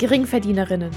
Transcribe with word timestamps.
Geringverdienerinnen. 0.00 0.90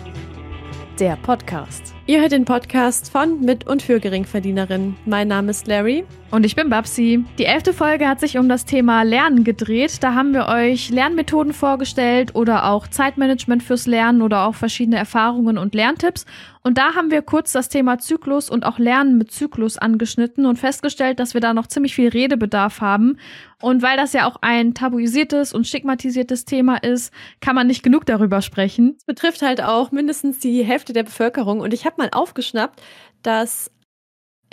Der 0.97 1.17
Podcast. 1.17 1.93
Ihr 2.05 2.21
hört 2.21 2.31
den 2.31 2.46
Podcast 2.46 3.11
von, 3.11 3.41
mit 3.41 3.68
und 3.68 3.81
für 3.81 3.99
Geringverdienerinnen. 3.99 4.95
Mein 5.05 5.27
Name 5.27 5.52
ist 5.52 5.68
Larry. 5.68 6.05
Und 6.31 6.45
ich 6.45 6.55
bin 6.55 6.70
Babsi. 6.70 7.25
Die 7.38 7.43
elfte 7.43 7.73
Folge 7.73 8.07
hat 8.07 8.21
sich 8.21 8.38
um 8.38 8.47
das 8.47 8.63
Thema 8.63 9.04
Lernen 9.04 9.43
gedreht. 9.43 10.02
Da 10.02 10.13
haben 10.13 10.34
wir 10.34 10.47
euch 10.47 10.89
Lernmethoden 10.89 11.52
vorgestellt 11.52 12.34
oder 12.34 12.70
auch 12.70 12.88
Zeitmanagement 12.88 13.61
fürs 13.61 13.88
Lernen 13.88 14.21
oder 14.21 14.47
auch 14.47 14.55
verschiedene 14.55 14.95
Erfahrungen 14.95 15.57
und 15.57 15.75
Lerntipps. 15.75 16.25
Und 16.66 16.77
da 16.77 16.95
haben 16.95 17.11
wir 17.11 17.21
kurz 17.21 17.52
das 17.52 17.68
Thema 17.68 18.00
Zyklus 18.00 18.50
und 18.50 18.66
auch 18.66 18.79
Lernen 18.79 19.18
mit 19.18 19.32
Zyklus 19.32 19.77
angeschnitten 19.77 20.46
und 20.46 20.57
festgestellt, 20.57 21.20
dass 21.20 21.34
wir 21.34 21.41
da 21.41 21.54
noch 21.54 21.68
ziemlich 21.68 21.93
viel 21.93 22.07
Redebedarf 22.07 22.79
haben. 22.79 23.18
Und 23.61 23.82
weil 23.82 23.97
das 23.97 24.14
ja 24.14 24.25
auch 24.25 24.37
ein 24.42 24.73
tabuisiertes 24.73 25.54
und 25.54 25.68
stigmatisiertes 25.68 26.46
Thema 26.46 26.78
ist, 26.78 27.14
kann 27.42 27.56
man 27.56 27.68
nicht 27.68 27.84
genug 27.84 28.06
darüber 28.06 28.42
sprechen. 28.42 28.96
Es 28.97 29.04
betrifft 29.04 29.42
halt 29.42 29.61
auch 29.61 29.92
mindestens 29.92 30.39
die 30.39 30.64
Hälfte 30.64 30.93
der 30.93 31.04
Bevölkerung. 31.04 31.60
Und 31.60 31.73
ich 31.73 31.86
habe 31.86 31.96
mal 31.97 32.09
aufgeschnappt, 32.14 32.81
dass 33.23 33.70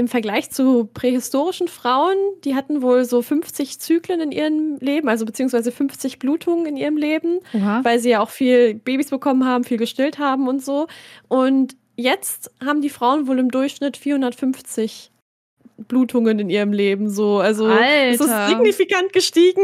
im 0.00 0.08
Vergleich 0.08 0.50
zu 0.50 0.86
prähistorischen 0.86 1.68
Frauen, 1.68 2.16
die 2.44 2.54
hatten 2.54 2.80
wohl 2.80 3.04
so 3.04 3.20
50 3.20 3.78
Zyklen 3.80 4.20
in 4.20 4.32
ihrem 4.32 4.78
Leben, 4.80 5.08
also 5.08 5.26
beziehungsweise 5.26 5.70
50 5.70 6.18
Blutungen 6.18 6.64
in 6.64 6.76
ihrem 6.76 6.96
Leben, 6.96 7.40
Oha. 7.52 7.84
weil 7.84 7.98
sie 7.98 8.10
ja 8.10 8.20
auch 8.20 8.30
viel 8.30 8.74
Babys 8.74 9.10
bekommen 9.10 9.44
haben, 9.44 9.62
viel 9.62 9.76
gestillt 9.76 10.18
haben 10.18 10.48
und 10.48 10.64
so. 10.64 10.86
Und 11.28 11.76
jetzt 12.00 12.50
haben 12.64 12.80
die 12.80 12.90
Frauen 12.90 13.26
wohl 13.26 13.38
im 13.38 13.50
Durchschnitt 13.50 13.96
450 13.96 15.10
Blutungen 15.88 16.38
in 16.38 16.50
ihrem 16.50 16.72
Leben 16.72 17.08
so. 17.08 17.38
Also 17.38 17.66
Alter. 17.66 18.08
es 18.08 18.20
ist 18.20 18.48
signifikant 18.48 19.12
gestiegen 19.12 19.62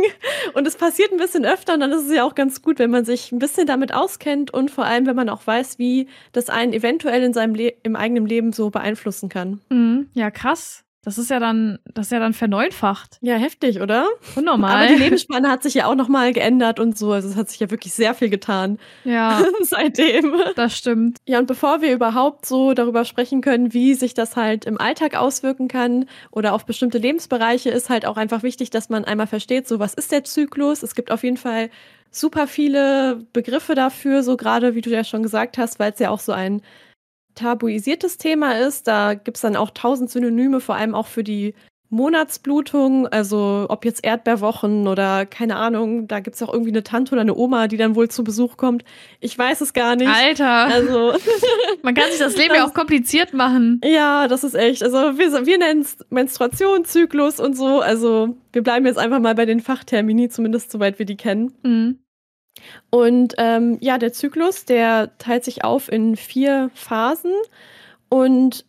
und 0.54 0.66
es 0.66 0.76
passiert 0.76 1.12
ein 1.12 1.18
bisschen 1.18 1.44
öfter 1.44 1.74
und 1.74 1.80
dann 1.80 1.92
ist 1.92 2.06
es 2.06 2.14
ja 2.14 2.24
auch 2.24 2.34
ganz 2.34 2.62
gut, 2.62 2.78
wenn 2.78 2.90
man 2.90 3.04
sich 3.04 3.32
ein 3.32 3.38
bisschen 3.38 3.66
damit 3.66 3.92
auskennt 3.92 4.52
und 4.52 4.70
vor 4.70 4.84
allem, 4.84 5.06
wenn 5.06 5.16
man 5.16 5.28
auch 5.28 5.46
weiß, 5.46 5.78
wie 5.78 6.08
das 6.32 6.48
einen 6.48 6.72
eventuell 6.72 7.22
in 7.22 7.32
seinem 7.32 7.54
Le 7.54 7.74
im 7.82 7.96
eigenen 7.96 8.26
Leben 8.26 8.52
so 8.52 8.70
beeinflussen 8.70 9.28
kann. 9.28 9.60
Mhm. 9.68 10.08
Ja, 10.14 10.30
krass. 10.30 10.85
Das 11.06 11.18
ist 11.18 11.30
ja 11.30 11.38
dann, 11.38 11.78
das 11.94 12.06
ist 12.06 12.10
ja 12.10 12.18
dann 12.18 12.32
verneunfacht. 12.32 13.18
Ja, 13.20 13.36
heftig, 13.36 13.80
oder? 13.80 14.08
Unnormal. 14.34 14.72
Aber 14.72 14.86
die 14.88 15.00
Lebensspanne 15.00 15.48
hat 15.48 15.62
sich 15.62 15.74
ja 15.74 15.86
auch 15.86 15.94
nochmal 15.94 16.32
geändert 16.32 16.80
und 16.80 16.98
so. 16.98 17.12
Also 17.12 17.28
es 17.28 17.36
hat 17.36 17.48
sich 17.48 17.60
ja 17.60 17.70
wirklich 17.70 17.94
sehr 17.94 18.12
viel 18.12 18.28
getan. 18.28 18.80
Ja. 19.04 19.40
seitdem. 19.62 20.34
Das 20.56 20.76
stimmt. 20.76 21.18
Ja, 21.24 21.38
und 21.38 21.46
bevor 21.46 21.80
wir 21.80 21.92
überhaupt 21.92 22.44
so 22.44 22.74
darüber 22.74 23.04
sprechen 23.04 23.40
können, 23.40 23.72
wie 23.72 23.94
sich 23.94 24.14
das 24.14 24.34
halt 24.34 24.64
im 24.64 24.80
Alltag 24.80 25.14
auswirken 25.14 25.68
kann 25.68 26.06
oder 26.32 26.54
auf 26.54 26.66
bestimmte 26.66 26.98
Lebensbereiche, 26.98 27.70
ist 27.70 27.88
halt 27.88 28.04
auch 28.04 28.16
einfach 28.16 28.42
wichtig, 28.42 28.70
dass 28.70 28.88
man 28.88 29.04
einmal 29.04 29.28
versteht, 29.28 29.68
so 29.68 29.78
was 29.78 29.94
ist 29.94 30.10
der 30.10 30.24
Zyklus? 30.24 30.82
Es 30.82 30.96
gibt 30.96 31.12
auf 31.12 31.22
jeden 31.22 31.36
Fall 31.36 31.70
super 32.10 32.48
viele 32.48 33.24
Begriffe 33.32 33.76
dafür, 33.76 34.24
so 34.24 34.36
gerade 34.36 34.74
wie 34.74 34.80
du 34.80 34.90
ja 34.90 35.04
schon 35.04 35.22
gesagt 35.22 35.56
hast, 35.56 35.78
weil 35.78 35.92
es 35.92 36.00
ja 36.00 36.10
auch 36.10 36.18
so 36.18 36.32
ein 36.32 36.62
tabuisiertes 37.36 38.18
Thema 38.18 38.58
ist. 38.58 38.88
Da 38.88 39.14
gibt 39.14 39.36
es 39.36 39.42
dann 39.42 39.54
auch 39.54 39.70
tausend 39.70 40.10
Synonyme, 40.10 40.60
vor 40.60 40.74
allem 40.74 40.94
auch 40.94 41.06
für 41.06 41.22
die 41.22 41.54
Monatsblutung, 41.88 43.06
also 43.06 43.66
ob 43.68 43.84
jetzt 43.84 44.04
Erdbeerwochen 44.04 44.88
oder 44.88 45.24
keine 45.24 45.56
Ahnung, 45.56 46.08
da 46.08 46.20
gibt 46.20 46.34
es 46.34 46.42
auch 46.42 46.52
irgendwie 46.52 46.72
eine 46.72 46.82
Tante 46.82 47.12
oder 47.12 47.20
eine 47.20 47.36
Oma, 47.36 47.68
die 47.68 47.76
dann 47.76 47.94
wohl 47.94 48.08
zu 48.08 48.24
Besuch 48.24 48.56
kommt. 48.56 48.84
Ich 49.20 49.38
weiß 49.38 49.60
es 49.60 49.72
gar 49.72 49.94
nicht. 49.94 50.08
Alter. 50.08 50.66
Also 50.66 51.14
man 51.82 51.94
kann 51.94 52.10
sich 52.10 52.18
das 52.18 52.36
Leben 52.36 52.50
das, 52.50 52.58
ja 52.58 52.66
auch 52.66 52.74
kompliziert 52.74 53.34
machen. 53.34 53.80
Ja, 53.84 54.26
das 54.26 54.42
ist 54.42 54.54
echt. 54.54 54.82
Also 54.82 54.96
wir, 54.96 55.46
wir 55.46 55.58
nennen 55.58 55.82
es 55.82 55.98
Menstruation, 56.10 56.84
Zyklus 56.84 57.38
und 57.38 57.56
so. 57.56 57.80
Also 57.80 58.36
wir 58.52 58.62
bleiben 58.62 58.86
jetzt 58.86 58.98
einfach 58.98 59.20
mal 59.20 59.36
bei 59.36 59.46
den 59.46 59.60
Fachtermini, 59.60 60.28
zumindest 60.28 60.72
soweit 60.72 60.98
wir 60.98 61.06
die 61.06 61.16
kennen. 61.16 61.52
Mhm. 61.62 61.98
Und 62.90 63.34
ähm, 63.38 63.78
ja, 63.80 63.98
der 63.98 64.12
Zyklus, 64.12 64.64
der 64.64 65.16
teilt 65.18 65.44
sich 65.44 65.64
auf 65.64 65.90
in 65.90 66.16
vier 66.16 66.70
Phasen 66.74 67.32
und 68.08 68.64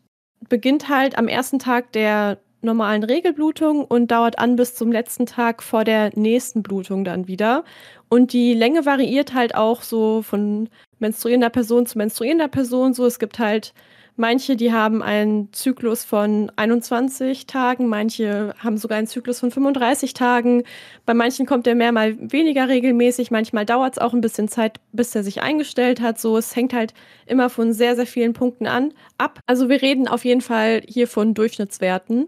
beginnt 0.50 0.90
halt 0.90 1.18
am 1.18 1.28
ersten 1.28 1.60
Tag 1.60 1.92
der 1.94 2.38
normalen 2.62 3.04
Regelblutung 3.04 3.86
und 3.86 4.12
dauert 4.12 4.40
an 4.40 4.56
bis 4.56 4.76
zum 4.76 4.92
letzten 4.92 5.26
Tag 5.26 5.64
vor 5.64 5.84
der 5.84 6.12
nächsten 6.16 6.64
Blutung 6.64 7.04
dann 7.04 7.28
wieder. 7.28 7.64
Und 8.10 8.34
die 8.34 8.54
Länge 8.54 8.86
variiert 8.86 9.34
halt 9.34 9.56
auch 9.56 9.82
so 9.82 10.22
von 10.22 10.70
menstruierender 11.00 11.50
Person 11.50 11.86
zu 11.86 11.98
menstruierender 11.98 12.48
Person. 12.48 12.94
So, 12.94 13.06
es 13.06 13.20
gibt 13.20 13.40
halt 13.40 13.74
Manche, 14.20 14.56
die 14.56 14.74
haben 14.74 15.04
einen 15.04 15.54
Zyklus 15.54 16.04
von 16.04 16.52
21 16.56 17.46
Tagen, 17.46 17.88
manche 17.88 18.56
haben 18.58 18.78
sogar 18.78 18.98
einen 18.98 19.06
Zyklus 19.06 19.42
von 19.42 19.52
35 19.52 20.16
Tagen. 20.16 20.64
Bei 21.06 21.14
manchen 21.14 21.46
kommt 21.46 21.68
der 21.68 21.76
mehr 21.76 21.92
mal 21.92 22.18
weniger 22.20 22.68
regelmäßig, 22.68 23.30
manchmal 23.30 23.68
dauert 23.68 23.94
es 23.94 24.00
auch 24.00 24.14
ein 24.14 24.22
bisschen 24.22 24.48
Zeit, 24.48 24.80
bis 24.92 25.14
er 25.14 25.22
sich 25.24 25.44
eingestellt 25.44 26.02
hat. 26.02 26.20
So, 26.20 26.36
es 26.36 26.56
hängt 26.56 26.74
halt 26.74 26.96
immer 27.28 27.52
von 27.52 27.74
sehr, 27.74 27.96
sehr 27.96 28.08
vielen 28.08 28.34
Punkten 28.34 28.66
an 28.66 28.92
ab. 29.20 29.40
Also 29.46 29.70
wir 29.70 29.84
reden 29.84 30.08
auf 30.08 30.26
jeden 30.26 30.42
Fall 30.42 30.82
hier 30.88 31.08
von 31.08 31.36
Durchschnittswerten. 31.36 32.28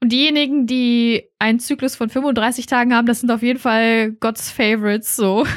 Und 0.00 0.12
diejenigen, 0.12 0.68
die 0.68 1.28
einen 1.40 1.58
Zyklus 1.58 1.96
von 1.96 2.08
35 2.08 2.66
Tagen 2.66 2.94
haben, 2.94 3.06
das 3.06 3.18
sind 3.18 3.32
auf 3.32 3.42
jeden 3.42 3.58
Fall 3.58 4.12
Gods 4.12 4.52
Favorites 4.52 5.16
so. 5.16 5.42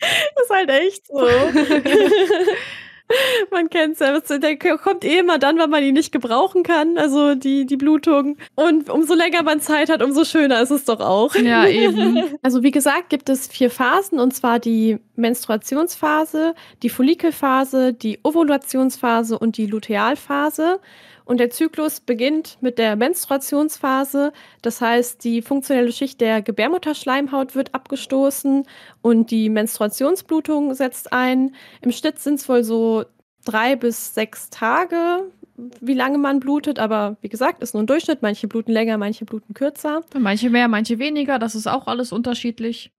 das 0.00 0.44
ist 0.44 0.50
halt 0.50 0.70
echt 0.70 1.06
so. 1.06 1.20
Man 3.50 3.70
kennt 3.70 4.00
es 4.00 4.28
ja. 4.28 4.38
Der 4.38 4.56
kommt 4.78 5.04
eh 5.04 5.18
immer 5.18 5.38
dann, 5.38 5.58
wenn 5.58 5.70
man 5.70 5.82
ihn 5.82 5.94
nicht 5.94 6.12
gebrauchen 6.12 6.62
kann. 6.62 6.98
Also 6.98 7.34
die, 7.34 7.66
die 7.66 7.76
Blutung. 7.76 8.36
Und 8.54 8.88
umso 8.88 9.14
länger 9.14 9.42
man 9.42 9.60
Zeit 9.60 9.90
hat, 9.90 10.02
umso 10.02 10.24
schöner 10.24 10.60
ist 10.62 10.70
es 10.70 10.84
doch 10.84 11.00
auch. 11.00 11.34
Ja, 11.34 11.66
eben. 11.68 12.38
Also 12.42 12.62
wie 12.62 12.70
gesagt, 12.70 13.10
gibt 13.10 13.28
es 13.28 13.46
vier 13.46 13.70
Phasen. 13.70 14.18
Und 14.18 14.34
zwar 14.34 14.58
die 14.58 14.98
Menstruationsphase, 15.16 16.54
die 16.82 16.88
Follikelphase, 16.88 17.92
die 17.92 18.20
Ovulationsphase 18.22 19.38
und 19.38 19.56
die 19.56 19.66
Lutealphase. 19.66 20.80
Und 21.24 21.38
der 21.38 21.50
Zyklus 21.50 22.00
beginnt 22.00 22.58
mit 22.60 22.78
der 22.78 22.96
Menstruationsphase. 22.96 24.32
Das 24.62 24.80
heißt, 24.80 25.22
die 25.24 25.42
funktionelle 25.42 25.92
Schicht 25.92 26.20
der 26.20 26.42
Gebärmutterschleimhaut 26.42 27.54
wird 27.54 27.74
abgestoßen 27.74 28.66
und 29.02 29.30
die 29.30 29.48
Menstruationsblutung 29.48 30.74
setzt 30.74 31.12
ein. 31.12 31.54
Im 31.80 31.92
Schnitt 31.92 32.18
sind 32.18 32.40
es 32.40 32.48
wohl 32.48 32.64
so 32.64 33.04
drei 33.44 33.76
bis 33.76 34.14
sechs 34.14 34.50
Tage, 34.50 35.30
wie 35.80 35.94
lange 35.94 36.18
man 36.18 36.40
blutet, 36.40 36.78
aber 36.78 37.16
wie 37.20 37.28
gesagt, 37.28 37.62
ist 37.62 37.74
nur 37.74 37.82
ein 37.82 37.86
Durchschnitt. 37.86 38.22
Manche 38.22 38.48
bluten 38.48 38.72
länger, 38.72 38.98
manche 38.98 39.24
bluten 39.24 39.54
kürzer. 39.54 40.02
Manche 40.18 40.50
mehr, 40.50 40.68
manche 40.68 40.98
weniger. 40.98 41.38
Das 41.38 41.54
ist 41.54 41.66
auch 41.66 41.86
alles 41.86 42.12
unterschiedlich. 42.12 42.90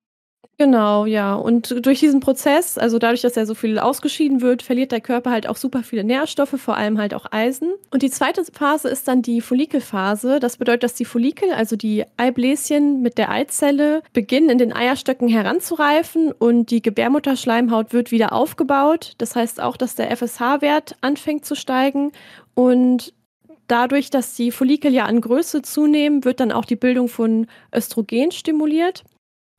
Genau, 0.59 1.05
ja. 1.05 1.33
Und 1.33 1.85
durch 1.85 1.99
diesen 1.99 2.19
Prozess, 2.19 2.77
also 2.77 2.99
dadurch, 2.99 3.21
dass 3.21 3.35
er 3.35 3.47
so 3.47 3.55
viel 3.55 3.79
ausgeschieden 3.79 4.41
wird, 4.41 4.61
verliert 4.61 4.91
der 4.91 5.01
Körper 5.01 5.31
halt 5.31 5.47
auch 5.47 5.57
super 5.57 5.81
viele 5.81 6.03
Nährstoffe, 6.03 6.55
vor 6.57 6.77
allem 6.77 6.99
halt 6.99 7.15
auch 7.15 7.25
Eisen. 7.31 7.73
Und 7.89 8.03
die 8.03 8.11
zweite 8.11 8.43
Phase 8.45 8.87
ist 8.87 9.07
dann 9.07 9.23
die 9.23 9.41
Follikelphase. 9.41 10.39
Das 10.39 10.57
bedeutet, 10.57 10.83
dass 10.83 10.93
die 10.93 11.05
Follikel, 11.05 11.51
also 11.51 11.75
die 11.75 12.05
Eibläschen 12.17 13.01
mit 13.01 13.17
der 13.17 13.31
Eizelle, 13.31 14.03
beginnen 14.13 14.49
in 14.49 14.59
den 14.59 14.73
Eierstöcken 14.73 15.27
heranzureifen 15.27 16.31
und 16.31 16.69
die 16.69 16.83
Gebärmutterschleimhaut 16.83 17.91
wird 17.91 18.11
wieder 18.11 18.31
aufgebaut. 18.31 19.13
Das 19.17 19.35
heißt 19.35 19.59
auch, 19.59 19.75
dass 19.75 19.95
der 19.95 20.15
FSH-Wert 20.15 20.95
anfängt 21.01 21.45
zu 21.45 21.55
steigen 21.55 22.11
und 22.53 23.13
Dadurch, 23.67 24.09
dass 24.09 24.35
die 24.35 24.51
Follikel 24.51 24.93
ja 24.93 25.05
an 25.05 25.21
Größe 25.21 25.61
zunehmen, 25.61 26.25
wird 26.25 26.41
dann 26.41 26.51
auch 26.51 26.65
die 26.65 26.75
Bildung 26.75 27.07
von 27.07 27.47
Östrogen 27.73 28.31
stimuliert. 28.31 29.03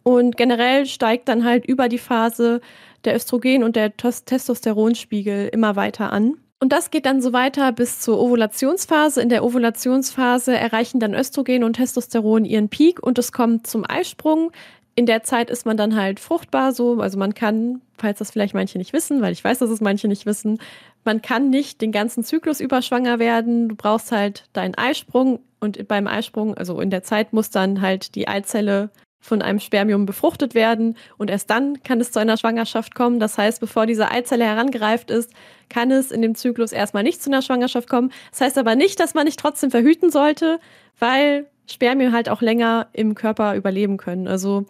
Und 0.05 0.37
generell 0.37 0.87
steigt 0.87 1.29
dann 1.29 1.45
halt 1.45 1.67
über 1.67 1.89
die 1.89 1.99
Phase 1.99 2.61
der 3.05 3.17
Östrogen- 3.17 3.65
und 3.65 3.75
der 3.75 3.97
Testosteronspiegel 3.97 5.49
immer 5.49 5.77
weiter 5.77 6.13
an. 6.13 6.37
Und 6.61 6.73
das 6.73 6.91
geht 6.91 7.05
dann 7.05 7.21
so 7.21 7.33
weiter 7.33 7.73
bis 7.73 8.01
zur 8.01 8.21
Ovulationsphase. 8.21 9.21
In 9.21 9.29
der 9.29 9.45
Ovulationsphase 9.45 10.57
erreichen 10.57 11.01
dann 11.01 11.15
Östrogen 11.15 11.65
und 11.65 11.75
Testosteron 11.75 12.45
ihren 12.45 12.69
Peak 12.69 13.03
und 13.03 13.19
es 13.19 13.33
kommt 13.33 13.67
zum 13.67 13.85
Eisprung. 13.87 14.53
In 14.95 15.07
der 15.07 15.25
Zeit 15.25 15.51
ist 15.51 15.67
man 15.67 15.77
dann 15.77 15.97
halt 15.97 16.21
fruchtbar, 16.21 16.73
so, 16.73 17.01
also 17.01 17.19
man 17.19 17.35
kann, 17.35 17.81
falls 17.99 18.21
das 18.21 18.31
vielleicht 18.31 18.55
manche 18.55 18.79
nicht 18.79 18.93
wissen, 18.93 19.21
weil 19.23 19.33
ich 19.33 19.43
weiß, 19.43 19.59
dass 19.59 19.71
es 19.71 19.81
manche 19.81 20.07
nicht 20.07 20.25
wissen, 20.25 20.59
man 21.05 21.21
kann 21.21 21.51
nicht 21.51 21.81
den 21.81 21.93
ganzen 21.93 22.23
Zyklus 22.23 22.61
über 22.61 22.81
schwanger 22.81 23.19
werden. 23.19 23.69
Du 23.69 23.75
brauchst 23.75 24.13
halt 24.13 24.45
deinen 24.53 24.77
Eisprung 24.77 25.41
und 25.61 25.89
beim 25.89 26.07
Eisprung, 26.07 26.55
also 26.55 26.81
in 26.81 26.91
der 26.91 27.03
Zeit 27.03 27.33
muss 27.33 27.51
dann 27.51 27.81
halt 27.81 28.15
die 28.15 28.29
Eizelle 28.29 28.91
von 29.25 29.41
einem 29.41 29.59
Spermium 29.59 30.05
befruchtet 30.05 30.55
werden 30.55 30.99
und 31.17 31.31
erst 31.31 31.49
dann 31.49 31.83
kann 31.83 31.99
es 31.99 32.13
zu 32.13 32.19
einer 32.19 32.37
Schwangerschaft 32.37 32.95
kommen. 32.95 33.21
Das 33.21 33.39
heißt, 33.39 33.59
bevor 33.59 33.87
diese 33.87 34.11
Eizelle 34.11 34.45
herangereift 34.45 35.11
ist, 35.11 35.33
kann 35.71 35.91
es 35.91 36.11
in 36.11 36.21
dem 36.21 36.35
Zyklus 36.35 36.73
erstmal 36.73 37.03
nicht 37.05 37.23
zu 37.23 37.31
einer 37.31 37.41
Schwangerschaft 37.41 37.89
kommen. 37.89 38.13
Das 38.31 38.43
heißt 38.43 38.59
aber 38.59 38.77
nicht, 38.77 39.01
dass 39.01 39.15
man 39.15 39.25
nicht 39.25 39.41
trotzdem 39.41 39.71
verhüten 39.71 40.11
sollte, 40.11 40.61
weil 40.99 41.47
Spermien 41.67 42.13
halt 42.13 42.29
auch 42.29 42.43
länger 42.43 42.89
im 42.93 43.15
Körper 43.15 43.57
überleben 43.57 43.97
können. 43.97 44.29
Also 44.29 44.67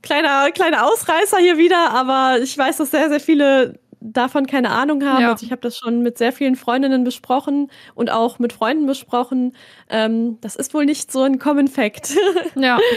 kleiner, 0.00 0.50
kleiner 0.52 0.86
Ausreißer 0.86 1.36
hier 1.36 1.58
wieder, 1.58 1.90
aber 1.90 2.38
ich 2.42 2.56
weiß, 2.56 2.78
dass 2.78 2.92
sehr, 2.92 3.10
sehr 3.10 3.20
viele 3.20 3.78
davon 4.00 4.46
keine 4.46 4.70
Ahnung 4.70 5.04
haben. 5.04 5.20
Ja. 5.20 5.32
Also 5.32 5.44
ich 5.44 5.52
habe 5.52 5.60
das 5.60 5.76
schon 5.76 6.00
mit 6.00 6.16
sehr 6.16 6.32
vielen 6.32 6.56
Freundinnen 6.56 7.04
besprochen 7.04 7.70
und 7.94 8.10
auch 8.10 8.38
mit 8.38 8.54
Freunden 8.54 8.86
besprochen. 8.86 9.54
Ähm, 9.90 10.38
das 10.40 10.56
ist 10.56 10.72
wohl 10.72 10.86
nicht 10.86 11.12
so 11.12 11.22
ein 11.22 11.38
Common 11.38 11.68
Fact. 11.68 12.14
Ja. 12.54 12.78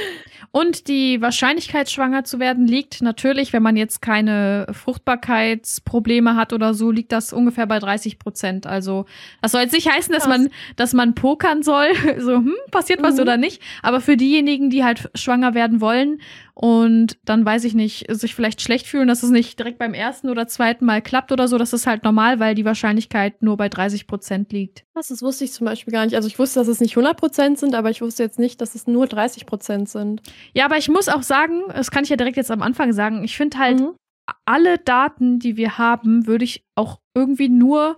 Und 0.55 0.87
die 0.87 1.21
Wahrscheinlichkeit, 1.21 1.91
schwanger 1.91 2.23
zu 2.23 2.39
werden, 2.39 2.65
liegt 2.65 3.01
natürlich, 3.01 3.51
wenn 3.51 3.61
man 3.61 3.75
jetzt 3.75 4.01
keine 4.01 4.67
Fruchtbarkeitsprobleme 4.71 6.37
hat 6.37 6.53
oder 6.53 6.73
so, 6.73 6.91
liegt 6.91 7.11
das 7.11 7.33
ungefähr 7.33 7.67
bei 7.67 7.77
30 7.77 8.19
Prozent. 8.19 8.65
Also 8.65 9.05
das 9.41 9.51
soll 9.51 9.63
jetzt 9.63 9.73
nicht 9.73 9.91
heißen, 9.91 10.13
dass 10.13 10.29
man, 10.29 10.47
dass 10.77 10.93
man 10.93 11.13
pokern 11.13 11.61
soll, 11.61 11.87
so 12.19 12.37
hm, 12.37 12.55
passiert 12.71 13.03
was 13.03 13.15
mhm. 13.15 13.21
oder 13.23 13.35
nicht. 13.35 13.61
Aber 13.81 13.99
für 13.99 14.15
diejenigen, 14.15 14.69
die 14.69 14.85
halt 14.85 15.09
schwanger 15.13 15.55
werden 15.55 15.81
wollen 15.81 16.21
und 16.57 17.17
dann 17.25 17.45
weiß 17.45 17.65
ich 17.65 17.73
nicht, 17.73 18.05
sich 18.09 18.33
vielleicht 18.33 18.61
schlecht 18.61 18.87
fühlen, 18.87 19.09
dass 19.09 19.23
es 19.23 19.29
nicht 19.29 19.59
direkt 19.59 19.77
beim 19.77 19.93
ersten 19.93 20.29
oder 20.29 20.47
zweiten 20.47 20.85
Mal 20.85 21.01
klappt 21.01 21.33
oder 21.33 21.49
so, 21.49 21.57
das 21.57 21.73
ist 21.73 21.85
halt 21.85 22.05
normal, 22.05 22.39
weil 22.39 22.55
die 22.55 22.63
Wahrscheinlichkeit 22.63 23.43
nur 23.43 23.57
bei 23.57 23.67
30 23.67 24.07
Prozent 24.07 24.53
liegt. 24.53 24.85
Was, 24.93 25.09
das 25.09 25.21
wusste 25.21 25.43
ich 25.43 25.51
zum 25.51 25.65
Beispiel 25.65 25.91
gar 25.91 26.05
nicht. 26.05 26.15
Also 26.15 26.29
ich 26.29 26.39
wusste, 26.39 26.61
dass 26.61 26.69
es 26.69 26.79
nicht 26.79 26.95
100 26.95 27.17
Prozent 27.17 27.59
sind, 27.59 27.75
aber 27.75 27.89
ich 27.89 28.01
wusste 28.01 28.23
jetzt 28.23 28.39
nicht, 28.39 28.61
dass 28.61 28.73
es 28.73 28.87
nur 28.87 29.05
30 29.05 29.45
Prozent 29.45 29.89
sind. 29.89 30.21
Ja, 30.53 30.63
aber 30.63 30.77
ich 30.77 30.87
muss 30.87 31.09
auch 31.09 31.23
sagen, 31.23 31.63
das 31.67 31.91
kann 31.91 32.05
ich 32.05 32.09
ja 32.09 32.15
direkt 32.15 32.37
jetzt 32.37 32.51
am 32.51 32.61
Anfang 32.61 32.93
sagen, 32.93 33.25
ich 33.25 33.35
finde 33.35 33.57
halt, 33.57 33.81
mhm. 33.81 33.95
alle 34.45 34.77
Daten, 34.77 35.39
die 35.39 35.57
wir 35.57 35.77
haben, 35.77 36.25
würde 36.25 36.45
ich 36.45 36.63
auch 36.75 37.01
irgendwie 37.13 37.49
nur 37.49 37.97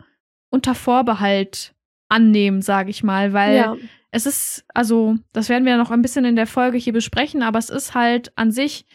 unter 0.50 0.74
Vorbehalt 0.74 1.76
annehmen, 2.10 2.64
sage 2.64 2.90
ich 2.90 3.04
mal, 3.04 3.34
weil 3.34 3.56
ja. 3.56 3.76
Es 4.18 4.26
ist, 4.26 4.66
also, 4.74 5.16
das 5.32 5.48
werden 5.48 5.66
wir 5.66 5.78
noch 5.78 5.92
ein 5.92 6.02
bisschen 6.02 6.26
in 6.26 6.36
der 6.36 6.48
Folge 6.48 6.78
hier 6.78 6.94
besprechen, 6.94 7.44
aber 7.44 7.60
es 7.60 7.70
ist 7.70 7.94
halt 7.94 8.32
an 8.36 8.52
sich 8.52 8.86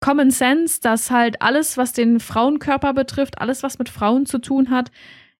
Common 0.00 0.30
Sense, 0.30 0.80
dass 0.80 1.10
halt 1.10 1.40
alles, 1.40 1.76
was 1.76 1.92
den 1.92 2.20
Frauenkörper 2.20 2.92
betrifft, 2.92 3.40
alles, 3.40 3.62
was 3.62 3.78
mit 3.78 3.88
Frauen 3.88 4.26
zu 4.26 4.38
tun 4.38 4.70
hat, 4.70 4.90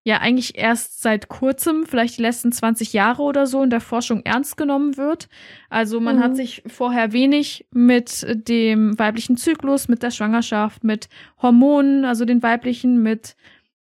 ja 0.05 0.19
eigentlich 0.19 0.56
erst 0.56 1.03
seit 1.03 1.29
kurzem, 1.29 1.85
vielleicht 1.85 2.19
die 2.19 2.23
letzten 2.23 2.53
20 2.53 2.93
Jahre 2.93 3.23
oder 3.23 3.47
so, 3.47 3.62
in 3.62 3.70
der 3.70 3.81
Forschung 3.81 4.23
ernst 4.25 4.56
genommen 4.56 4.97
wird. 4.97 5.29
Also 5.69 6.00
man 6.00 6.17
mhm. 6.17 6.21
hat 6.21 6.37
sich 6.37 6.62
vorher 6.67 7.12
wenig 7.12 7.67
mit 7.73 8.25
dem 8.49 8.99
weiblichen 8.99 9.37
Zyklus, 9.37 9.88
mit 9.88 10.03
der 10.03 10.11
Schwangerschaft, 10.11 10.82
mit 10.85 11.09
Hormonen, 11.43 12.05
also 12.05 12.25
den 12.25 12.43
weiblichen, 12.43 13.03
mit 13.03 13.37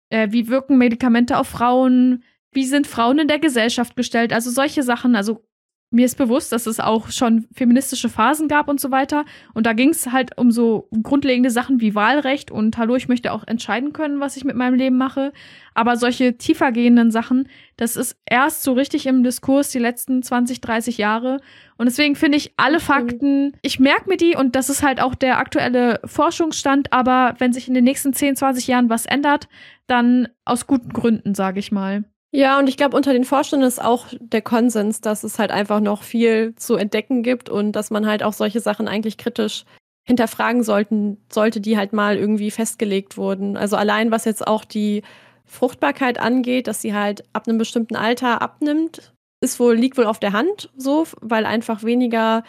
äh, 0.09 0.27
wie 0.31 0.47
wirken 0.47 0.77
Medikamente 0.77 1.37
auf 1.37 1.47
Frauen, 1.47 2.23
wie 2.57 2.65
sind 2.65 2.87
Frauen 2.87 3.19
in 3.19 3.27
der 3.27 3.37
Gesellschaft 3.37 3.95
gestellt, 3.95 4.33
also 4.33 4.49
solche 4.49 4.81
Sachen, 4.81 5.15
also 5.15 5.43
mir 5.91 6.05
ist 6.05 6.17
bewusst, 6.17 6.51
dass 6.51 6.65
es 6.65 6.79
auch 6.79 7.11
schon 7.11 7.47
feministische 7.53 8.09
Phasen 8.09 8.47
gab 8.47 8.67
und 8.67 8.81
so 8.81 8.89
weiter. 8.89 9.25
Und 9.53 9.67
da 9.67 9.73
ging 9.73 9.91
es 9.91 10.11
halt 10.11 10.35
um 10.37 10.49
so 10.49 10.89
grundlegende 11.03 11.51
Sachen 11.51 11.79
wie 11.79 11.93
Wahlrecht 11.93 12.49
und 12.49 12.77
hallo, 12.79 12.95
ich 12.95 13.07
möchte 13.07 13.31
auch 13.31 13.45
entscheiden 13.45 13.93
können, 13.93 14.19
was 14.19 14.35
ich 14.35 14.43
mit 14.43 14.55
meinem 14.55 14.73
Leben 14.73 14.97
mache. 14.97 15.31
Aber 15.75 15.95
solche 15.95 16.35
tiefergehenden 16.37 17.11
Sachen, 17.11 17.47
das 17.77 17.95
ist 17.95 18.17
erst 18.25 18.63
so 18.63 18.73
richtig 18.73 19.05
im 19.05 19.21
Diskurs 19.21 19.69
die 19.69 19.79
letzten 19.79 20.23
20, 20.23 20.59
30 20.59 20.97
Jahre. 20.97 21.39
Und 21.77 21.85
deswegen 21.85 22.15
finde 22.15 22.39
ich 22.39 22.53
alle 22.57 22.79
Fakten, 22.79 23.55
ich 23.61 23.79
merke 23.79 24.09
mir 24.09 24.17
die 24.17 24.35
und 24.35 24.55
das 24.55 24.71
ist 24.71 24.81
halt 24.81 24.99
auch 24.99 25.13
der 25.13 25.37
aktuelle 25.37 26.01
Forschungsstand. 26.05 26.91
Aber 26.91 27.35
wenn 27.37 27.53
sich 27.53 27.67
in 27.67 27.75
den 27.75 27.83
nächsten 27.83 28.13
10, 28.13 28.35
20 28.35 28.65
Jahren 28.65 28.89
was 28.89 29.05
ändert, 29.05 29.47
dann 29.85 30.27
aus 30.43 30.65
guten 30.65 30.89
Gründen, 30.89 31.35
sage 31.35 31.59
ich 31.59 31.71
mal. 31.71 32.03
Ja, 32.31 32.59
und 32.59 32.67
ich 32.67 32.75
glaube, 32.77 32.95
unter 32.97 33.13
den 33.13 33.23
Forschern 33.23 33.61
ist 33.61 33.81
auch 33.81 34.07
der 34.19 34.41
Konsens, 34.41 34.99
dass 35.01 35.23
es 35.23 35.39
halt 35.39 35.51
einfach 35.51 35.79
noch 35.79 36.03
viel 36.03 36.53
zu 36.55 36.75
entdecken 36.75 37.23
gibt 37.23 37.49
und 37.49 37.71
dass 37.71 37.89
man 37.89 38.05
halt 38.05 38.21
auch 38.21 38.33
solche 38.33 38.59
Sachen 38.59 38.87
eigentlich 38.87 39.17
kritisch 39.17 39.63
hinterfragen 40.05 40.63
sollten, 40.63 41.17
sollte, 41.31 41.61
die 41.61 41.77
halt 41.77 41.93
mal 41.93 42.17
irgendwie 42.17 42.51
festgelegt 42.51 43.17
wurden. 43.17 43.57
Also 43.57 43.75
allein 43.75 44.11
was 44.11 44.25
jetzt 44.25 44.45
auch 44.45 44.65
die 44.65 45.03
Fruchtbarkeit 45.45 46.19
angeht, 46.19 46.67
dass 46.67 46.81
sie 46.81 46.93
halt 46.93 47.23
ab 47.33 47.47
einem 47.47 47.57
bestimmten 47.57 47.95
Alter 47.95 48.41
abnimmt, 48.41 49.13
ist 49.41 49.59
wohl, 49.59 49.75
liegt 49.75 49.97
wohl 49.97 50.05
auf 50.05 50.19
der 50.19 50.33
Hand 50.33 50.69
so, 50.75 51.05
weil 51.21 51.45
einfach 51.45 51.83
weniger 51.83 52.43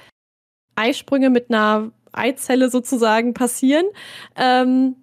Eisprünge 0.77 1.31
mit 1.31 1.51
einer 1.51 1.93
Eizelle 2.13 2.71
sozusagen 2.71 3.35
passieren. 3.35 3.87
Ähm, 4.37 4.97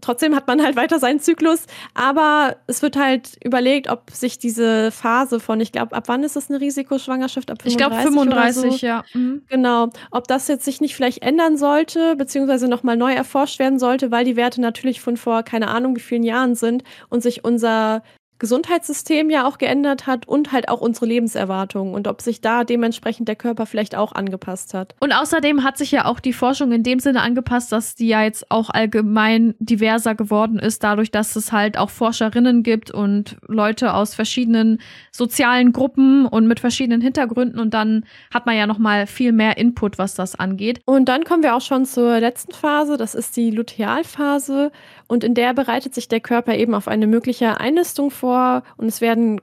trotzdem 0.00 0.34
hat 0.34 0.46
man 0.46 0.62
halt 0.62 0.76
weiter 0.76 0.98
seinen 0.98 1.20
Zyklus, 1.20 1.66
aber 1.94 2.56
es 2.66 2.82
wird 2.82 2.96
halt 2.96 3.36
überlegt, 3.44 3.88
ob 3.88 4.10
sich 4.10 4.38
diese 4.38 4.90
Phase 4.90 5.40
von, 5.40 5.60
ich 5.60 5.72
glaube, 5.72 5.96
ab 5.96 6.04
wann 6.06 6.22
ist 6.22 6.36
das 6.36 6.50
eine 6.50 6.60
Risikoschwangerschaft? 6.60 7.50
Ab 7.50 7.62
35 7.62 7.72
ich 7.72 7.78
glaube 7.78 8.02
35, 8.02 8.80
so. 8.80 8.86
ja. 8.86 9.04
Mhm. 9.14 9.42
Genau, 9.48 9.90
ob 10.10 10.28
das 10.28 10.48
jetzt 10.48 10.64
sich 10.64 10.80
nicht 10.80 10.94
vielleicht 10.94 11.22
ändern 11.22 11.56
sollte, 11.56 12.16
beziehungsweise 12.16 12.68
nochmal 12.68 12.96
neu 12.96 13.12
erforscht 13.12 13.58
werden 13.58 13.78
sollte, 13.78 14.10
weil 14.10 14.24
die 14.24 14.36
Werte 14.36 14.60
natürlich 14.60 15.00
von 15.00 15.16
vor 15.16 15.42
keine 15.42 15.68
Ahnung 15.68 15.96
wie 15.96 16.00
vielen 16.00 16.22
Jahren 16.22 16.54
sind 16.54 16.84
und 17.08 17.22
sich 17.22 17.44
unser 17.44 18.02
Gesundheitssystem 18.38 19.30
ja 19.30 19.46
auch 19.46 19.58
geändert 19.58 20.06
hat 20.06 20.28
und 20.28 20.52
halt 20.52 20.68
auch 20.68 20.80
unsere 20.80 21.06
Lebenserwartung 21.06 21.94
und 21.94 22.08
ob 22.08 22.20
sich 22.22 22.40
da 22.40 22.64
dementsprechend 22.64 23.28
der 23.28 23.36
Körper 23.36 23.66
vielleicht 23.66 23.96
auch 23.96 24.12
angepasst 24.12 24.74
hat. 24.74 24.94
Und 25.00 25.12
außerdem 25.12 25.62
hat 25.62 25.78
sich 25.78 25.90
ja 25.90 26.04
auch 26.04 26.20
die 26.20 26.32
Forschung 26.32 26.72
in 26.72 26.82
dem 26.82 26.98
Sinne 26.98 27.22
angepasst, 27.22 27.72
dass 27.72 27.94
die 27.94 28.08
ja 28.08 28.22
jetzt 28.22 28.50
auch 28.50 28.70
allgemein 28.70 29.54
diverser 29.58 30.14
geworden 30.14 30.58
ist, 30.58 30.84
dadurch, 30.84 31.10
dass 31.10 31.36
es 31.36 31.52
halt 31.52 31.78
auch 31.78 31.90
Forscherinnen 31.90 32.62
gibt 32.62 32.90
und 32.90 33.36
Leute 33.46 33.94
aus 33.94 34.14
verschiedenen 34.14 34.80
sozialen 35.12 35.72
Gruppen 35.72 36.26
und 36.26 36.46
mit 36.46 36.60
verschiedenen 36.60 37.00
Hintergründen 37.00 37.58
und 37.58 37.74
dann 37.74 38.04
hat 38.32 38.46
man 38.46 38.56
ja 38.56 38.66
noch 38.66 38.78
mal 38.78 39.06
viel 39.06 39.32
mehr 39.32 39.56
Input, 39.56 39.98
was 39.98 40.14
das 40.14 40.34
angeht. 40.34 40.80
Und 40.84 41.08
dann 41.08 41.24
kommen 41.24 41.42
wir 41.42 41.56
auch 41.56 41.60
schon 41.60 41.84
zur 41.84 42.20
letzten 42.20 42.52
Phase, 42.52 42.96
das 42.96 43.14
ist 43.14 43.36
die 43.36 43.50
Lutealphase 43.50 44.70
und 45.08 45.24
in 45.24 45.34
der 45.34 45.54
bereitet 45.54 45.94
sich 45.94 46.08
der 46.08 46.20
Körper 46.20 46.56
eben 46.56 46.74
auf 46.74 46.88
eine 46.88 47.06
mögliche 47.06 47.60
Einnistung 47.60 48.10
vor 48.10 48.62
und 48.76 48.86
es 48.86 49.00
werden 49.00 49.40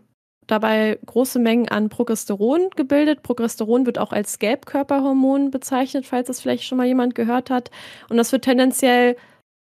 dabei 0.47 0.99
große 1.05 1.39
Mengen 1.39 1.69
an 1.69 1.89
Progesteron 1.89 2.69
gebildet. 2.75 3.23
Progesteron 3.23 3.85
wird 3.85 3.97
auch 3.97 4.11
als 4.11 4.39
Gelbkörperhormon 4.39 5.51
bezeichnet, 5.51 6.05
falls 6.05 6.27
das 6.27 6.41
vielleicht 6.41 6.65
schon 6.65 6.77
mal 6.77 6.87
jemand 6.87 7.15
gehört 7.15 7.49
hat. 7.49 7.71
Und 8.09 8.17
das 8.17 8.31
wird 8.31 8.43
tendenziell 8.43 9.15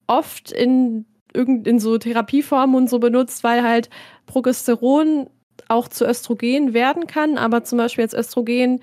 oft 0.08 0.52
in, 0.52 1.06
in 1.34 1.80
so 1.80 1.98
Therapieformen 1.98 2.76
und 2.76 2.90
so 2.90 3.00
benutzt, 3.00 3.44
weil 3.44 3.64
halt 3.64 3.90
Progesteron 4.26 5.30
auch 5.68 5.88
zu 5.88 6.06
Östrogen 6.06 6.74
werden 6.74 7.08
kann, 7.08 7.38
aber 7.38 7.64
zum 7.64 7.78
Beispiel 7.78 8.04
jetzt 8.04 8.14
Östrogen 8.14 8.82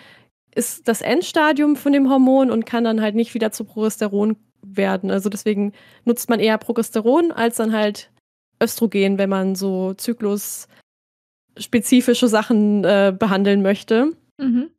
ist 0.54 0.86
das 0.86 1.00
Endstadium 1.00 1.76
von 1.76 1.92
dem 1.92 2.10
Hormon 2.10 2.50
und 2.50 2.66
kann 2.66 2.84
dann 2.84 3.00
halt 3.00 3.14
nicht 3.14 3.34
wieder 3.34 3.52
zu 3.52 3.64
Progesteron 3.64 4.36
werden. 4.69 5.11
Also 5.11 5.28
deswegen 5.28 5.72
nutzt 6.05 6.28
man 6.28 6.38
eher 6.40 6.58
Progesteron 6.58 7.32
als 7.32 7.56
dann 7.56 7.72
halt 7.72 8.11
Östrogen, 8.62 9.19
wenn 9.19 9.31
man 9.31 9.55
so 9.55 9.94
zyklusspezifische 9.94 12.28
Sachen 12.28 12.84
äh, 12.84 13.14
behandeln 13.16 13.62
möchte. 13.62 14.12
Mhm. 14.38 14.70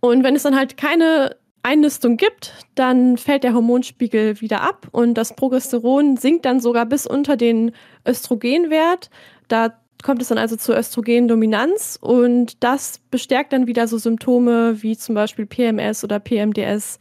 Und 0.00 0.24
wenn 0.24 0.36
es 0.36 0.42
dann 0.42 0.56
halt 0.56 0.76
keine 0.76 1.36
Einnistung 1.62 2.16
gibt, 2.16 2.54
dann 2.74 3.16
fällt 3.16 3.44
der 3.44 3.54
Hormonspiegel 3.54 4.40
wieder 4.40 4.62
ab 4.62 4.88
und 4.90 5.14
das 5.14 5.36
Progesteron 5.36 6.16
sinkt 6.16 6.44
dann 6.44 6.60
sogar 6.60 6.86
bis 6.86 7.06
unter 7.06 7.36
den 7.36 7.72
Östrogenwert. 8.06 9.10
Da 9.46 9.78
kommt 10.02 10.20
es 10.20 10.28
dann 10.28 10.38
also 10.38 10.56
zur 10.56 10.76
Östrogendominanz 10.76 11.98
und 12.00 12.62
das 12.64 12.98
bestärkt 13.10 13.52
dann 13.52 13.68
wieder 13.68 13.86
so 13.86 13.98
Symptome 13.98 14.82
wie 14.82 14.96
zum 14.96 15.14
Beispiel 15.14 15.46
PMS 15.46 16.02
oder 16.02 16.18
PMDS. 16.18 16.98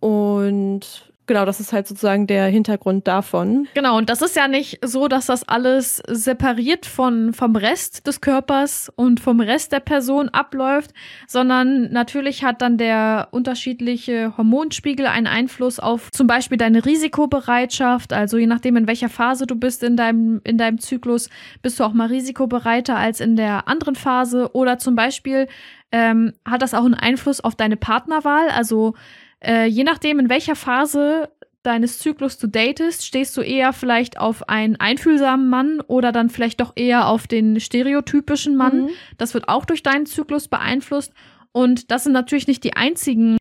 Und 0.00 1.11
Genau, 1.32 1.46
das 1.46 1.60
ist 1.60 1.72
halt 1.72 1.86
sozusagen 1.86 2.26
der 2.26 2.44
Hintergrund 2.48 3.08
davon. 3.08 3.66
Genau, 3.72 3.96
und 3.96 4.10
das 4.10 4.20
ist 4.20 4.36
ja 4.36 4.48
nicht 4.48 4.80
so, 4.84 5.08
dass 5.08 5.24
das 5.24 5.48
alles 5.48 6.02
separiert 6.06 6.84
von, 6.84 7.32
vom 7.32 7.56
Rest 7.56 8.06
des 8.06 8.20
Körpers 8.20 8.92
und 8.96 9.18
vom 9.18 9.40
Rest 9.40 9.72
der 9.72 9.80
Person 9.80 10.28
abläuft, 10.28 10.90
sondern 11.26 11.90
natürlich 11.90 12.44
hat 12.44 12.60
dann 12.60 12.76
der 12.76 13.28
unterschiedliche 13.30 14.36
Hormonspiegel 14.36 15.06
einen 15.06 15.26
Einfluss 15.26 15.80
auf 15.80 16.10
zum 16.10 16.26
Beispiel 16.26 16.58
deine 16.58 16.84
Risikobereitschaft. 16.84 18.12
Also 18.12 18.36
je 18.36 18.46
nachdem, 18.46 18.76
in 18.76 18.86
welcher 18.86 19.08
Phase 19.08 19.46
du 19.46 19.54
bist 19.54 19.82
in 19.82 19.96
deinem, 19.96 20.42
in 20.44 20.58
deinem 20.58 20.80
Zyklus, 20.80 21.30
bist 21.62 21.80
du 21.80 21.84
auch 21.84 21.94
mal 21.94 22.08
risikobereiter 22.08 22.98
als 22.98 23.20
in 23.20 23.36
der 23.36 23.68
anderen 23.68 23.94
Phase. 23.94 24.50
Oder 24.52 24.76
zum 24.76 24.96
Beispiel 24.96 25.48
ähm, 25.92 26.34
hat 26.44 26.60
das 26.60 26.74
auch 26.74 26.84
einen 26.84 26.92
Einfluss 26.92 27.40
auf 27.40 27.54
deine 27.54 27.78
Partnerwahl. 27.78 28.50
Also 28.50 28.92
äh, 29.44 29.66
je 29.66 29.84
nachdem, 29.84 30.18
in 30.18 30.28
welcher 30.28 30.56
Phase 30.56 31.28
deines 31.62 31.98
Zyklus 31.98 32.38
du 32.38 32.48
datest, 32.48 33.06
stehst 33.06 33.36
du 33.36 33.40
eher 33.40 33.72
vielleicht 33.72 34.18
auf 34.18 34.48
einen 34.48 34.76
einfühlsamen 34.76 35.48
Mann 35.48 35.80
oder 35.80 36.10
dann 36.10 36.28
vielleicht 36.28 36.60
doch 36.60 36.72
eher 36.74 37.06
auf 37.06 37.26
den 37.26 37.60
stereotypischen 37.60 38.56
Mann. 38.56 38.84
Mhm. 38.84 38.90
Das 39.16 39.34
wird 39.34 39.48
auch 39.48 39.64
durch 39.64 39.82
deinen 39.82 40.06
Zyklus 40.06 40.48
beeinflusst. 40.48 41.12
Und 41.52 41.90
das 41.90 42.04
sind 42.04 42.12
natürlich 42.12 42.48
nicht 42.48 42.64
die 42.64 42.76
einzigen 42.76 43.36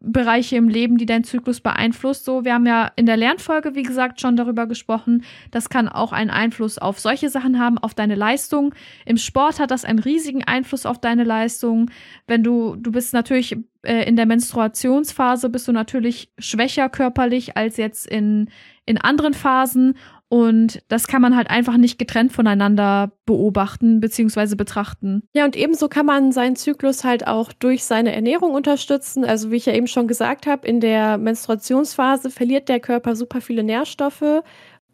Bereiche 0.00 0.56
im 0.56 0.68
Leben, 0.68 0.98
die 0.98 1.06
deinen 1.06 1.24
Zyklus 1.24 1.62
beeinflusst. 1.62 2.26
So, 2.26 2.44
wir 2.44 2.52
haben 2.52 2.66
ja 2.66 2.92
in 2.96 3.06
der 3.06 3.16
Lernfolge, 3.16 3.74
wie 3.74 3.82
gesagt, 3.82 4.20
schon 4.20 4.36
darüber 4.36 4.66
gesprochen. 4.66 5.24
Das 5.50 5.70
kann 5.70 5.88
auch 5.88 6.12
einen 6.12 6.28
Einfluss 6.28 6.76
auf 6.76 7.00
solche 7.00 7.30
Sachen 7.30 7.58
haben, 7.58 7.78
auf 7.78 7.94
deine 7.94 8.16
Leistung. 8.16 8.74
Im 9.06 9.16
Sport 9.16 9.60
hat 9.60 9.70
das 9.70 9.86
einen 9.86 9.98
riesigen 9.98 10.44
Einfluss 10.44 10.84
auf 10.84 11.00
deine 11.00 11.24
Leistung. 11.24 11.90
Wenn 12.26 12.44
du, 12.44 12.76
du 12.76 12.92
bist 12.92 13.14
natürlich 13.14 13.56
äh, 13.82 14.06
in 14.06 14.16
der 14.16 14.26
Menstruationsphase, 14.26 15.48
bist 15.48 15.66
du 15.66 15.72
natürlich 15.72 16.30
schwächer 16.38 16.90
körperlich 16.90 17.56
als 17.56 17.78
jetzt 17.78 18.06
in, 18.06 18.50
in 18.84 18.98
anderen 18.98 19.32
Phasen. 19.32 19.96
Und 20.28 20.82
das 20.88 21.06
kann 21.06 21.22
man 21.22 21.36
halt 21.36 21.50
einfach 21.50 21.76
nicht 21.76 21.98
getrennt 21.98 22.32
voneinander 22.32 23.12
beobachten 23.26 24.00
bzw. 24.00 24.56
betrachten. 24.56 25.22
Ja, 25.34 25.44
und 25.44 25.54
ebenso 25.54 25.88
kann 25.88 26.06
man 26.06 26.32
seinen 26.32 26.56
Zyklus 26.56 27.04
halt 27.04 27.26
auch 27.26 27.52
durch 27.52 27.84
seine 27.84 28.12
Ernährung 28.12 28.52
unterstützen. 28.52 29.24
Also 29.24 29.50
wie 29.50 29.56
ich 29.56 29.66
ja 29.66 29.74
eben 29.74 29.86
schon 29.86 30.08
gesagt 30.08 30.46
habe, 30.46 30.66
in 30.66 30.80
der 30.80 31.18
Menstruationsphase 31.18 32.30
verliert 32.30 32.68
der 32.68 32.80
Körper 32.80 33.16
super 33.16 33.40
viele 33.40 33.62
Nährstoffe 33.62 34.42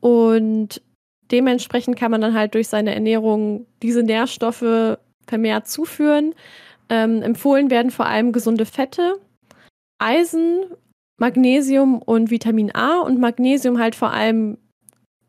und 0.01 0.83
dementsprechend 1.31 1.97
kann 1.97 2.11
man 2.11 2.21
dann 2.21 2.35
halt 2.35 2.55
durch 2.55 2.69
seine 2.69 2.95
Ernährung 2.95 3.67
diese 3.83 4.03
Nährstoffe 4.03 4.99
vermehrt 5.27 5.69
zuführen. 5.69 6.35
Ähm, 6.89 7.23
empfohlen 7.23 7.71
werden 7.71 7.93
vor 7.93 8.07
allem 8.07 8.33
gesunde 8.33 8.67
Fette, 8.67 9.15
Eisen, 9.99 10.65
Magnesium 11.19 12.03
und 12.03 12.31
Vitamin 12.31 12.75
A 12.75 13.01
und 13.01 13.21
Magnesium 13.21 13.79
halt 13.79 13.95
vor 13.95 14.13
allem 14.13 14.59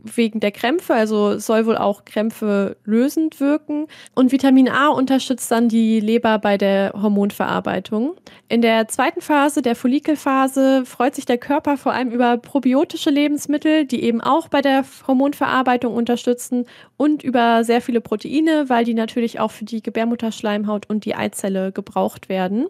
wegen 0.03 0.39
der 0.39 0.51
Krämpfe, 0.51 0.93
also 0.93 1.37
soll 1.37 1.65
wohl 1.65 1.77
auch 1.77 2.05
Krämpfe 2.05 2.77
lösend 2.83 3.39
wirken. 3.39 3.87
Und 4.15 4.31
Vitamin 4.31 4.69
A 4.69 4.89
unterstützt 4.89 5.51
dann 5.51 5.69
die 5.69 5.99
Leber 5.99 6.39
bei 6.39 6.57
der 6.57 6.93
Hormonverarbeitung. 6.99 8.15
In 8.49 8.61
der 8.61 8.87
zweiten 8.87 9.21
Phase, 9.21 9.61
der 9.61 9.75
Follikelphase, 9.75 10.85
freut 10.85 11.15
sich 11.15 11.25
der 11.25 11.37
Körper 11.37 11.77
vor 11.77 11.93
allem 11.93 12.11
über 12.11 12.37
probiotische 12.37 13.09
Lebensmittel, 13.09 13.85
die 13.85 14.03
eben 14.03 14.21
auch 14.21 14.47
bei 14.47 14.61
der 14.61 14.83
Hormonverarbeitung 15.07 15.93
unterstützen 15.93 16.65
und 16.97 17.23
über 17.23 17.63
sehr 17.63 17.81
viele 17.81 18.01
Proteine, 18.01 18.69
weil 18.69 18.85
die 18.85 18.93
natürlich 18.93 19.39
auch 19.39 19.51
für 19.51 19.65
die 19.65 19.81
Gebärmutterschleimhaut 19.81 20.89
und 20.89 21.05
die 21.05 21.15
Eizelle 21.15 21.71
gebraucht 21.71 22.29
werden. 22.29 22.67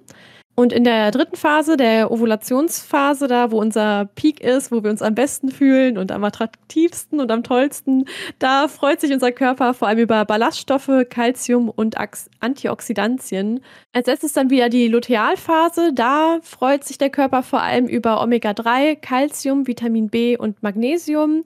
Und 0.62 0.74
in 0.74 0.84
der 0.84 1.10
dritten 1.10 1.38
Phase, 1.38 1.76
der 1.76 2.12
Ovulationsphase, 2.12 3.28
da 3.28 3.50
wo 3.50 3.60
unser 3.60 4.06
Peak 4.14 4.42
ist, 4.42 4.72
wo 4.72 4.84
wir 4.84 4.92
uns 4.92 5.02
am 5.02 5.16
besten 5.16 5.50
fühlen 5.50 5.98
und 5.98 6.12
am 6.12 6.24
attraktivsten 6.24 7.20
und 7.20 7.32
am 7.32 7.42
tollsten, 7.42 8.06
da 8.38 8.68
freut 8.68 9.02
sich 9.02 9.12
unser 9.12 9.32
Körper 9.32 9.74
vor 9.74 9.88
allem 9.88 9.98
über 9.98 10.24
Ballaststoffe, 10.24 10.92
Calcium 11.10 11.68
und 11.68 11.96
Antioxidantien. 12.42 13.62
Als 13.92 14.06
letztes 14.06 14.34
dann 14.34 14.52
wieder 14.52 14.70
die 14.70 14.88
Lutealphase, 14.88 15.94
da 15.96 16.38
freut 16.44 16.84
sich 16.84 17.00
der 17.00 17.10
Körper 17.10 17.42
vor 17.42 17.64
allem 17.64 17.88
über 17.88 18.22
Omega-3, 18.22 18.98
Calcium, 18.98 19.66
Vitamin 19.66 20.10
B 20.10 20.38
und 20.38 20.62
Magnesium. 20.62 21.44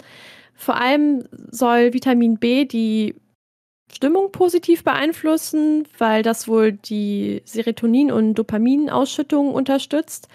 Vor 0.56 0.76
allem 0.76 1.24
soll 1.52 1.94
Vitamin 1.94 2.38
B 2.38 2.66
die 2.66 3.16
Stimmung 3.96 4.34
positiv 4.34 4.84
beeinflussen, 4.84 5.88
weil 5.98 6.22
das 6.22 6.50
wohl 6.50 6.74
die 6.74 7.42
Serotonin- 7.46 8.12
und 8.12 8.34
Dopaminausschüttung 8.34 9.54
unterstützt. 9.54 10.28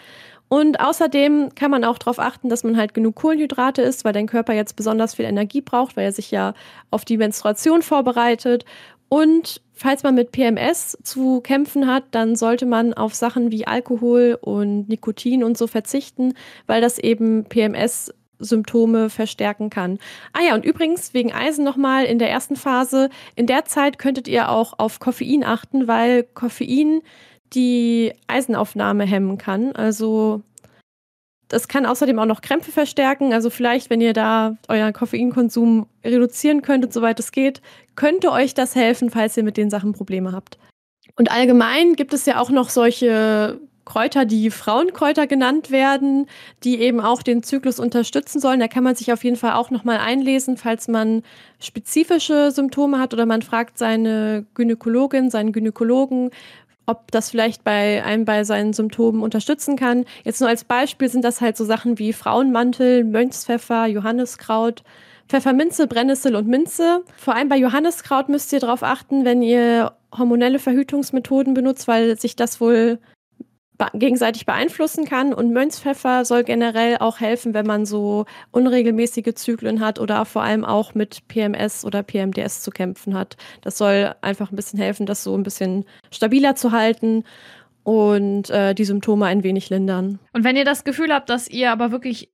Und 0.49 0.81
außerdem 0.81 1.55
kann 1.55 1.71
man 1.71 1.85
auch 1.85 1.99
darauf 1.99 2.19
achten, 2.19 2.49
dass 2.49 2.65
man 2.65 2.79
halt 2.79 2.95
genug 2.95 3.17
Kohlenhydrate 3.17 3.83
isst, 3.83 4.05
weil 4.07 4.15
dein 4.15 4.27
Körper 4.27 4.55
jetzt 4.55 4.77
besonders 4.77 5.15
viel 5.15 5.27
Energie 5.27 5.61
braucht, 5.61 5.97
weil 5.97 6.07
er 6.07 6.13
sich 6.13 6.31
ja 6.31 6.55
auf 6.91 7.05
die 7.05 7.19
Menstruation 7.19 7.83
vorbereitet. 7.83 8.65
Und 9.11 9.61
falls 9.75 10.05
man 10.05 10.15
mit 10.15 10.33
PMS 10.33 10.97
zu 11.03 11.43
kämpfen 11.43 11.87
hat, 11.87 12.05
dann 12.13 12.37
sollte 12.37 12.65
man 12.65 12.95
auf 12.95 13.15
Sachen 13.15 13.53
wie 13.53 13.67
Alkohol 13.67 14.39
und 14.41 14.89
Nikotin 14.89 15.45
und 15.45 15.59
so 15.59 15.67
verzichten, 15.67 16.33
weil 16.67 16.81
das 16.81 16.99
eben 16.99 17.45
PMS 17.45 18.15
Symptome 18.41 19.11
verstärken 19.11 19.71
kann. 19.71 19.99
Ah 20.33 20.41
ja, 20.47 20.55
und 20.55 20.65
übrigens 20.65 21.15
wegen 21.15 21.33
Eisen 21.33 21.65
nochmal 21.65 22.05
in 22.05 22.19
der 22.19 22.31
ersten 22.31 22.57
Phase, 22.57 23.11
in 23.37 23.47
der 23.47 23.65
Zeit 23.65 23.99
könntet 23.99 24.27
ihr 24.27 24.49
auch 24.51 24.75
auf 24.79 24.99
Koffein 24.99 25.45
achten, 25.45 25.87
weil 25.87 26.25
Koffein 26.25 27.03
die 27.53 28.13
Eisenaufnahme 28.27 29.05
hemmen 29.05 29.39
kann. 29.39 29.73
Also 29.73 30.43
das 31.49 31.67
kann 31.67 31.85
außerdem 31.85 32.19
auch 32.19 32.27
noch 32.27 32.43
Krämpfe 32.43 32.71
verstärken. 32.71 33.33
Also 33.33 33.51
vielleicht, 33.51 33.91
wenn 33.91 34.01
ihr 34.01 34.13
da 34.13 34.57
euren 34.69 34.93
Koffeinkonsum 34.93 35.87
reduzieren 36.05 36.63
könntet, 36.63 36.93
soweit 36.93 37.19
es 37.19 37.33
geht, 37.33 37.61
könnte 37.97 38.31
euch 38.31 38.55
das 38.55 38.77
helfen, 38.77 39.11
falls 39.11 39.37
ihr 39.37 39.43
mit 39.43 39.57
den 39.57 39.69
Sachen 39.69 39.93
Probleme 39.93 40.33
habt. 40.33 40.59
Und 41.17 41.31
allgemein 41.31 41.95
gibt 41.95 42.15
es 42.15 42.25
ja 42.25 42.39
auch 42.39 42.51
noch 42.51 42.69
solche 42.69 43.61
Kräuter, 43.91 44.25
die 44.25 44.51
Frauenkräuter 44.51 45.27
genannt 45.27 45.73
werden, 45.73 46.27
die 46.63 46.81
eben 46.81 47.01
auch 47.01 47.23
den 47.23 47.43
Zyklus 47.43 47.81
unterstützen 47.81 48.39
sollen. 48.39 48.61
Da 48.61 48.69
kann 48.69 48.85
man 48.85 48.95
sich 48.95 49.13
auf 49.13 49.25
jeden 49.25 49.35
Fall 49.35 49.55
auch 49.55 49.71
nochmal 49.71 49.99
einlesen, 49.99 50.57
falls 50.57 50.87
man 50.87 51.25
spezifische 51.59 52.53
Symptome 52.53 53.01
hat 53.01 53.15
oder 53.15 53.27
man 53.27 53.43
fragt 53.43 53.79
seine 53.79 54.47
Gynäkologin, 54.55 55.29
seinen 55.29 55.51
Gynäkologen, 55.51 56.31
ob 56.87 57.11
das 57.11 57.31
vielleicht 57.31 57.65
bei 57.65 58.05
einem 58.05 58.25
bei 58.25 58.45
seinen 58.45 58.75
Symptomen 58.75 59.23
unterstützen 59.23 59.75
kann. 59.75 60.05
Jetzt 60.23 60.41
nur 60.41 60.49
als 60.49 60.63
Beispiel 60.63 61.09
sind 61.09 61.25
das 61.25 61.41
halt 61.41 61.57
so 61.57 61.65
Sachen 61.65 61.99
wie 61.99 62.13
Frauenmantel, 62.13 63.03
Mönchspfeffer, 63.03 63.87
Johanniskraut, 63.87 64.85
Pfefferminze, 65.29 65.89
Brennnessel 65.89 66.37
und 66.37 66.47
Minze. 66.47 67.03
Vor 67.17 67.35
allem 67.35 67.49
bei 67.49 67.57
Johanniskraut 67.57 68.29
müsst 68.29 68.53
ihr 68.53 68.61
darauf 68.61 68.85
achten, 68.85 69.25
wenn 69.25 69.43
ihr 69.43 69.95
hormonelle 70.17 70.61
Verhütungsmethoden 70.61 71.55
benutzt, 71.55 71.89
weil 71.89 72.17
sich 72.21 72.37
das 72.37 72.61
wohl 72.61 73.01
gegenseitig 73.95 74.47
beeinflussen 74.47 75.05
kann. 75.05 75.33
Und 75.33 75.53
Mönchspfeffer 75.53 76.25
soll 76.25 76.45
generell 76.45 76.99
auch 76.99 77.21
helfen, 77.21 77.55
wenn 77.55 77.67
man 77.67 77.87
so 77.87 78.27
unregelmäßige 78.51 79.35
Zyklen 79.35 79.81
hat 79.81 79.99
oder 79.99 80.25
vor 80.25 80.43
allem 80.43 80.65
auch 80.65 80.95
mit 80.95 81.27
PMS 81.29 81.85
oder 81.85 82.03
PMDS 82.03 82.63
zu 82.63 82.71
kämpfen 82.71 83.15
hat. 83.15 83.37
Das 83.63 83.79
soll 83.79 84.15
einfach 84.21 84.51
ein 84.51 84.57
bisschen 84.57 84.79
helfen, 84.79 85.07
das 85.07 85.25
so 85.25 85.37
ein 85.37 85.43
bisschen 85.43 85.85
stabiler 86.11 86.55
zu 86.55 86.73
halten 86.73 87.25
und 87.83 88.51
äh, 88.51 88.75
die 88.75 88.85
Symptome 88.85 89.27
ein 89.27 89.43
wenig 89.43 89.71
lindern. 89.71 90.19
Und 90.33 90.45
wenn 90.45 90.57
ihr 90.57 90.65
das 90.65 90.85
Gefühl 90.85 91.13
habt, 91.13 91.31
dass 91.31 91.49
ihr 91.49 91.73
aber 91.73 91.93
wirklich 91.93 92.31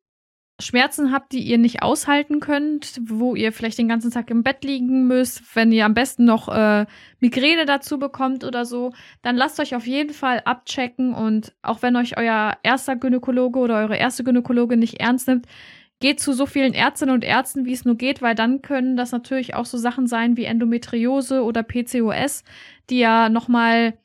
Schmerzen 0.59 1.13
habt, 1.13 1.33
die 1.33 1.43
ihr 1.43 1.59
nicht 1.59 1.83
aushalten 1.83 2.41
könnt, 2.41 2.99
wo 3.03 3.35
ihr 3.35 3.53
vielleicht 3.53 3.79
den 3.79 3.89
ganzen 3.89 4.11
Tag 4.11 4.31
im 4.31 4.43
Bett 4.43 4.65
liegen 4.65 5.07
müsst, 5.07 5.55
wenn 5.55 5.71
ihr 5.71 5.85
am 5.85 5.93
besten 5.93 6.25
noch 6.25 6.49
äh, 6.49 6.87
Migräne 7.21 7.67
dazu 7.67 7.99
bekommt 7.99 8.43
oder 8.43 8.65
so, 8.65 8.93
dann 9.21 9.37
lasst 9.37 9.61
euch 9.61 9.75
auf 9.75 9.87
jeden 9.87 10.15
Fall 10.15 10.41
abchecken 10.45 11.13
und 11.13 11.55
auch 11.61 11.83
wenn 11.83 11.97
euch 11.97 12.17
euer 12.17 12.57
erster 12.63 12.97
Gynäkologe 12.97 13.59
oder 13.59 13.77
eure 13.77 13.97
erste 13.97 14.25
Gynäkologe 14.25 14.79
nicht 14.79 14.99
ernst 14.99 15.29
nimmt, 15.29 15.47
geht 16.01 16.21
zu 16.21 16.33
so 16.33 16.47
vielen 16.47 16.73
Ärztinnen 16.73 17.15
und 17.15 17.25
Ärzten, 17.25 17.67
wie 17.67 17.73
es 17.73 17.85
nur 17.85 17.97
geht, 17.97 18.23
weil 18.23 18.35
dann 18.35 18.63
können 18.63 18.97
das 18.97 19.13
natürlich 19.13 19.55
auch 19.55 19.67
so 19.67 19.77
Sachen 19.77 20.07
sein 20.07 20.39
wie 20.39 20.45
Endometriose 20.45 21.43
oder 21.43 21.63
PCOS, 21.63 22.45
die 22.89 22.99
ja 22.99 23.29
nochmal 23.29 23.99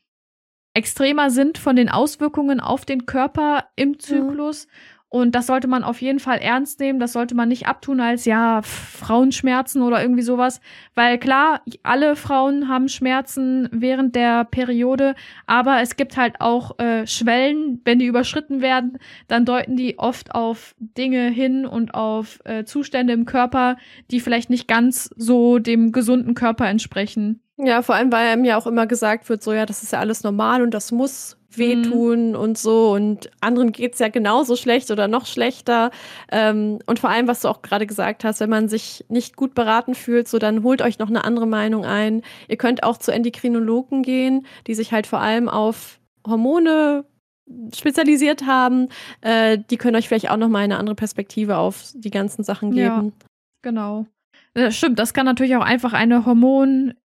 extremer 0.74 1.30
sind 1.30 1.58
von 1.58 1.76
den 1.76 1.90
Auswirkungen 1.90 2.60
auf 2.60 2.86
den 2.86 3.06
Körper 3.06 3.66
im 3.76 3.90
mhm. 3.90 4.00
Zyklus. 4.00 4.68
Mhm. 4.68 5.01
Und 5.14 5.36
das 5.36 5.48
sollte 5.48 5.68
man 5.68 5.84
auf 5.84 6.02
jeden 6.02 6.20
Fall 6.20 6.38
ernst 6.38 6.80
nehmen. 6.80 6.98
Das 7.02 7.12
sollte 7.12 7.36
man 7.36 7.50
nicht 7.50 7.68
abtun 7.68 8.00
als, 8.00 8.24
ja, 8.24 8.62
Frauenschmerzen 8.62 9.82
oder 9.82 10.02
irgendwie 10.02 10.22
sowas. 10.22 10.62
Weil 10.96 11.18
klar, 11.18 11.62
alle 11.84 12.16
Frauen 12.16 12.70
haben 12.70 12.88
Schmerzen 12.88 13.68
während 13.74 14.16
der 14.16 14.46
Periode, 14.46 15.16
aber 15.48 15.82
es 15.82 15.98
gibt 15.98 16.16
halt 16.16 16.40
auch 16.40 16.80
äh, 16.80 17.06
Schwellen, 17.06 17.82
wenn 17.84 18.00
die 18.00 18.06
überschritten 18.06 18.62
werden, 18.62 19.00
dann 19.28 19.44
deuten 19.44 19.76
die 19.76 20.00
oft 20.00 20.34
auf 20.34 20.76
Dinge 20.80 21.28
hin 21.28 21.66
und 21.66 21.94
auf 21.94 22.40
äh, 22.46 22.64
Zustände 22.64 23.12
im 23.12 23.26
Körper, 23.26 23.76
die 24.12 24.22
vielleicht 24.22 24.50
nicht 24.50 24.70
ganz 24.70 25.10
so 25.18 25.60
dem 25.60 25.92
gesunden 25.92 26.36
Körper 26.36 26.70
entsprechen. 26.70 27.42
Ja, 27.64 27.84
vor 27.84 27.96
allem, 27.96 28.12
weil 28.12 28.38
mir 28.38 28.58
auch 28.58 28.66
immer 28.66 28.88
gesagt 28.88 29.30
wird, 29.30 29.44
so 29.44 29.54
ja, 29.54 29.68
das 29.68 29.84
ist 29.84 29.94
ja 29.94 30.00
alles 30.00 30.24
normal 30.24 30.64
und 30.64 30.74
das 30.74 30.92
muss 30.92 31.38
wehtun 31.58 32.30
mhm. 32.30 32.36
und 32.36 32.58
so 32.58 32.94
und 32.94 33.30
anderen 33.42 33.72
geht's 33.72 34.00
ja 34.00 34.08
genauso 34.08 34.56
schlecht 34.56 34.90
oder 34.90 35.08
noch 35.08 35.26
schlechter. 35.26 35.92
Ähm, 36.32 36.80
und 36.88 37.00
vor 37.00 37.10
allem, 37.10 37.28
was 37.28 37.42
du 37.42 37.50
auch 37.50 37.62
gerade 37.62 37.86
gesagt 37.86 38.24
hast, 38.24 38.40
wenn 38.40 38.50
man 38.50 38.68
sich 38.68 39.06
nicht 39.10 39.36
gut 39.36 39.54
beraten 39.54 39.94
fühlt, 39.94 40.28
so 40.28 40.40
dann 40.40 40.64
holt 40.64 40.82
euch 40.82 40.98
noch 40.98 41.10
eine 41.10 41.24
andere 41.24 41.48
Meinung 41.48 41.86
ein. 41.86 42.24
Ihr 42.48 42.58
könnt 42.58 42.84
auch 42.84 42.98
zu 42.98 43.12
Endokrinologen 43.12 44.02
gehen, 44.02 44.48
die 44.66 44.74
sich 44.74 44.92
halt 44.92 45.06
vor 45.06 45.20
allem 45.20 45.50
auf 45.50 46.00
Hormone 46.26 47.06
spezialisiert 47.76 48.46
haben. 48.48 48.88
Äh, 49.22 49.60
die 49.70 49.78
können 49.78 49.98
euch 49.98 50.08
vielleicht 50.08 50.32
auch 50.32 50.38
noch 50.38 50.50
mal 50.50 50.64
eine 50.64 50.80
andere 50.80 50.96
Perspektive 50.96 51.58
auf 51.58 51.92
die 51.94 52.12
ganzen 52.12 52.44
Sachen 52.44 52.72
geben. 52.72 53.06
Ja, 53.06 53.28
genau. 53.62 54.06
Das 54.54 54.76
stimmt, 54.76 55.00
das 55.00 55.14
kann 55.14 55.26
natürlich 55.26 55.56
auch 55.56 55.64
einfach 55.64 55.94
eine 55.94 56.26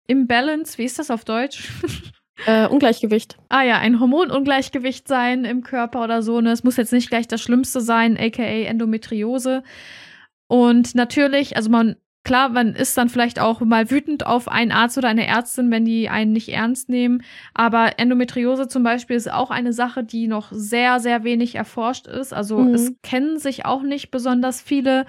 Hormon-Imbalance, 0.09 0.79
wie 0.79 0.85
ist 0.85 0.99
das 0.99 1.11
auf 1.11 1.25
Deutsch? 1.25 1.69
Äh, 2.47 2.69
Ungleichgewicht. 2.69 3.37
Ah 3.49 3.65
ja, 3.65 3.79
ein 3.79 3.99
Hormonungleichgewicht 3.99 5.09
sein 5.09 5.45
im 5.45 5.65
Körper 5.65 6.05
oder 6.05 6.23
so. 6.23 6.41
Ne? 6.41 6.53
Es 6.53 6.63
muss 6.63 6.77
jetzt 6.77 6.93
nicht 6.93 7.11
gleich 7.11 7.27
das 7.27 7.43
Schlimmste 7.43 7.81
sein, 7.81 8.17
aka 8.17 8.45
Endometriose. 8.45 9.65
Und 10.47 10.95
natürlich, 10.95 11.57
also 11.57 11.69
man, 11.69 11.97
klar, 12.23 12.51
man 12.51 12.77
ist 12.77 12.97
dann 12.97 13.09
vielleicht 13.09 13.41
auch 13.41 13.59
mal 13.59 13.91
wütend 13.91 14.25
auf 14.25 14.47
einen 14.47 14.71
Arzt 14.71 14.97
oder 14.97 15.09
eine 15.09 15.27
Ärztin, 15.27 15.73
wenn 15.73 15.85
die 15.85 16.11
einen 16.11 16.31
nicht 16.31 16.51
ernst 16.51 16.89
nehmen. 16.89 17.25
Aber 17.55 17.99
Endometriose 17.99 18.69
zum 18.69 18.85
Beispiel 18.85 19.17
ist 19.17 19.33
auch 19.33 19.51
eine 19.51 19.73
Sache, 19.73 20.05
die 20.05 20.29
noch 20.29 20.53
sehr, 20.53 21.01
sehr 21.01 21.25
wenig 21.25 21.57
erforscht 21.57 22.07
ist. 22.07 22.33
Also 22.33 22.61
mhm. 22.61 22.73
es 22.73 22.93
kennen 23.03 23.41
sich 23.41 23.65
auch 23.65 23.83
nicht 23.83 24.13
besonders 24.13 24.63
viele 24.63 25.07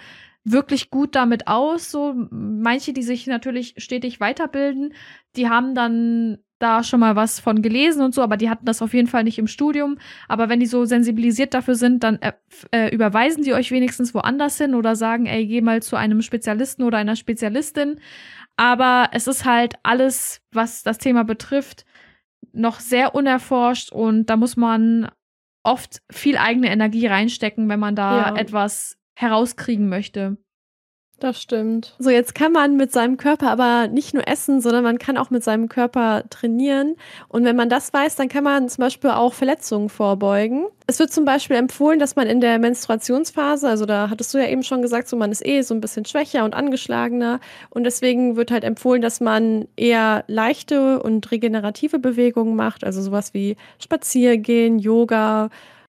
wirklich 0.51 0.89
gut 0.89 1.15
damit 1.15 1.47
aus. 1.47 1.91
So 1.91 2.13
manche, 2.31 2.93
die 2.93 3.03
sich 3.03 3.27
natürlich 3.27 3.75
stetig 3.77 4.19
weiterbilden, 4.19 4.93
die 5.35 5.49
haben 5.49 5.75
dann 5.75 6.39
da 6.59 6.83
schon 6.83 6.99
mal 6.99 7.15
was 7.15 7.39
von 7.39 7.61
gelesen 7.61 8.01
und 8.01 8.13
so, 8.13 8.21
aber 8.21 8.35
die 8.35 8.49
hatten 8.49 8.65
das 8.65 8.81
auf 8.81 8.93
jeden 8.93 9.07
Fall 9.07 9.23
nicht 9.23 9.39
im 9.39 9.47
Studium. 9.47 9.97
Aber 10.27 10.49
wenn 10.49 10.59
die 10.59 10.65
so 10.65 10.83
sensibilisiert 10.85 11.53
dafür 11.53 11.75
sind, 11.75 12.03
dann 12.03 12.21
äh, 12.21 12.33
äh, 12.71 12.93
überweisen 12.93 13.43
die 13.43 13.53
euch 13.53 13.71
wenigstens 13.71 14.13
woanders 14.13 14.57
hin 14.57 14.75
oder 14.75 14.95
sagen, 14.95 15.25
ey, 15.25 15.47
geh 15.47 15.61
mal 15.61 15.81
zu 15.81 15.95
einem 15.95 16.21
Spezialisten 16.21 16.83
oder 16.83 16.97
einer 16.97 17.15
Spezialistin. 17.15 17.99
Aber 18.57 19.09
es 19.13 19.27
ist 19.27 19.45
halt 19.45 19.75
alles, 19.83 20.41
was 20.51 20.83
das 20.83 20.97
Thema 20.97 21.23
betrifft, 21.23 21.85
noch 22.51 22.81
sehr 22.81 23.15
unerforscht 23.15 23.91
und 23.93 24.25
da 24.25 24.35
muss 24.35 24.57
man 24.57 25.09
oft 25.63 26.01
viel 26.11 26.37
eigene 26.37 26.69
Energie 26.69 27.07
reinstecken, 27.07 27.69
wenn 27.69 27.79
man 27.79 27.95
da 27.95 28.29
ja. 28.29 28.35
etwas 28.35 28.98
herauskriegen 29.19 29.89
möchte. 29.89 30.37
Das 31.19 31.41
stimmt. 31.41 31.95
So, 31.99 32.09
jetzt 32.09 32.33
kann 32.33 32.53
man 32.53 32.77
mit 32.77 32.93
seinem 32.93 33.17
Körper 33.17 33.51
aber 33.51 33.89
nicht 33.89 34.13
nur 34.13 34.25
essen, 34.29 34.61
sondern 34.61 34.83
man 34.83 34.97
kann 34.97 35.17
auch 35.17 35.29
mit 35.29 35.43
seinem 35.43 35.67
Körper 35.67 36.23
trainieren. 36.29 36.95
Und 37.27 37.43
wenn 37.43 37.57
man 37.57 37.67
das 37.67 37.91
weiß, 37.91 38.15
dann 38.15 38.29
kann 38.29 38.45
man 38.45 38.69
zum 38.69 38.83
Beispiel 38.83 39.09
auch 39.09 39.33
Verletzungen 39.33 39.89
vorbeugen. 39.89 40.67
Es 40.87 40.97
wird 40.99 41.11
zum 41.11 41.25
Beispiel 41.25 41.57
empfohlen, 41.57 41.99
dass 41.99 42.15
man 42.15 42.27
in 42.27 42.39
der 42.39 42.57
Menstruationsphase, 42.59 43.67
also 43.67 43.85
da 43.85 44.09
hattest 44.09 44.33
du 44.33 44.37
ja 44.37 44.47
eben 44.47 44.63
schon 44.63 44.81
gesagt, 44.81 45.09
so 45.09 45.17
man 45.17 45.33
ist 45.33 45.45
eh 45.45 45.61
so 45.61 45.73
ein 45.73 45.81
bisschen 45.81 46.05
schwächer 46.05 46.45
und 46.45 46.53
angeschlagener. 46.53 47.41
Und 47.69 47.83
deswegen 47.83 48.37
wird 48.37 48.51
halt 48.51 48.63
empfohlen, 48.63 49.01
dass 49.01 49.19
man 49.19 49.67
eher 49.75 50.23
leichte 50.27 51.03
und 51.03 51.29
regenerative 51.31 51.99
Bewegungen 51.99 52.55
macht, 52.55 52.85
also 52.85 53.01
sowas 53.01 53.33
wie 53.33 53.57
Spaziergehen, 53.79 54.79
Yoga, 54.79 55.49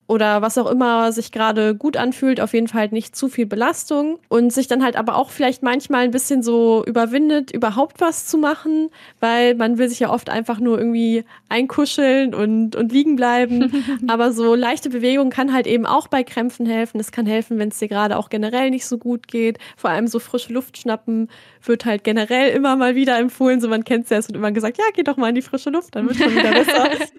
oder 0.07 0.43
was 0.43 0.59
auch 0.59 0.71
immer 0.71 1.13
sich 1.13 1.33
gerade 1.33 1.75
gut 1.75 1.97
anfühlt, 1.97 2.41
auf 2.41 2.53
jeden 2.53 2.69
Fall 2.69 2.83
halt 2.83 2.93
nicht 2.93 3.15
zu 3.15 3.29
viel 3.29 3.47
Belastung 3.47 4.19
und 4.29 4.53
sich 4.53 4.67
dann 4.67 4.83
halt 4.83 4.97
aber 4.97 5.17
auch 5.17 5.31
vielleicht 5.31 5.63
manchmal 5.63 6.05
ein 6.05 6.11
bisschen 6.11 6.43
so 6.43 6.85
überwindet, 6.85 7.51
überhaupt 7.53 8.01
was 8.01 8.27
zu 8.27 8.37
machen, 8.39 8.91
weil 9.21 9.55
man 9.55 9.79
will 9.79 9.89
sich 9.89 10.01
ja 10.01 10.11
oft 10.11 10.29
einfach 10.29 10.59
nur 10.59 10.79
irgendwie 10.79 11.25
einkuscheln 11.49 12.35
und, 12.35 12.75
und 12.77 12.93
liegen 12.93 13.17
bleiben. 13.17 13.85
aber 14.09 14.33
so 14.33 14.55
leichte 14.55 14.91
Bewegung 14.91 15.31
kann 15.31 15.53
halt 15.53 15.67
eben 15.67 15.87
auch 15.87 16.09
bei 16.09 16.25
Krämpfen 16.25 16.67
helfen. 16.67 16.99
Es 16.99 17.13
kann 17.13 17.27
helfen, 17.27 17.59
wenn 17.59 17.69
es 17.69 17.79
dir 17.79 17.89
gerade 17.89 18.17
auch 18.19 18.29
generell 18.29 18.71
nicht 18.71 18.87
so 18.87 18.99
gut 18.99 19.29
geht. 19.29 19.59
Vor 19.77 19.91
allem 19.91 20.09
so 20.09 20.19
frische 20.19 20.53
Luft 20.53 20.79
schnappen 20.79 21.29
wird 21.69 21.85
halt 21.85 22.05
generell 22.05 22.51
immer 22.51 22.77
mal 22.77 22.95
wieder 22.95 23.19
empfohlen. 23.19 23.61
So 23.61 23.69
man 23.69 23.85
kennt 23.85 24.05
es 24.05 24.11
ja, 24.11 24.19
es 24.19 24.29
wird 24.29 24.37
immer 24.37 24.53
gesagt, 24.53 24.79
ja, 24.79 24.85
geh 24.95 25.03
doch 25.03 25.17
mal 25.17 25.29
in 25.29 25.35
die 25.35 25.43
frische 25.43 25.71
Luft, 25.71 25.95
dann 25.95 26.09
wird 26.09 26.19
schon 26.19 26.35
wieder 26.35 26.53
besser. 26.53 26.91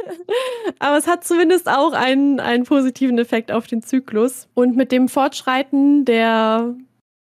aber 0.78 0.96
es 0.96 1.06
hat 1.06 1.24
zumindest 1.24 1.68
auch 1.68 1.92
einen 1.92 2.40
einen, 2.40 2.64
positiven 2.64 3.18
Effekt 3.18 3.52
auf 3.52 3.66
den 3.66 3.82
Zyklus. 3.82 4.48
Und 4.54 4.76
mit 4.76 4.92
dem 4.92 5.08
Fortschreiten 5.08 6.04
der 6.04 6.74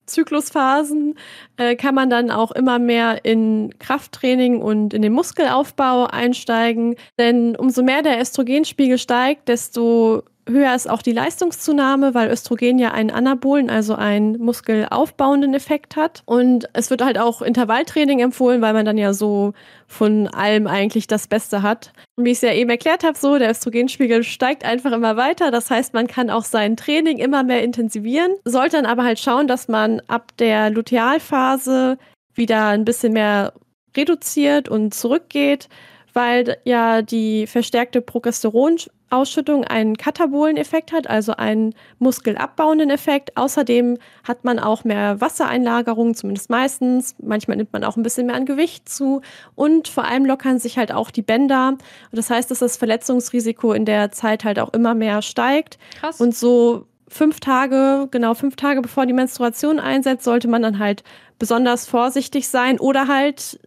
Zyklusphasen 0.05 1.15
äh, 1.57 1.75
kann 1.75 1.95
man 1.95 2.09
dann 2.09 2.29
auch 2.29 2.51
immer 2.51 2.79
mehr 2.79 3.25
in 3.25 3.73
Krafttraining 3.79 4.61
und 4.61 4.93
in 4.93 5.01
den 5.01 5.13
Muskelaufbau 5.13 6.05
einsteigen. 6.05 6.95
Denn 7.17 7.55
umso 7.55 7.83
mehr 7.83 8.01
der 8.01 8.21
Östrogenspiegel 8.21 8.97
steigt, 8.97 9.47
desto 9.47 10.23
höher 10.47 10.75
ist 10.75 10.89
auch 10.89 11.01
die 11.01 11.11
Leistungszunahme, 11.11 12.13
weil 12.13 12.29
Östrogen 12.29 12.77
ja 12.77 12.91
einen 12.91 13.11
anabolen, 13.11 13.69
also 13.69 13.95
einen 13.95 14.37
muskelaufbauenden 14.37 15.53
Effekt 15.53 15.95
hat. 15.95 16.21
Und 16.25 16.69
es 16.73 16.89
wird 16.89 17.03
halt 17.03 17.17
auch 17.17 17.41
Intervalltraining 17.41 18.19
empfohlen, 18.19 18.61
weil 18.61 18.73
man 18.73 18.85
dann 18.85 18.97
ja 18.97 19.13
so 19.13 19.53
von 19.87 20.27
allem 20.27 20.67
eigentlich 20.67 21.07
das 21.07 21.27
Beste 21.27 21.61
hat. 21.61 21.91
Und 22.15 22.25
wie 22.25 22.31
ich 22.31 22.37
es 22.37 22.41
ja 22.41 22.53
eben 22.53 22.69
erklärt 22.69 23.03
habe, 23.03 23.17
so 23.17 23.37
der 23.37 23.51
Östrogenspiegel 23.51 24.23
steigt 24.23 24.63
einfach 24.65 24.91
immer 24.91 25.17
weiter. 25.17 25.51
Das 25.51 25.69
heißt, 25.69 25.93
man 25.93 26.07
kann 26.07 26.29
auch 26.29 26.43
sein 26.43 26.77
Training 26.77 27.17
immer 27.17 27.43
mehr 27.43 27.63
intensivieren, 27.63 28.31
sollte 28.45 28.77
dann 28.77 28.85
aber 28.85 29.03
halt 29.03 29.19
schauen, 29.19 29.47
dass 29.47 29.67
man 29.67 30.01
ab 30.07 30.31
der 30.37 30.69
Lutealphase 30.69 31.97
wieder 32.33 32.67
ein 32.67 32.85
bisschen 32.85 33.13
mehr 33.13 33.53
reduziert 33.95 34.69
und 34.69 34.93
zurückgeht, 34.93 35.69
weil 36.15 36.57
ja 36.63 37.01
die 37.01 37.45
verstärkte 37.45 38.01
Progesteron 38.01 38.77
Ausschüttung 39.09 39.63
einen 39.63 39.97
katabolen 39.97 40.57
Effekt 40.57 40.91
hat, 40.91 41.07
also 41.07 41.33
einen 41.33 41.75
muskelabbauenden 41.99 42.89
Effekt. 42.89 43.37
Außerdem 43.37 43.97
hat 44.23 44.43
man 44.43 44.59
auch 44.59 44.83
mehr 44.83 45.21
Wassereinlagerung, 45.21 46.15
zumindest 46.15 46.49
meistens. 46.49 47.15
Manchmal 47.21 47.57
nimmt 47.57 47.71
man 47.71 47.83
auch 47.83 47.97
ein 47.97 48.03
bisschen 48.03 48.27
mehr 48.27 48.35
an 48.35 48.45
Gewicht 48.45 48.89
zu 48.89 49.21
und 49.53 49.87
vor 49.87 50.05
allem 50.05 50.25
lockern 50.25 50.57
sich 50.57 50.77
halt 50.77 50.91
auch 50.91 51.11
die 51.11 51.21
Bänder. 51.21 51.69
Und 51.69 51.79
das 52.11 52.29
heißt, 52.29 52.49
dass 52.49 52.59
das 52.59 52.77
Verletzungsrisiko 52.77 53.73
in 53.73 53.85
der 53.85 54.11
Zeit 54.11 54.43
halt 54.43 54.59
auch 54.59 54.73
immer 54.73 54.95
mehr 54.95 55.21
steigt. 55.21 55.77
Krass. 55.99 56.19
Und 56.19 56.35
so 56.35 56.87
fünf 57.07 57.39
Tage, 57.39 58.07
genau 58.09 58.33
fünf 58.33 58.55
Tage 58.55 58.81
bevor 58.81 59.05
die 59.05 59.13
Menstruation 59.13 59.79
einsetzt, 59.79 60.23
sollte 60.23 60.47
man 60.47 60.63
dann 60.63 60.79
halt 60.79 61.03
besonders 61.37 61.87
vorsichtig 61.87 62.47
sein 62.47 62.79
oder 62.79 63.07
halt 63.07 63.59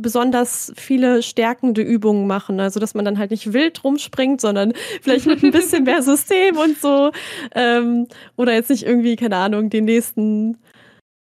besonders 0.00 0.72
viele 0.76 1.22
stärkende 1.22 1.82
Übungen 1.82 2.26
machen. 2.26 2.60
Also, 2.60 2.80
dass 2.80 2.94
man 2.94 3.04
dann 3.04 3.18
halt 3.18 3.30
nicht 3.30 3.52
wild 3.52 3.82
rumspringt, 3.84 4.40
sondern 4.40 4.72
vielleicht 5.02 5.26
mit 5.26 5.42
ein 5.42 5.50
bisschen 5.50 5.84
mehr 5.84 6.02
System 6.02 6.56
und 6.56 6.78
so. 6.78 7.10
Ähm, 7.54 8.06
oder 8.36 8.54
jetzt 8.54 8.70
nicht 8.70 8.84
irgendwie, 8.84 9.16
keine 9.16 9.36
Ahnung, 9.36 9.70
den 9.70 9.84
nächsten 9.84 10.58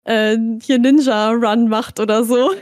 äh, 0.05 0.37
hier 0.61 0.79
Ninja-Run 0.79 1.69
macht 1.69 2.01
oder 2.01 2.25
so. 2.25 2.53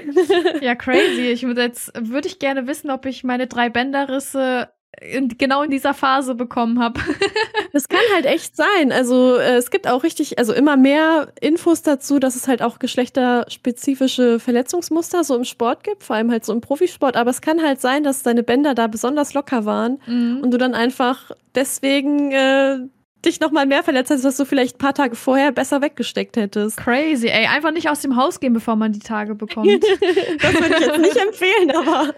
ja, 0.61 0.75
crazy. 0.75 1.29
Ich 1.29 1.44
würde 1.44 1.62
jetzt 1.62 1.92
würde 1.99 2.29
ich 2.29 2.38
gerne 2.38 2.66
wissen, 2.66 2.90
ob 2.90 3.07
ich 3.07 3.25
meine 3.25 3.46
drei 3.46 3.70
Bänderrisse 3.70 4.68
in, 5.00 5.29
genau 5.38 5.62
in 5.62 5.70
dieser 5.70 5.94
Phase 5.94 6.35
bekommen 6.35 6.81
habe. 6.81 7.00
das 7.72 7.88
kann 7.88 8.00
halt 8.14 8.26
echt 8.26 8.57
sein. 8.57 8.92
Also 8.92 9.37
äh, 9.37 9.57
es 9.57 9.70
gibt 9.70 9.88
auch 9.88 10.03
richtig, 10.03 10.38
also 10.38 10.53
immer 10.53 10.76
mehr 10.76 11.33
Infos 11.40 11.83
dazu, 11.83 12.18
dass 12.18 12.37
es 12.37 12.48
halt 12.48 12.62
auch 12.62 12.79
geschlechterspezifische 12.79 14.40
Verletzungsmuster 14.40 15.24
so 15.24 15.37
im 15.37 15.44
Sport 15.44 15.85
gibt, 15.85 16.03
vor 16.03 16.16
allem 16.16 16.31
halt 16.31 16.44
so 16.44 16.53
im 16.53 16.61
Profisport. 16.61 17.16
Aber 17.16 17.31
es 17.31 17.40
kann 17.40 17.62
halt 17.62 17.81
sein, 17.81 18.03
dass 18.03 18.22
deine 18.22 18.42
Bänder 18.42 18.74
da 18.74 18.88
besonders 18.88 19.33
locker 19.33 19.64
waren 19.64 20.00
mhm. 20.07 20.40
und 20.42 20.50
du 20.50 20.59
dann 20.59 20.74
einfach 20.74 21.31
deswegen 21.55 22.33
äh, 22.33 22.79
dich 23.24 23.40
noch 23.40 23.50
mal 23.50 23.66
mehr 23.66 23.83
verletzt 23.83 24.11
hast, 24.11 24.24
was 24.24 24.37
du 24.37 24.44
vielleicht 24.44 24.76
ein 24.76 24.79
paar 24.79 24.94
Tage 24.94 25.14
vorher 25.14 25.53
besser 25.53 25.83
weggesteckt 25.83 26.37
hättest. 26.37 26.79
Crazy, 26.79 27.29
ey. 27.29 27.46
Einfach 27.46 27.72
nicht 27.72 27.88
aus 27.88 28.00
dem 28.00 28.16
Haus 28.16 28.40
gehen, 28.40 28.53
bevor 28.53 28.76
man 28.76 28.92
die 28.92 29.00
Tage 29.00 29.35
bekommt. 29.35 29.68
das 30.40 30.55
würde 30.55 30.74
ich 30.74 30.87
jetzt 30.87 30.98
nicht 31.00 31.16
empfehlen, 31.16 31.70
aber 31.70 32.14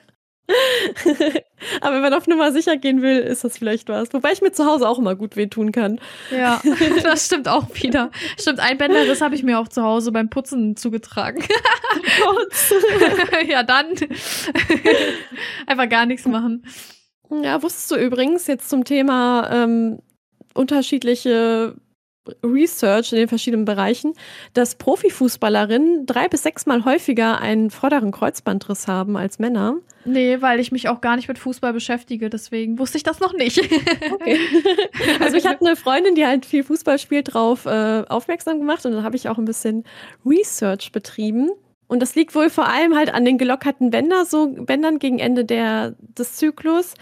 Aber 1.80 1.94
wenn 1.94 2.02
man 2.02 2.14
auf 2.14 2.26
Nummer 2.26 2.52
sicher 2.52 2.76
gehen 2.76 3.02
will, 3.02 3.18
ist 3.18 3.44
das 3.44 3.58
vielleicht 3.58 3.88
was. 3.88 4.12
Wobei 4.12 4.32
ich 4.32 4.42
mir 4.42 4.52
zu 4.52 4.66
Hause 4.66 4.88
auch 4.88 4.98
immer 4.98 5.14
gut 5.14 5.36
wehtun 5.36 5.72
kann. 5.72 6.00
Ja, 6.30 6.60
das 7.02 7.26
stimmt 7.26 7.48
auch 7.48 7.66
wieder. 7.74 8.10
Stimmt, 8.38 8.60
ein 8.60 8.78
Bänderriss 8.78 9.20
habe 9.20 9.34
ich 9.34 9.42
mir 9.42 9.58
auch 9.58 9.68
zu 9.68 9.82
Hause 9.82 10.12
beim 10.12 10.30
Putzen 10.30 10.76
zugetragen. 10.76 11.42
ja, 13.48 13.62
dann 13.62 13.86
einfach 15.66 15.88
gar 15.88 16.06
nichts 16.06 16.26
machen. 16.26 16.66
Ja, 17.30 17.62
wusstest 17.62 17.90
du 17.90 17.96
übrigens 17.96 18.46
jetzt 18.46 18.68
zum 18.68 18.84
Thema 18.84 19.48
ähm, 19.50 20.00
unterschiedliche 20.54 21.76
Research 22.44 23.12
in 23.12 23.18
den 23.18 23.28
verschiedenen 23.28 23.64
Bereichen, 23.64 24.14
dass 24.54 24.76
Profifußballerinnen 24.76 26.06
drei 26.06 26.28
bis 26.28 26.44
sechsmal 26.44 26.84
häufiger 26.84 27.40
einen 27.40 27.70
vorderen 27.70 28.12
Kreuzbandriss 28.12 28.86
haben 28.86 29.16
als 29.16 29.38
Männer. 29.38 29.76
Nee, 30.04 30.40
weil 30.40 30.60
ich 30.60 30.72
mich 30.72 30.88
auch 30.88 31.00
gar 31.00 31.16
nicht 31.16 31.28
mit 31.28 31.38
Fußball 31.38 31.72
beschäftige, 31.72 32.30
deswegen 32.30 32.78
wusste 32.78 32.98
ich 32.98 33.04
das 33.04 33.20
noch 33.20 33.32
nicht. 33.34 33.60
Okay. 34.12 34.38
Also 35.20 35.36
ich 35.36 35.46
hatte 35.46 35.64
eine 35.64 35.76
Freundin, 35.76 36.14
die 36.14 36.26
halt 36.26 36.46
viel 36.46 36.64
Fußball 36.64 36.98
spielt, 36.98 37.34
drauf 37.34 37.66
äh, 37.66 38.04
aufmerksam 38.08 38.58
gemacht 38.58 38.84
und 38.84 38.92
dann 38.92 39.04
habe 39.04 39.16
ich 39.16 39.28
auch 39.28 39.38
ein 39.38 39.44
bisschen 39.44 39.84
Research 40.24 40.92
betrieben. 40.92 41.50
Und 41.88 42.00
das 42.00 42.14
liegt 42.14 42.34
wohl 42.34 42.48
vor 42.48 42.68
allem 42.68 42.96
halt 42.96 43.12
an 43.12 43.24
den 43.24 43.36
gelockerten 43.36 43.90
Bänder, 43.90 44.24
so 44.24 44.48
Bändern 44.48 44.98
gegen 44.98 45.18
Ende 45.18 45.44
der, 45.44 45.94
des 45.98 46.36
Zyklus. 46.36 46.94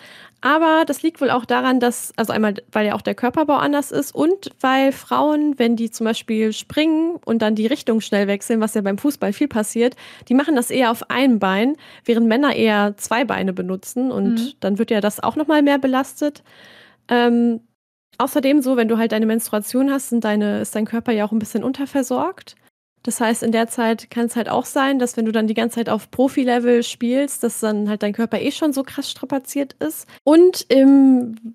Aber 0.42 0.84
das 0.86 1.02
liegt 1.02 1.20
wohl 1.20 1.30
auch 1.30 1.44
daran, 1.44 1.80
dass, 1.80 2.14
also 2.16 2.32
einmal, 2.32 2.54
weil 2.72 2.86
ja 2.86 2.94
auch 2.94 3.02
der 3.02 3.14
Körperbau 3.14 3.56
anders 3.56 3.92
ist 3.92 4.14
und 4.14 4.50
weil 4.60 4.90
Frauen, 4.90 5.58
wenn 5.58 5.76
die 5.76 5.90
zum 5.90 6.04
Beispiel 6.06 6.54
springen 6.54 7.16
und 7.26 7.42
dann 7.42 7.54
die 7.54 7.66
Richtung 7.66 8.00
schnell 8.00 8.26
wechseln, 8.26 8.60
was 8.60 8.72
ja 8.72 8.80
beim 8.80 8.96
Fußball 8.96 9.34
viel 9.34 9.48
passiert, 9.48 9.96
die 10.28 10.34
machen 10.34 10.56
das 10.56 10.70
eher 10.70 10.90
auf 10.90 11.10
einem 11.10 11.38
Bein, 11.38 11.76
während 12.06 12.26
Männer 12.26 12.54
eher 12.56 12.96
zwei 12.96 13.24
Beine 13.24 13.52
benutzen 13.52 14.10
und 14.10 14.34
mhm. 14.34 14.52
dann 14.60 14.78
wird 14.78 14.90
ja 14.90 15.02
das 15.02 15.20
auch 15.20 15.36
nochmal 15.36 15.60
mehr 15.60 15.78
belastet. 15.78 16.42
Ähm, 17.08 17.60
außerdem 18.16 18.62
so, 18.62 18.78
wenn 18.78 18.88
du 18.88 18.96
halt 18.96 19.12
deine 19.12 19.26
Menstruation 19.26 19.90
hast, 19.90 20.08
sind 20.08 20.24
deine, 20.24 20.60
ist 20.60 20.74
dein 20.74 20.86
Körper 20.86 21.12
ja 21.12 21.26
auch 21.26 21.32
ein 21.32 21.38
bisschen 21.38 21.64
unterversorgt. 21.64 22.54
Das 23.02 23.20
heißt, 23.20 23.42
in 23.42 23.52
der 23.52 23.68
Zeit 23.68 24.10
kann 24.10 24.26
es 24.26 24.36
halt 24.36 24.48
auch 24.48 24.66
sein, 24.66 24.98
dass 24.98 25.16
wenn 25.16 25.24
du 25.24 25.32
dann 25.32 25.46
die 25.46 25.54
ganze 25.54 25.76
Zeit 25.76 25.88
auf 25.88 26.10
Profi-Level 26.10 26.82
spielst, 26.82 27.42
dass 27.42 27.60
dann 27.60 27.88
halt 27.88 28.02
dein 28.02 28.12
Körper 28.12 28.40
eh 28.40 28.52
schon 28.52 28.72
so 28.72 28.82
krass 28.82 29.10
strapaziert 29.10 29.74
ist. 29.74 30.06
Und 30.22 30.66
im 30.68 31.54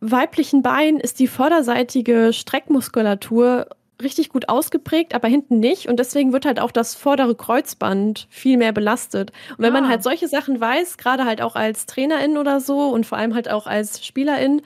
weiblichen 0.00 0.62
Bein 0.62 0.98
ist 0.98 1.18
die 1.20 1.26
vorderseitige 1.26 2.32
Streckmuskulatur 2.32 3.68
richtig 4.02 4.28
gut 4.28 4.48
ausgeprägt, 4.48 5.14
aber 5.14 5.28
hinten 5.28 5.58
nicht. 5.58 5.88
Und 5.88 5.98
deswegen 5.98 6.32
wird 6.32 6.46
halt 6.46 6.60
auch 6.60 6.70
das 6.70 6.94
vordere 6.94 7.34
Kreuzband 7.34 8.26
viel 8.30 8.56
mehr 8.56 8.72
belastet. 8.72 9.32
Und 9.52 9.60
wenn 9.60 9.74
ah. 9.74 9.80
man 9.80 9.88
halt 9.88 10.02
solche 10.02 10.28
Sachen 10.28 10.60
weiß, 10.60 10.98
gerade 10.98 11.24
halt 11.24 11.40
auch 11.40 11.56
als 11.56 11.86
Trainerin 11.86 12.36
oder 12.36 12.60
so 12.60 12.88
und 12.88 13.06
vor 13.06 13.18
allem 13.18 13.34
halt 13.34 13.50
auch 13.50 13.66
als 13.66 14.04
Spielerin, 14.04 14.62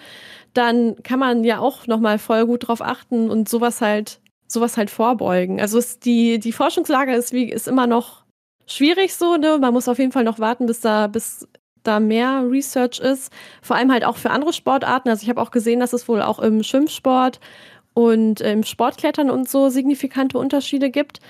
dann 0.52 1.00
kann 1.02 1.20
man 1.20 1.44
ja 1.44 1.58
auch 1.58 1.86
nochmal 1.86 2.18
voll 2.18 2.46
gut 2.46 2.66
drauf 2.66 2.82
achten 2.82 3.30
und 3.30 3.48
sowas 3.48 3.80
halt 3.80 4.20
sowas 4.50 4.76
halt 4.76 4.90
vorbeugen. 4.90 5.60
Also 5.60 5.78
es, 5.78 5.98
die, 5.98 6.38
die 6.38 6.52
Forschungslage 6.52 7.14
ist, 7.14 7.32
wie, 7.32 7.50
ist 7.50 7.68
immer 7.68 7.86
noch 7.86 8.24
schwierig 8.66 9.14
so, 9.14 9.36
ne? 9.36 9.58
Man 9.60 9.72
muss 9.72 9.88
auf 9.88 9.98
jeden 9.98 10.12
Fall 10.12 10.24
noch 10.24 10.38
warten, 10.38 10.66
bis 10.66 10.80
da, 10.80 11.06
bis 11.06 11.46
da 11.82 12.00
mehr 12.00 12.44
Research 12.48 13.00
ist. 13.00 13.32
Vor 13.62 13.76
allem 13.76 13.92
halt 13.92 14.04
auch 14.04 14.16
für 14.16 14.30
andere 14.30 14.52
Sportarten. 14.52 15.08
Also 15.08 15.22
ich 15.22 15.30
habe 15.30 15.40
auch 15.40 15.50
gesehen, 15.50 15.80
dass 15.80 15.92
es 15.92 16.08
wohl 16.08 16.22
auch 16.22 16.38
im 16.38 16.62
Schwimmsport 16.62 17.40
und 17.94 18.40
im 18.40 18.62
Sportklettern 18.62 19.30
und 19.30 19.48
so 19.48 19.68
signifikante 19.68 20.38
Unterschiede 20.38 20.90
gibt. 20.90 21.20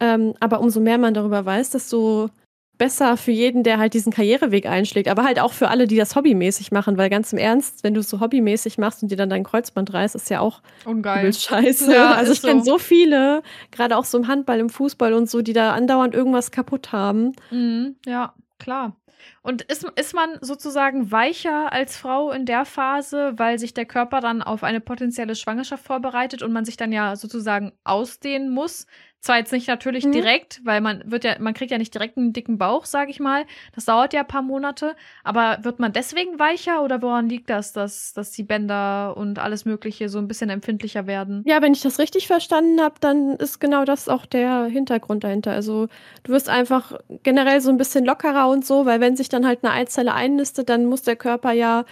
Ähm, 0.00 0.34
aber 0.40 0.60
umso 0.60 0.80
mehr 0.80 0.98
man 0.98 1.14
darüber 1.14 1.44
weiß, 1.44 1.70
desto 1.70 2.30
besser 2.78 3.16
für 3.16 3.30
jeden, 3.30 3.62
der 3.62 3.78
halt 3.78 3.94
diesen 3.94 4.12
Karriereweg 4.12 4.66
einschlägt, 4.66 5.08
aber 5.08 5.24
halt 5.24 5.40
auch 5.40 5.52
für 5.52 5.68
alle, 5.68 5.86
die 5.86 5.96
das 5.96 6.14
hobbymäßig 6.14 6.72
machen, 6.72 6.98
weil 6.98 7.10
ganz 7.10 7.32
im 7.32 7.38
Ernst, 7.38 7.84
wenn 7.84 7.94
du 7.94 8.00
es 8.00 8.10
so 8.10 8.20
hobbymäßig 8.20 8.78
machst 8.78 9.02
und 9.02 9.10
dir 9.10 9.16
dann 9.16 9.30
dein 9.30 9.44
Kreuzband 9.44 9.92
reißt, 9.92 10.14
ist 10.14 10.30
ja 10.30 10.40
auch 10.40 10.62
Ungeil. 10.84 11.32
scheiße. 11.32 11.92
Ja, 11.92 12.12
also 12.12 12.32
ich 12.32 12.42
kenne 12.42 12.62
so. 12.62 12.72
so 12.72 12.78
viele, 12.78 13.42
gerade 13.70 13.96
auch 13.96 14.04
so 14.04 14.18
im 14.18 14.28
Handball, 14.28 14.60
im 14.60 14.70
Fußball 14.70 15.12
und 15.14 15.30
so, 15.30 15.42
die 15.42 15.52
da 15.52 15.72
andauernd 15.72 16.14
irgendwas 16.14 16.50
kaputt 16.50 16.92
haben. 16.92 17.32
Mhm, 17.50 17.96
ja, 18.06 18.34
klar. 18.58 18.96
Und 19.42 19.62
ist, 19.62 19.84
ist 19.96 20.14
man 20.14 20.38
sozusagen 20.40 21.10
weicher 21.10 21.72
als 21.72 21.96
Frau 21.96 22.30
in 22.30 22.46
der 22.46 22.64
Phase, 22.64 23.32
weil 23.36 23.58
sich 23.58 23.74
der 23.74 23.86
Körper 23.86 24.20
dann 24.20 24.42
auf 24.42 24.62
eine 24.62 24.80
potenzielle 24.80 25.34
Schwangerschaft 25.34 25.84
vorbereitet 25.84 26.42
und 26.42 26.52
man 26.52 26.64
sich 26.64 26.76
dann 26.76 26.92
ja 26.92 27.16
sozusagen 27.16 27.72
ausdehnen 27.84 28.50
muss? 28.50 28.86
Zwar 29.20 29.38
jetzt 29.38 29.52
nicht 29.52 29.66
natürlich 29.66 30.04
Mhm. 30.04 30.12
direkt, 30.12 30.60
weil 30.64 30.80
man 30.80 31.02
wird 31.10 31.24
ja, 31.24 31.36
man 31.40 31.52
kriegt 31.54 31.72
ja 31.72 31.78
nicht 31.78 31.92
direkt 31.92 32.16
einen 32.16 32.32
dicken 32.32 32.58
Bauch, 32.58 32.84
sage 32.84 33.10
ich 33.10 33.18
mal. 33.18 33.44
Das 33.74 33.84
dauert 33.86 34.12
ja 34.12 34.20
ein 34.20 34.26
paar 34.28 34.42
Monate. 34.42 34.94
Aber 35.24 35.58
wird 35.62 35.80
man 35.80 35.92
deswegen 35.92 36.38
weicher 36.38 36.82
oder 36.84 37.02
woran 37.02 37.28
liegt 37.28 37.50
das, 37.50 37.72
dass, 37.72 38.12
dass 38.12 38.30
die 38.30 38.44
Bänder 38.44 39.16
und 39.16 39.38
alles 39.40 39.64
Mögliche 39.64 40.08
so 40.08 40.18
ein 40.18 40.28
bisschen 40.28 40.48
empfindlicher 40.50 41.06
werden? 41.08 41.44
Ja, 41.44 41.60
wenn 41.62 41.72
ich 41.72 41.80
das 41.82 41.98
richtig 41.98 42.26
verstanden 42.28 42.80
habe, 42.80 42.96
dann 43.00 43.36
ist 43.36 43.58
genau 43.60 43.84
das 43.84 44.08
auch 44.08 44.26
der 44.26 44.66
Hintergrund 44.66 45.24
dahinter. 45.24 45.52
Also 45.52 45.88
du 46.22 46.32
wirst 46.32 46.48
einfach 46.48 46.92
generell 47.22 47.60
so 47.60 47.70
ein 47.70 47.78
bisschen 47.78 48.04
lockerer 48.04 48.48
und 48.48 48.64
so, 48.64 48.86
weil 48.86 49.00
wenn 49.00 49.16
sich 49.16 49.28
dann 49.28 49.46
halt 49.46 49.64
eine 49.64 49.72
Eizelle 49.72 50.14
einnistet, 50.14 50.68
dann 50.68 50.86
muss 50.86 51.02
der 51.02 51.16
Körper 51.16 51.52
ja, 51.52 51.84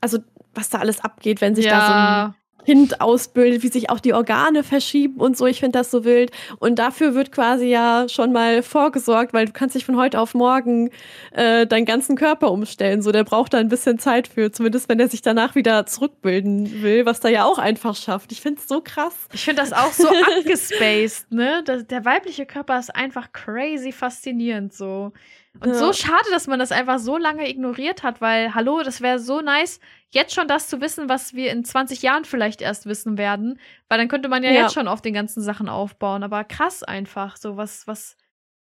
also 0.00 0.18
was 0.54 0.68
da 0.70 0.78
alles 0.78 1.00
abgeht, 1.00 1.40
wenn 1.40 1.54
sich 1.54 1.66
da 1.68 1.80
so 1.80 1.92
ein 1.94 2.22
Kind 2.64 3.00
ausbildet, 3.00 3.62
wie 3.62 3.68
sich 3.68 3.90
auch 3.90 4.00
die 4.00 4.12
Organe 4.12 4.62
verschieben 4.62 5.20
und 5.20 5.36
so. 5.36 5.46
Ich 5.46 5.60
finde 5.60 5.78
das 5.78 5.90
so 5.90 6.04
wild. 6.04 6.30
Und 6.58 6.78
dafür 6.78 7.14
wird 7.14 7.32
quasi 7.32 7.66
ja 7.66 8.06
schon 8.08 8.32
mal 8.32 8.62
vorgesorgt, 8.62 9.32
weil 9.32 9.46
du 9.46 9.52
kannst 9.52 9.74
nicht 9.74 9.84
von 9.84 9.96
heute 9.96 10.20
auf 10.20 10.34
morgen 10.34 10.90
äh, 11.32 11.66
deinen 11.66 11.84
ganzen 11.84 12.16
Körper 12.16 12.50
umstellen. 12.50 13.02
So, 13.02 13.12
der 13.12 13.24
braucht 13.24 13.54
da 13.54 13.58
ein 13.58 13.68
bisschen 13.68 13.98
Zeit 13.98 14.28
für, 14.28 14.52
zumindest 14.52 14.88
wenn 14.88 15.00
er 15.00 15.08
sich 15.08 15.22
danach 15.22 15.54
wieder 15.54 15.86
zurückbilden 15.86 16.82
will, 16.82 17.06
was 17.06 17.20
der 17.20 17.30
ja 17.30 17.44
auch 17.44 17.58
einfach 17.58 17.96
schafft. 17.96 18.32
Ich 18.32 18.40
finde 18.40 18.60
es 18.60 18.68
so 18.68 18.80
krass. 18.80 19.14
Ich 19.32 19.44
finde 19.44 19.62
das 19.62 19.72
auch 19.72 19.92
so 19.92 20.08
abgespaced, 20.38 21.32
ne? 21.32 21.62
Das, 21.64 21.86
der 21.86 22.04
weibliche 22.04 22.46
Körper 22.46 22.78
ist 22.78 22.94
einfach 22.94 23.32
crazy 23.32 23.92
faszinierend 23.92 24.72
so. 24.72 25.12
Und 25.60 25.68
Ja. 25.70 25.74
so 25.74 25.92
schade, 25.92 26.24
dass 26.30 26.46
man 26.46 26.58
das 26.58 26.72
einfach 26.72 26.98
so 26.98 27.18
lange 27.18 27.48
ignoriert 27.48 28.02
hat, 28.02 28.20
weil, 28.20 28.54
hallo, 28.54 28.82
das 28.82 29.00
wäre 29.00 29.18
so 29.18 29.40
nice, 29.42 29.80
jetzt 30.10 30.34
schon 30.34 30.48
das 30.48 30.66
zu 30.68 30.80
wissen, 30.80 31.08
was 31.08 31.34
wir 31.34 31.50
in 31.52 31.64
20 31.64 32.02
Jahren 32.02 32.24
vielleicht 32.24 32.62
erst 32.62 32.86
wissen 32.86 33.18
werden. 33.18 33.58
Weil 33.88 33.98
dann 33.98 34.08
könnte 34.08 34.28
man 34.28 34.42
ja, 34.42 34.50
Ja. 34.50 34.62
jetzt 34.62 34.72
schon 34.74 34.88
auf 34.88 35.02
den 35.02 35.14
ganzen 35.14 35.42
Sachen 35.42 35.68
aufbauen. 35.68 36.22
Aber 36.22 36.42
krass 36.44 36.82
einfach, 36.82 37.36
so 37.36 37.56
was, 37.56 37.86
was 37.86 38.16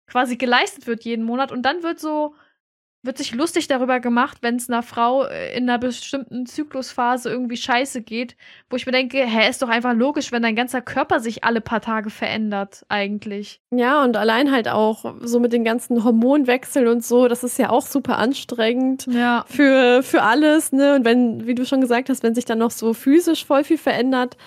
quasi 0.08 0.36
geleistet 0.36 0.86
wird 0.88 1.04
jeden 1.06 1.23
Monat. 1.23 1.51
Und 1.51 1.63
dann 1.63 1.82
wird 1.84 1.99
so, 1.99 2.36
wird 3.03 3.17
sich 3.17 3.33
lustig 3.33 3.67
darüber 3.67 3.99
gemacht, 3.99 4.37
wenn 4.41 4.57
es 4.57 4.69
einer 4.69 4.83
Frau 4.83 5.23
äh, 5.23 5.57
in 5.57 5.67
einer 5.67 5.79
bestimmten 5.79 6.45
Zyklusphase 6.45 7.29
irgendwie 7.29 7.57
scheiße 7.57 8.01
geht, 8.01 8.35
wo 8.69 8.75
ich 8.75 8.85
mir 8.85 8.91
denke, 8.91 9.25
hä, 9.25 9.49
ist 9.49 9.61
doch 9.61 9.69
einfach 9.69 9.93
logisch, 9.93 10.31
wenn 10.31 10.43
dein 10.43 10.55
ganzer 10.55 10.81
Körper 10.81 11.19
sich 11.19 11.43
alle 11.43 11.61
paar 11.61 11.81
Tage 11.81 12.11
verändert, 12.11 12.85
eigentlich. 12.89 13.59
Ja, 13.71 14.03
und 14.03 14.17
allein 14.17 14.51
halt 14.51 14.67
auch 14.67 15.15
so 15.21 15.39
mit 15.39 15.51
den 15.51 15.63
ganzen 15.63 16.03
Hormonwechseln 16.03 16.87
und 16.87 17.03
so, 17.03 17.27
das 17.27 17.43
ist 17.43 17.57
ja 17.57 17.69
auch 17.69 17.85
super 17.85 18.17
anstrengend. 18.17 19.07
Ja. 19.07 19.45
für, 19.47 20.03
für 20.03 20.21
alles, 20.21 20.71
ne? 20.71 20.95
Und 20.95 21.05
wenn, 21.05 21.47
wie 21.47 21.55
du 21.55 21.65
schon 21.65 21.81
gesagt 21.81 22.09
hast, 22.09 22.21
wenn 22.23 22.35
sich 22.35 22.45
dann 22.45 22.59
noch 22.59 22.71
so 22.71 22.93
physisch 22.93 23.45
voll 23.45 23.63
viel 23.63 23.77
verändert, 23.77 24.37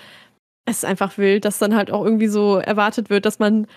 es 0.65 0.77
ist 0.77 0.85
einfach 0.85 1.17
wild, 1.17 1.45
dass 1.45 1.59
dann 1.59 1.75
halt 1.75 1.91
auch 1.91 2.03
irgendwie 2.03 2.27
so 2.27 2.57
erwartet 2.57 3.09
wird, 3.09 3.25
dass 3.25 3.37
man 3.37 3.67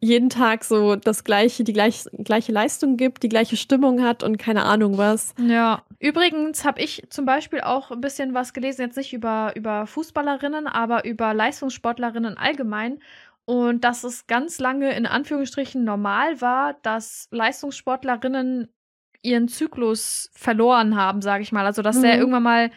jeden 0.00 0.30
Tag 0.30 0.64
so 0.64 0.94
das 0.96 1.24
gleiche, 1.24 1.64
die 1.64 1.72
gleich, 1.72 2.04
gleiche 2.12 2.52
Leistung 2.52 2.96
gibt, 2.96 3.22
die 3.22 3.28
gleiche 3.28 3.56
Stimmung 3.56 4.02
hat 4.02 4.22
und 4.22 4.38
keine 4.38 4.64
Ahnung 4.64 4.96
was. 4.96 5.34
Ja. 5.38 5.82
Übrigens 5.98 6.64
habe 6.64 6.80
ich 6.80 7.02
zum 7.10 7.24
Beispiel 7.24 7.60
auch 7.60 7.90
ein 7.90 8.00
bisschen 8.00 8.32
was 8.34 8.52
gelesen, 8.52 8.82
jetzt 8.82 8.96
nicht 8.96 9.12
über, 9.12 9.52
über 9.56 9.86
Fußballerinnen, 9.86 10.68
aber 10.68 11.04
über 11.04 11.34
Leistungssportlerinnen 11.34 12.38
allgemein. 12.38 13.00
Und 13.44 13.82
dass 13.82 14.04
es 14.04 14.26
ganz 14.26 14.58
lange 14.60 14.94
in 14.94 15.06
Anführungsstrichen 15.06 15.82
normal 15.82 16.40
war, 16.40 16.74
dass 16.82 17.28
Leistungssportlerinnen 17.30 18.68
ihren 19.22 19.48
Zyklus 19.48 20.30
verloren 20.34 20.96
haben, 20.96 21.22
sage 21.22 21.42
ich 21.42 21.50
mal. 21.50 21.66
Also, 21.66 21.82
dass 21.82 22.00
der 22.00 22.14
Mhm. 22.14 22.20
irgendwann 22.20 22.42
mal, 22.42 22.70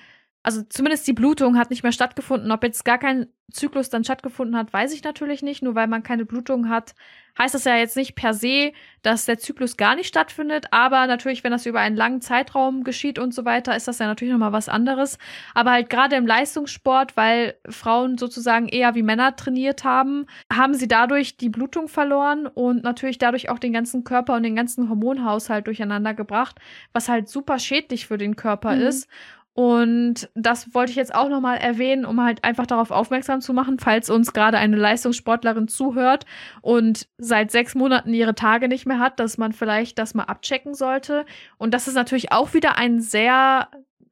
also 0.44 0.64
zumindest 0.64 1.08
die 1.08 1.14
Blutung 1.14 1.58
hat 1.58 1.70
nicht 1.70 1.84
mehr 1.84 1.92
stattgefunden. 1.92 2.52
Ob 2.52 2.64
jetzt 2.64 2.84
gar 2.84 2.98
kein 2.98 3.28
Zyklus 3.52 3.90
dann 3.90 4.04
stattgefunden 4.04 4.56
hat, 4.58 4.72
weiß 4.74 4.94
ich 4.94 5.04
natürlich 5.04 5.42
nicht. 5.44 5.62
Nur 5.62 5.76
weil 5.76 5.88
man 5.88 6.04
keine 6.04 6.26
Blutung 6.26 6.70
hat, 6.70 6.96
heißt 7.38 7.54
das 7.54 7.66
ja 7.66 7.76
jetzt 7.76 7.96
nicht 7.98 8.16
per 8.16 8.34
se, 8.34 8.72
dass 9.04 9.26
der 9.26 9.38
Zyklus 9.38 9.78
gar 9.78 9.96
nicht 9.96 10.08
stattfindet. 10.08 10.68
Aber 10.72 11.06
natürlich, 11.06 11.44
wenn 11.44 11.52
das 11.52 11.66
über 11.66 11.80
einen 11.80 11.96
langen 11.96 12.22
Zeitraum 12.22 12.84
geschieht 12.84 13.20
und 13.20 13.34
so 13.34 13.46
weiter, 13.46 13.76
ist 13.76 13.88
das 13.88 14.00
ja 14.00 14.08
natürlich 14.08 14.32
nochmal 14.32 14.52
was 14.54 14.70
anderes. 14.70 15.18
Aber 15.54 15.72
halt 15.72 15.90
gerade 15.90 16.16
im 16.16 16.26
Leistungssport, 16.26 17.16
weil 17.18 17.56
Frauen 17.70 18.18
sozusagen 18.18 18.68
eher 18.68 18.96
wie 18.96 19.04
Männer 19.04 19.36
trainiert 19.36 19.84
haben, 19.84 20.26
haben 20.52 20.74
sie 20.74 20.88
dadurch 20.88 21.38
die 21.38 21.50
Blutung 21.50 21.88
verloren 21.88 22.48
und 22.48 22.84
natürlich 22.84 23.18
dadurch 23.18 23.50
auch 23.50 23.60
den 23.60 23.74
ganzen 23.74 24.04
Körper 24.04 24.36
und 24.36 24.44
den 24.44 24.56
ganzen 24.56 24.90
Hormonhaushalt 24.90 25.68
durcheinander 25.68 26.14
gebracht, 26.14 26.58
was 26.94 27.10
halt 27.10 27.28
super 27.30 27.60
schädlich 27.60 28.08
für 28.08 28.18
den 28.18 28.36
Körper 28.36 28.76
Mhm. 28.76 28.82
ist. 28.82 29.08
Und 29.54 30.30
das 30.34 30.74
wollte 30.74 30.92
ich 30.92 30.96
jetzt 30.96 31.14
auch 31.14 31.28
nochmal 31.28 31.58
erwähnen, 31.58 32.06
um 32.06 32.24
halt 32.24 32.44
einfach 32.44 32.66
darauf 32.66 32.90
aufmerksam 32.90 33.42
zu 33.42 33.54
machen, 33.54 33.80
falls 33.80 34.10
uns 34.10 34.32
gerade 34.32 34.58
eine 34.58 34.78
Leistungssportlerin 34.78 35.68
zuhört 35.68 36.26
und 36.62 37.08
seit 37.18 37.52
sechs 37.52 37.76
Monaten 37.76 38.14
ihre 38.14 38.34
Tage 38.34 38.70
nicht 38.70 38.86
mehr 38.86 39.00
hat, 39.00 39.20
dass 39.20 39.38
man 39.38 39.52
vielleicht 39.52 40.00
das 40.00 40.14
mal 40.14 40.24
abchecken 40.24 40.74
sollte. 40.74 41.26
Und 41.58 41.74
das 41.74 41.90
ist 41.90 41.96
natürlich 41.96 42.32
auch 42.32 42.54
wieder 42.54 42.78
ein 42.78 43.02
sehr, 43.02 43.68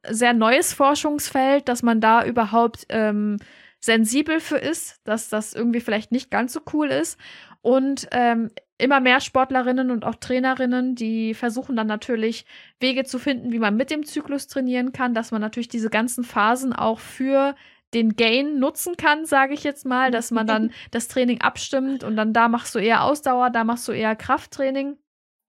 sehr 0.07 0.33
neues 0.33 0.73
Forschungsfeld, 0.73 1.69
dass 1.69 1.83
man 1.83 2.01
da 2.01 2.25
überhaupt 2.25 2.85
ähm, 2.89 3.37
sensibel 3.79 4.41
für 4.41 4.57
ist, 4.57 4.99
dass 5.05 5.29
das 5.29 5.53
irgendwie 5.53 5.79
vielleicht 5.79 6.11
nicht 6.11 6.31
ganz 6.31 6.51
so 6.51 6.59
cool 6.73 6.89
ist. 6.89 7.17
Und 7.61 8.07
ähm, 8.11 8.49
immer 8.79 8.99
mehr 8.99 9.19
Sportlerinnen 9.19 9.91
und 9.91 10.05
auch 10.05 10.15
Trainerinnen, 10.15 10.95
die 10.95 11.33
versuchen 11.33 11.75
dann 11.75 11.87
natürlich 11.87 12.45
Wege 12.79 13.03
zu 13.03 13.19
finden, 13.19 13.51
wie 13.51 13.59
man 13.59 13.75
mit 13.75 13.91
dem 13.91 14.05
Zyklus 14.05 14.47
trainieren 14.47 14.93
kann, 14.93 15.13
dass 15.13 15.31
man 15.31 15.41
natürlich 15.41 15.67
diese 15.67 15.89
ganzen 15.89 16.23
Phasen 16.23 16.73
auch 16.73 16.99
für 16.99 17.55
den 17.93 18.15
Gain 18.15 18.59
nutzen 18.59 18.97
kann, 18.97 19.25
sage 19.25 19.53
ich 19.53 19.63
jetzt 19.63 19.85
mal, 19.85 20.11
dass 20.11 20.31
man 20.31 20.47
dann 20.47 20.71
das 20.91 21.07
Training 21.07 21.41
abstimmt 21.41 22.03
und 22.03 22.15
dann 22.15 22.33
da 22.33 22.47
machst 22.47 22.73
du 22.75 22.79
eher 22.79 23.03
Ausdauer, 23.03 23.49
da 23.49 23.63
machst 23.63 23.87
du 23.87 23.91
eher 23.91 24.15
Krafttraining. 24.15 24.97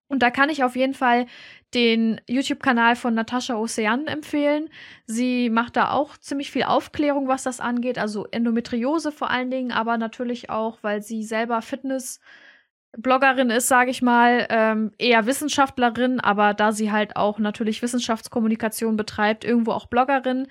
Und 0.09 0.25
da 0.25 0.31
kann 0.33 0.51
ich 0.51 0.65
auf 0.65 0.75
jeden 0.75 0.95
Fall 0.95 1.27
den 1.73 2.21
YouTube-Kanal 2.27 2.97
von 2.97 3.15
Natascha 3.15 3.55
Ocean 3.55 4.09
empfehlen. 4.09 4.69
Sie 5.07 5.51
macht 5.51 5.77
da 5.77 5.93
auch 5.93 6.17
ziemlich 6.17 6.51
viel 6.51 6.65
Aufklärung, 6.65 7.29
was 7.29 7.45
das 7.45 7.61
angeht, 7.61 7.97
also 7.97 8.27
Endometriose 8.33 9.13
vor 9.13 9.31
allen 9.31 9.53
Dingen, 9.53 9.71
aber 9.71 9.99
natürlich 9.99 10.51
auch, 10.51 10.79
weil 10.83 11.01
sie 11.01 11.23
selber 11.23 11.63
Fitness 11.63 12.19
Bloggerin 12.97 13.51
ist, 13.51 13.69
sage 13.69 13.91
ich 13.91 14.03
mal, 14.03 14.47
ähm, 14.51 14.93
eher 14.99 15.27
Wissenschaftlerin, 15.27 16.19
aber 16.21 16.55
da 16.55 16.73
sie 16.73 16.91
halt 16.91 17.17
auch 17.17 17.39
natürlich 17.39 17.83
Wissenschaftskommunikation 17.83 18.97
betreibt, 18.97 19.45
irgendwo 19.45 19.73
auch 19.73 19.87
Bloggerin, 19.87 20.49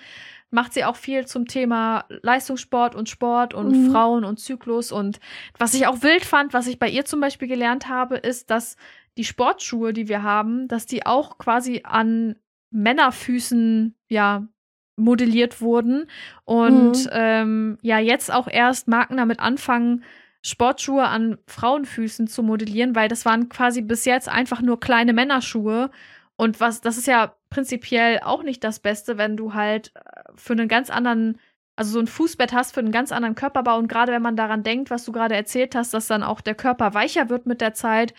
macht 0.49 0.73
sie 0.73 0.83
auch 0.85 0.95
viel 0.95 1.27
zum 1.27 1.45
Thema 1.47 2.05
Leistungssport 2.23 2.95
und 2.95 3.09
Sport 3.09 3.53
und 3.53 3.69
Mhm. 3.71 3.91
Frauen 3.91 4.23
und 4.23 4.39
Zyklus. 4.39 4.91
Und 4.91 5.19
was 5.57 5.73
ich 5.73 5.85
auch 5.85 6.01
wild 6.01 6.25
fand, 6.25 6.53
was 6.53 6.67
ich 6.67 6.79
bei 6.79 6.89
ihr 6.89 7.05
zum 7.05 7.19
Beispiel 7.19 7.47
gelernt 7.47 7.87
habe, 7.87 8.15
ist, 8.17 8.49
dass 8.49 8.77
die 9.17 9.25
Sportschuhe, 9.25 9.93
die 9.93 10.07
wir 10.07 10.23
haben, 10.23 10.67
dass 10.67 10.85
die 10.85 11.05
auch 11.05 11.37
quasi 11.37 11.81
an 11.83 12.35
Männerfüßen, 12.71 13.95
ja, 14.07 14.47
modelliert 14.95 15.61
wurden. 15.61 16.07
Und 16.45 17.05
Mhm. 17.05 17.09
ähm, 17.11 17.77
ja, 17.81 17.99
jetzt 17.99 18.31
auch 18.31 18.47
erst 18.47 18.87
Marken 18.87 19.17
damit 19.17 19.39
anfangen, 19.39 20.03
Sportschuhe 20.41 21.03
an 21.05 21.37
Frauenfüßen 21.47 22.27
zu 22.27 22.43
modellieren, 22.43 22.95
weil 22.95 23.09
das 23.09 23.25
waren 23.25 23.49
quasi 23.49 23.81
bis 23.81 24.05
jetzt 24.05 24.29
einfach 24.29 24.61
nur 24.61 24.79
kleine 24.79 25.13
Männerschuhe. 25.13 25.91
Und 26.37 26.59
was, 26.61 26.79
das 26.81 26.97
ist 26.97 27.07
ja 27.07 27.35
prinzipiell 27.49 28.19
auch 28.23 28.43
nicht 28.43 28.63
das 28.63 28.79
Beste, 28.79 29.17
wenn 29.17 29.35
du 29.35 29.53
halt 29.53 29.91
äh, 29.95 29.99
für 30.35 30.53
einen 30.53 30.69
ganz 30.69 30.89
anderen, 30.89 31.37
also 31.75 31.91
so 31.91 31.99
ein 31.99 32.07
Fußbett 32.07 32.53
hast 32.53 32.73
für 32.73 32.79
einen 32.79 32.93
ganz 32.93 33.11
anderen 33.11 33.35
Körperbau. 33.35 33.77
Und 33.77 33.89
gerade 33.89 34.13
wenn 34.13 34.21
man 34.21 34.37
daran 34.37 34.63
denkt, 34.63 34.89
was 34.89 35.03
du 35.03 35.11
gerade 35.11 35.35
erzählt 35.35 35.75
hast, 35.75 35.93
dass 35.93 36.07
dann 36.07 36.23
auch 36.23 36.39
der 36.39 36.55
Körper 36.55 36.93
weicher 36.93 37.29
wird 37.29 37.45
mit 37.45 37.59
der 37.59 37.73
Zeit, 37.73 38.13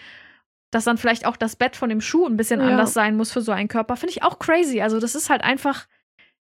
dass 0.70 0.85
dann 0.85 0.98
vielleicht 0.98 1.26
auch 1.26 1.37
das 1.38 1.56
Bett 1.56 1.74
von 1.74 1.88
dem 1.88 2.02
Schuh 2.02 2.26
ein 2.26 2.37
bisschen 2.37 2.61
Ja. 2.61 2.66
anders 2.68 2.92
sein 2.92 3.16
muss 3.16 3.33
für 3.33 3.40
so 3.40 3.52
einen 3.52 3.68
Körper, 3.68 3.96
finde 3.96 4.12
ich 4.12 4.22
auch 4.22 4.38
crazy. 4.38 4.83
Also 4.83 5.00
das 5.00 5.14
ist 5.14 5.30
halt 5.30 5.42
einfach 5.42 5.87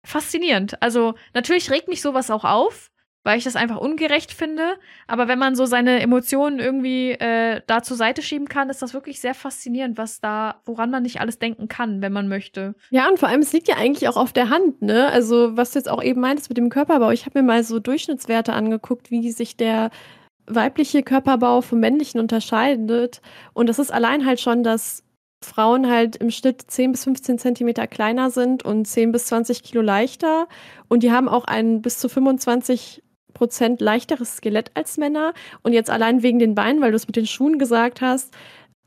faszinierend. 0.05 0.81
Also 0.83 1.15
natürlich 1.35 1.71
regt 1.71 1.89
mich 1.89 2.01
sowas 2.01 2.31
auch 2.31 2.45
auf, 2.45 2.91
weil 3.25 3.39
ich 3.39 3.45
das 3.45 3.57
einfach 3.57 3.77
ungerecht 3.79 4.33
finde. 4.33 4.75
Aber 5.07 5.29
wenn 5.29 5.39
man 5.39 5.55
so 5.55 5.67
seine 5.67 6.01
Emotionen 6.01 6.59
irgendwie 6.59 7.11
äh, 7.13 7.61
da 7.67 7.83
zur 7.83 7.97
Seite 7.97 8.23
schieben 8.23 8.49
kann, 8.49 8.71
ist 8.71 8.81
das 8.81 8.95
wirklich 8.95 9.21
sehr 9.21 9.35
faszinierend, 9.35 9.99
was 9.99 10.21
da, 10.21 10.61
woran 10.65 10.91
man 10.91 11.03
nicht 11.03 11.21
alles 11.21 11.39
denken 11.39 11.69
kann, 11.69 12.01
wenn 12.01 12.13
man 12.13 12.29
möchte. 12.29 12.75
Ja, 12.91 13.09
und 13.09 13.19
vor 13.19 13.29
allem, 13.29 13.41
es 13.41 13.53
liegt 13.53 13.69
ja 13.69 13.77
eigentlich 13.77 14.09
auch 14.09 14.17
auf 14.17 14.33
der 14.33 14.51
Hand, 14.51 14.83
ne? 14.83 15.09
Also, 15.09 15.57
was 15.57 15.73
du 15.73 15.79
jetzt 15.79 15.91
auch 15.91 16.03
eben 16.03 16.21
meintest 16.21 16.49
mit 16.49 16.59
dem 16.59 16.71
Körperbau, 16.71 17.11
ich 17.11 17.27
habe 17.27 17.41
mir 17.41 17.47
mal 17.47 17.65
so 17.65 17.79
Durchschnittswerte 17.79 18.53
angeguckt, 18.53 19.11
wie 19.11 19.31
sich 19.33 19.57
der 19.57 19.91
weibliche 20.47 21.03
Körperbau 21.03 21.61
vom 21.61 21.81
männlichen 21.81 22.21
unterscheidet. 22.21 23.21
Und 23.53 23.69
das 23.69 23.79
ist 23.79 23.93
allein 23.93 24.25
halt 24.25 24.41
schon, 24.41 24.63
dass 24.63 25.05
Frauen 25.43 25.89
halt 25.89 26.17
im 26.17 26.31
Schnitt 26.31 26.63
10 26.67 26.93
bis 26.93 27.05
15 27.05 27.39
Zentimeter 27.39 27.87
kleiner 27.87 28.31
sind 28.31 28.65
und 28.65 28.87
10 28.87 29.13
bis 29.13 29.27
20 29.27 29.63
Kilo 29.63 29.83
leichter. 29.83 30.49
Und 30.89 31.03
die 31.03 31.13
haben 31.13 31.29
auch 31.29 31.45
ein 31.45 31.83
bis 31.83 31.99
zu 31.99 32.09
25 32.09 33.03
Prozent 33.39 33.81
leichteres 33.81 34.37
Skelett 34.37 34.73
als 34.75 34.97
Männer. 34.97 35.33
Und 35.63 35.73
jetzt 35.73 35.91
allein 35.91 36.23
wegen 36.23 36.41
den 36.41 36.57
Beinen, 36.57 36.83
weil 36.83 36.91
du 36.91 36.97
es 36.97 37.07
mit 37.07 37.15
den 37.15 37.27
Schuhen 37.27 37.59
gesagt 37.59 38.01
hast, 38.01 38.35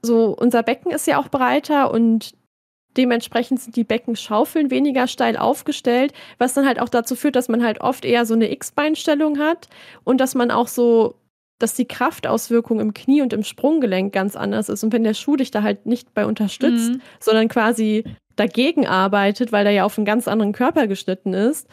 so 0.01 0.35
unser 0.37 0.61
Becken 0.61 0.91
ist 0.91 1.07
ja 1.07 1.17
auch 1.17 1.29
breiter 1.29 1.91
und 1.91 2.33
dementsprechend 2.97 3.61
sind 3.61 3.77
die 3.77 3.85
Beckenschaufeln 3.85 4.69
weniger 4.69 5.07
steil 5.07 5.37
aufgestellt, 5.37 6.13
was 6.37 6.53
dann 6.53 6.67
halt 6.67 6.81
auch 6.81 6.89
dazu 6.89 7.15
führt, 7.15 7.37
dass 7.37 7.47
man 7.47 7.63
halt 7.63 7.79
oft 7.79 8.03
eher 8.03 8.25
so 8.25 8.33
eine 8.33 8.51
X-Beinstellung 8.51 9.39
hat 9.39 9.69
und 10.03 10.19
dass 10.19 10.35
man 10.35 10.51
auch 10.51 10.67
so, 10.67 11.15
dass 11.59 11.73
die 11.73 11.87
Kraftauswirkung 11.87 12.81
im 12.81 12.93
Knie 12.93 13.21
und 13.21 13.31
im 13.31 13.43
Sprunggelenk 13.43 14.11
ganz 14.11 14.35
anders 14.35 14.67
ist. 14.67 14.83
Und 14.83 14.91
wenn 14.91 15.05
der 15.05 15.13
Schuh 15.13 15.37
dich 15.37 15.51
da 15.51 15.63
halt 15.63 15.85
nicht 15.85 16.13
bei 16.13 16.25
unterstützt, 16.25 16.89
mhm. 16.89 17.01
sondern 17.21 17.47
quasi 17.47 18.03
dagegen 18.35 18.87
arbeitet, 18.87 19.53
weil 19.53 19.63
der 19.63 19.73
ja 19.73 19.85
auf 19.85 19.97
einen 19.97 20.05
ganz 20.05 20.27
anderen 20.27 20.51
Körper 20.51 20.87
geschnitten 20.87 21.33
ist, 21.33 21.69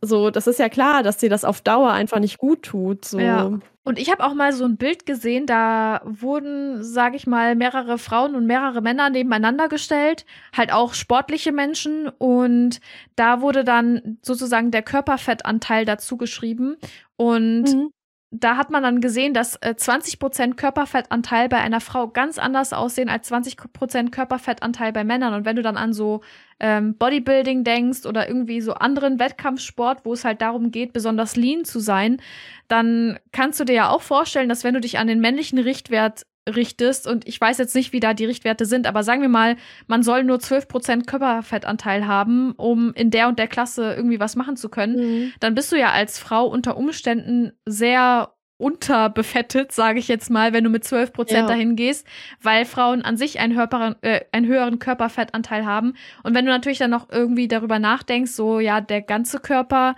so, 0.00 0.30
das 0.30 0.46
ist 0.46 0.58
ja 0.58 0.68
klar, 0.68 1.02
dass 1.02 1.18
dir 1.18 1.30
das 1.30 1.44
auf 1.44 1.60
Dauer 1.60 1.90
einfach 1.90 2.20
nicht 2.20 2.38
gut 2.38 2.62
tut. 2.62 3.04
So. 3.04 3.18
Ja. 3.18 3.58
Und 3.84 3.98
ich 3.98 4.10
habe 4.10 4.24
auch 4.24 4.34
mal 4.34 4.52
so 4.52 4.64
ein 4.64 4.76
Bild 4.76 5.06
gesehen, 5.06 5.46
da 5.46 6.02
wurden, 6.04 6.84
sage 6.84 7.16
ich 7.16 7.26
mal, 7.26 7.56
mehrere 7.56 7.98
Frauen 7.98 8.34
und 8.34 8.46
mehrere 8.46 8.82
Männer 8.82 9.08
nebeneinander 9.10 9.68
gestellt, 9.68 10.26
halt 10.56 10.72
auch 10.72 10.94
sportliche 10.94 11.52
Menschen 11.52 12.08
und 12.18 12.80
da 13.16 13.40
wurde 13.40 13.64
dann 13.64 14.18
sozusagen 14.22 14.70
der 14.70 14.82
Körperfettanteil 14.82 15.84
dazu 15.84 16.16
geschrieben 16.18 16.76
und 17.16 17.62
mhm 17.62 17.92
da 18.30 18.58
hat 18.58 18.70
man 18.70 18.82
dann 18.82 19.00
gesehen, 19.00 19.32
dass 19.32 19.56
äh, 19.56 19.74
20% 19.76 20.54
Körperfettanteil 20.54 21.48
bei 21.48 21.58
einer 21.58 21.80
Frau 21.80 22.08
ganz 22.08 22.38
anders 22.38 22.74
aussehen 22.74 23.08
als 23.08 23.30
20% 23.32 24.10
Körperfettanteil 24.10 24.92
bei 24.92 25.02
Männern. 25.02 25.32
Und 25.32 25.46
wenn 25.46 25.56
du 25.56 25.62
dann 25.62 25.78
an 25.78 25.94
so 25.94 26.20
ähm, 26.60 26.96
Bodybuilding 26.98 27.64
denkst 27.64 28.04
oder 28.04 28.28
irgendwie 28.28 28.60
so 28.60 28.74
anderen 28.74 29.18
Wettkampfsport, 29.18 30.04
wo 30.04 30.12
es 30.12 30.26
halt 30.26 30.42
darum 30.42 30.70
geht, 30.70 30.92
besonders 30.92 31.36
lean 31.36 31.64
zu 31.64 31.80
sein, 31.80 32.20
dann 32.68 33.18
kannst 33.32 33.60
du 33.60 33.64
dir 33.64 33.74
ja 33.74 33.90
auch 33.90 34.02
vorstellen, 34.02 34.50
dass 34.50 34.62
wenn 34.62 34.74
du 34.74 34.80
dich 34.80 34.98
an 34.98 35.06
den 35.06 35.20
männlichen 35.20 35.58
Richtwert 35.58 36.26
richtest, 36.54 37.06
und 37.06 37.26
ich 37.26 37.40
weiß 37.40 37.58
jetzt 37.58 37.74
nicht, 37.74 37.92
wie 37.92 38.00
da 38.00 38.14
die 38.14 38.24
Richtwerte 38.24 38.66
sind, 38.66 38.86
aber 38.86 39.02
sagen 39.02 39.22
wir 39.22 39.28
mal, 39.28 39.56
man 39.86 40.02
soll 40.02 40.24
nur 40.24 40.38
12% 40.38 41.06
Körperfettanteil 41.06 42.06
haben, 42.06 42.52
um 42.52 42.92
in 42.94 43.10
der 43.10 43.28
und 43.28 43.38
der 43.38 43.48
Klasse 43.48 43.94
irgendwie 43.94 44.20
was 44.20 44.36
machen 44.36 44.56
zu 44.56 44.68
können, 44.68 44.96
mhm. 44.96 45.32
dann 45.40 45.54
bist 45.54 45.72
du 45.72 45.76
ja 45.76 45.92
als 45.92 46.18
Frau 46.18 46.46
unter 46.46 46.76
Umständen 46.76 47.52
sehr 47.64 48.32
unterbefettet, 48.58 49.70
sage 49.70 50.00
ich 50.00 50.08
jetzt 50.08 50.30
mal, 50.30 50.52
wenn 50.52 50.64
du 50.64 50.70
mit 50.70 50.84
12 50.84 51.12
Prozent 51.12 51.42
ja. 51.42 51.46
dahin 51.46 51.76
gehst, 51.76 52.06
weil 52.42 52.64
Frauen 52.64 53.02
an 53.02 53.16
sich 53.16 53.38
einen 53.38 53.56
höheren, 53.56 53.94
äh, 54.02 54.22
einen 54.32 54.46
höheren 54.46 54.80
Körperfettanteil 54.80 55.64
haben. 55.64 55.94
Und 56.24 56.34
wenn 56.34 56.44
du 56.44 56.50
natürlich 56.50 56.78
dann 56.78 56.90
noch 56.90 57.08
irgendwie 57.08 57.46
darüber 57.46 57.78
nachdenkst, 57.78 58.32
so 58.32 58.58
ja, 58.58 58.80
der 58.80 59.00
ganze 59.00 59.38
Körper 59.38 59.94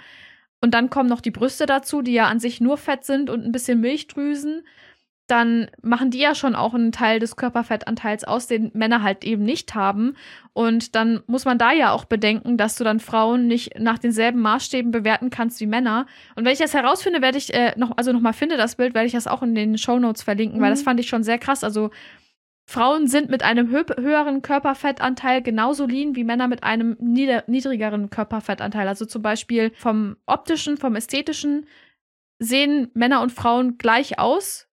und 0.61 0.75
dann 0.75 0.91
kommen 0.91 1.09
noch 1.09 1.23
die 1.23 1.31
Brüste 1.31 1.65
dazu, 1.65 2.03
die 2.03 2.13
ja 2.13 2.27
an 2.27 2.39
sich 2.39 2.61
nur 2.61 2.77
Fett 2.77 3.05
sind 3.05 3.31
und 3.31 3.45
ein 3.45 3.53
bisschen 3.53 3.81
Milchdrüsen, 3.81 4.63
dann 5.31 5.71
machen 5.83 6.11
die 6.11 6.19
ja 6.19 6.35
schon 6.35 6.55
auch 6.55 6.75
einen 6.75 6.93
Teil 6.93 7.21
des 7.21 7.37
Körperfettanteils 7.37 8.25
aus, 8.25 8.47
den 8.47 8.71
Männer 8.75 9.03
halt 9.03 9.25
eben 9.25 9.45
nicht 9.45 9.75
haben. 9.75 10.17
Und 10.53 10.95
dann 10.95 11.23
muss 11.27 11.45
man 11.45 11.59
da 11.59 11.73
ja 11.73 11.93
auch 11.93 12.05
bedenken, 12.05 12.57
dass 12.57 12.77
du 12.77 12.85
dann 12.85 13.01
Frauen 13.01 13.47
nicht 13.47 13.79
nach 13.79 13.99
denselben 13.99 14.41
Maßstäben 14.41 14.91
bewerten 14.91 15.31
kannst 15.31 15.61
wie 15.61 15.67
Männer. 15.67 16.07
Und 16.35 16.45
wenn 16.45 16.53
ich 16.53 16.59
das 16.59 16.75
herausfinde, 16.75 17.23
werde 17.23 17.39
ich 17.39 17.55
äh, 17.55 17.75
noch, 17.77 17.97
also 17.97 18.13
nochmal 18.13 18.33
finde 18.33 18.57
das 18.57 18.77
Bild, 18.77 18.95
werde 18.95 19.07
ich 19.07 19.13
das 19.13 19.27
auch 19.27 19.43
in 19.43 19.55
den 19.55 19.79
Show 19.79 19.99
Notes 19.99 20.23
verlinken, 20.23 20.59
mhm. 20.59 20.63
weil 20.63 20.71
das 20.71 20.81
mhm. 20.81 20.85
fand 20.85 21.01
ich 21.01 21.09
schon 21.09 21.23
sehr 21.23 21.39
krass. 21.39 21.63
Also 21.63 21.91
Frauen 22.67 23.09
sind 23.09 23.31
mit 23.31 23.43
einem 23.43 23.71
hö 23.71 23.85
höheren 23.99 24.43
Körperfettanteil 24.43 25.43
genauso 25.43 25.87
lean 25.87 26.15
wie 26.15 26.23
Männer 26.25 26.47
mit 26.47 26.63
einem 26.63 26.97
niedrigeren 27.01 28.11
Körperfettanteil. 28.11 28.87
Also 28.87 29.07
zum 29.07 29.23
Beispiel 29.23 29.73
vom 29.77 30.17
optischen, 30.27 30.77
vom 30.77 30.95
ästhetischen 30.95 31.67
sehen 32.39 32.91
Männer 32.95 33.23
und 33.23 33.33
Frauen 33.33 33.77
gleich 33.77 34.19
aus, 34.19 34.70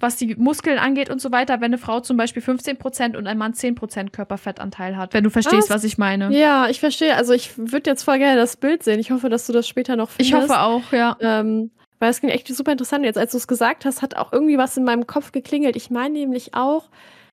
was 0.00 0.16
die 0.16 0.34
Muskeln 0.34 0.78
angeht 0.78 1.10
und 1.10 1.20
so 1.20 1.30
weiter, 1.30 1.54
wenn 1.60 1.66
eine 1.66 1.78
Frau 1.78 2.00
zum 2.00 2.16
Beispiel 2.16 2.42
15% 2.42 3.16
und 3.16 3.26
ein 3.26 3.38
Mann 3.38 3.52
10% 3.52 4.10
Körperfettanteil 4.10 4.96
hat, 4.96 5.14
wenn 5.14 5.24
du 5.24 5.30
verstehst, 5.30 5.68
was, 5.68 5.76
was 5.76 5.84
ich 5.84 5.98
meine. 5.98 6.36
Ja, 6.36 6.68
ich 6.68 6.80
verstehe. 6.80 7.14
Also 7.16 7.34
ich 7.34 7.56
würde 7.56 7.90
jetzt 7.90 8.02
voll 8.02 8.18
gerne 8.18 8.36
das 8.36 8.56
Bild 8.56 8.82
sehen. 8.82 8.98
Ich 8.98 9.10
hoffe, 9.10 9.28
dass 9.28 9.46
du 9.46 9.52
das 9.52 9.68
später 9.68 9.96
noch 9.96 10.08
findest. 10.08 10.30
Ich 10.30 10.34
hoffe 10.34 10.60
auch, 10.60 10.92
ja. 10.92 11.16
Ähm, 11.20 11.70
weil 11.98 12.10
es 12.10 12.20
klingt 12.20 12.34
echt 12.34 12.48
super 12.48 12.72
interessant. 12.72 13.04
Jetzt, 13.04 13.18
als 13.18 13.32
du 13.32 13.36
es 13.36 13.46
gesagt 13.46 13.84
hast, 13.84 14.00
hat 14.00 14.16
auch 14.16 14.32
irgendwie 14.32 14.56
was 14.56 14.76
in 14.76 14.84
meinem 14.84 15.06
Kopf 15.06 15.32
geklingelt. 15.32 15.76
Ich 15.76 15.90
meine 15.90 16.14
nämlich 16.18 16.54
auch, 16.54 16.88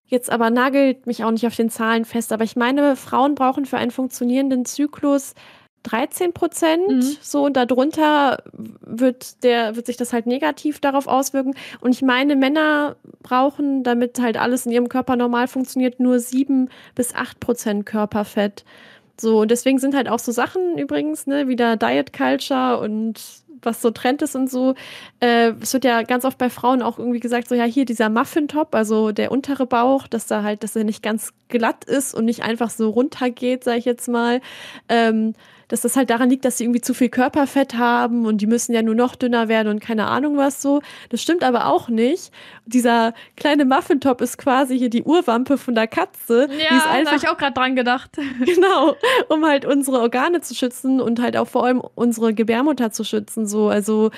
jetzt 0.06 0.30
aber 0.30 0.50
nagelt 0.50 1.08
mich 1.08 1.24
auch 1.24 1.32
nicht 1.32 1.48
auf 1.48 1.56
den 1.56 1.70
Zahlen 1.70 2.04
fest, 2.04 2.34
aber 2.34 2.44
ich 2.44 2.58
meine, 2.58 2.98
Frauen 2.98 3.36
brauchen 3.36 3.66
für 3.66 3.78
einen 3.78 3.92
funktionierenden 3.92 4.66
Zyklus 4.66 5.36
13 5.84 6.34
Prozent, 6.34 6.88
mhm. 6.88 7.18
so 7.22 7.46
und 7.46 7.56
darunter 7.56 8.44
wird 8.54 9.44
der, 9.44 9.76
wird 9.76 9.86
sich 9.86 9.98
das 9.98 10.14
halt 10.14 10.28
negativ 10.28 10.80
darauf 10.80 11.08
auswirken. 11.08 11.56
Und 11.80 11.92
ich 11.92 12.02
meine, 12.02 12.36
Männer 12.36 12.98
brauchen, 13.24 13.84
damit 13.84 14.20
halt 14.20 14.38
alles 14.38 14.66
in 14.66 14.72
ihrem 14.72 14.90
Körper 14.90 15.16
normal 15.16 15.48
funktioniert, 15.48 16.00
nur 16.00 16.20
7 16.20 16.70
bis 16.96 17.16
8 17.16 17.40
Prozent 17.40 17.86
Körperfett. 17.86 18.66
So, 19.20 19.42
und 19.42 19.52
deswegen 19.52 19.80
sind 19.80 19.96
halt 19.96 20.10
auch 20.10 20.20
so 20.20 20.32
Sachen 20.32 20.78
übrigens, 20.78 21.26
ne, 21.26 21.48
wieder 21.48 21.76
Diet 21.76 22.14
Culture 22.14 22.80
und 22.80 23.22
was 23.64 23.82
so 23.82 23.92
Trend 23.92 24.22
ist 24.22 24.36
und 24.36 24.50
so. 24.50 24.76
Äh, 25.20 25.54
es 25.62 25.74
wird 25.74 25.86
ja 25.86 26.04
ganz 26.04 26.26
oft 26.26 26.38
bei 26.38 26.50
Frauen 26.50 26.82
auch 26.82 27.00
irgendwie 27.00 27.20
gesagt, 27.20 27.48
so 27.48 27.56
ja, 27.56 27.64
hier 27.64 27.86
dieser 27.86 28.10
Muffin-Top, 28.10 28.76
also 28.76 29.12
der 29.12 29.32
untere 29.32 29.66
Bauch, 29.66 30.08
dass 30.08 30.28
da 30.28 30.44
halt, 30.44 30.64
dass 30.64 30.76
er 30.76 30.84
nicht 30.84 31.02
ganz 31.02 31.34
glatt 31.50 31.86
ist 31.86 32.14
und 32.14 32.26
nicht 32.26 32.44
einfach 32.44 32.70
so 32.70 32.90
runtergeht, 32.90 33.64
sag 33.64 33.78
ich 33.78 33.86
jetzt 33.86 34.08
mal. 34.08 34.42
Ähm, 34.90 35.34
dass 35.68 35.82
das 35.82 35.96
halt 35.96 36.10
daran 36.10 36.30
liegt, 36.30 36.46
dass 36.46 36.58
sie 36.58 36.64
irgendwie 36.64 36.82
zu 36.82 36.94
viel 36.94 37.10
Körperfett 37.10 37.76
haben 37.76 38.26
und 38.26 38.40
die 38.40 38.48
müssen 38.48 38.74
ja 38.74 38.82
nur 38.82 38.96
noch 38.96 39.16
dünner 39.16 39.48
werden 39.48 39.68
und 39.68 39.80
keine 39.80 40.08
Ahnung 40.08 40.38
was 40.38 40.62
so. 40.62 40.82
Das 41.10 41.22
stimmt 41.22 41.44
aber 41.44 41.68
auch 41.68 41.90
nicht. 41.90 42.32
Dieser 42.66 43.14
kleine 43.36 43.66
Muffintop 43.66 44.22
ist 44.22 44.38
quasi 44.38 44.78
hier 44.78 44.90
die 44.90 45.04
Urwampe 45.04 45.58
von 45.58 45.76
der 45.76 45.88
Katze. 45.88 46.48
Ja, 46.58 47.02
da 47.04 47.06
habe 47.06 47.18
ich 47.18 47.28
auch 47.28 47.38
gerade 47.38 47.54
dran 47.54 47.76
gedacht. 47.76 48.12
Genau, 48.46 48.96
um 49.30 49.46
halt 49.46 49.66
unsere 49.66 50.00
Organe 50.00 50.42
zu 50.42 50.56
schützen 50.56 51.02
und 51.02 51.22
halt 51.22 51.36
auch 51.38 51.48
vor 51.48 51.66
allem 51.66 51.82
unsere 51.96 52.34
Gebärmutter 52.34 52.92
zu 52.92 53.04
schützen. 53.04 53.46
So, 53.46 53.68
also 53.68 54.12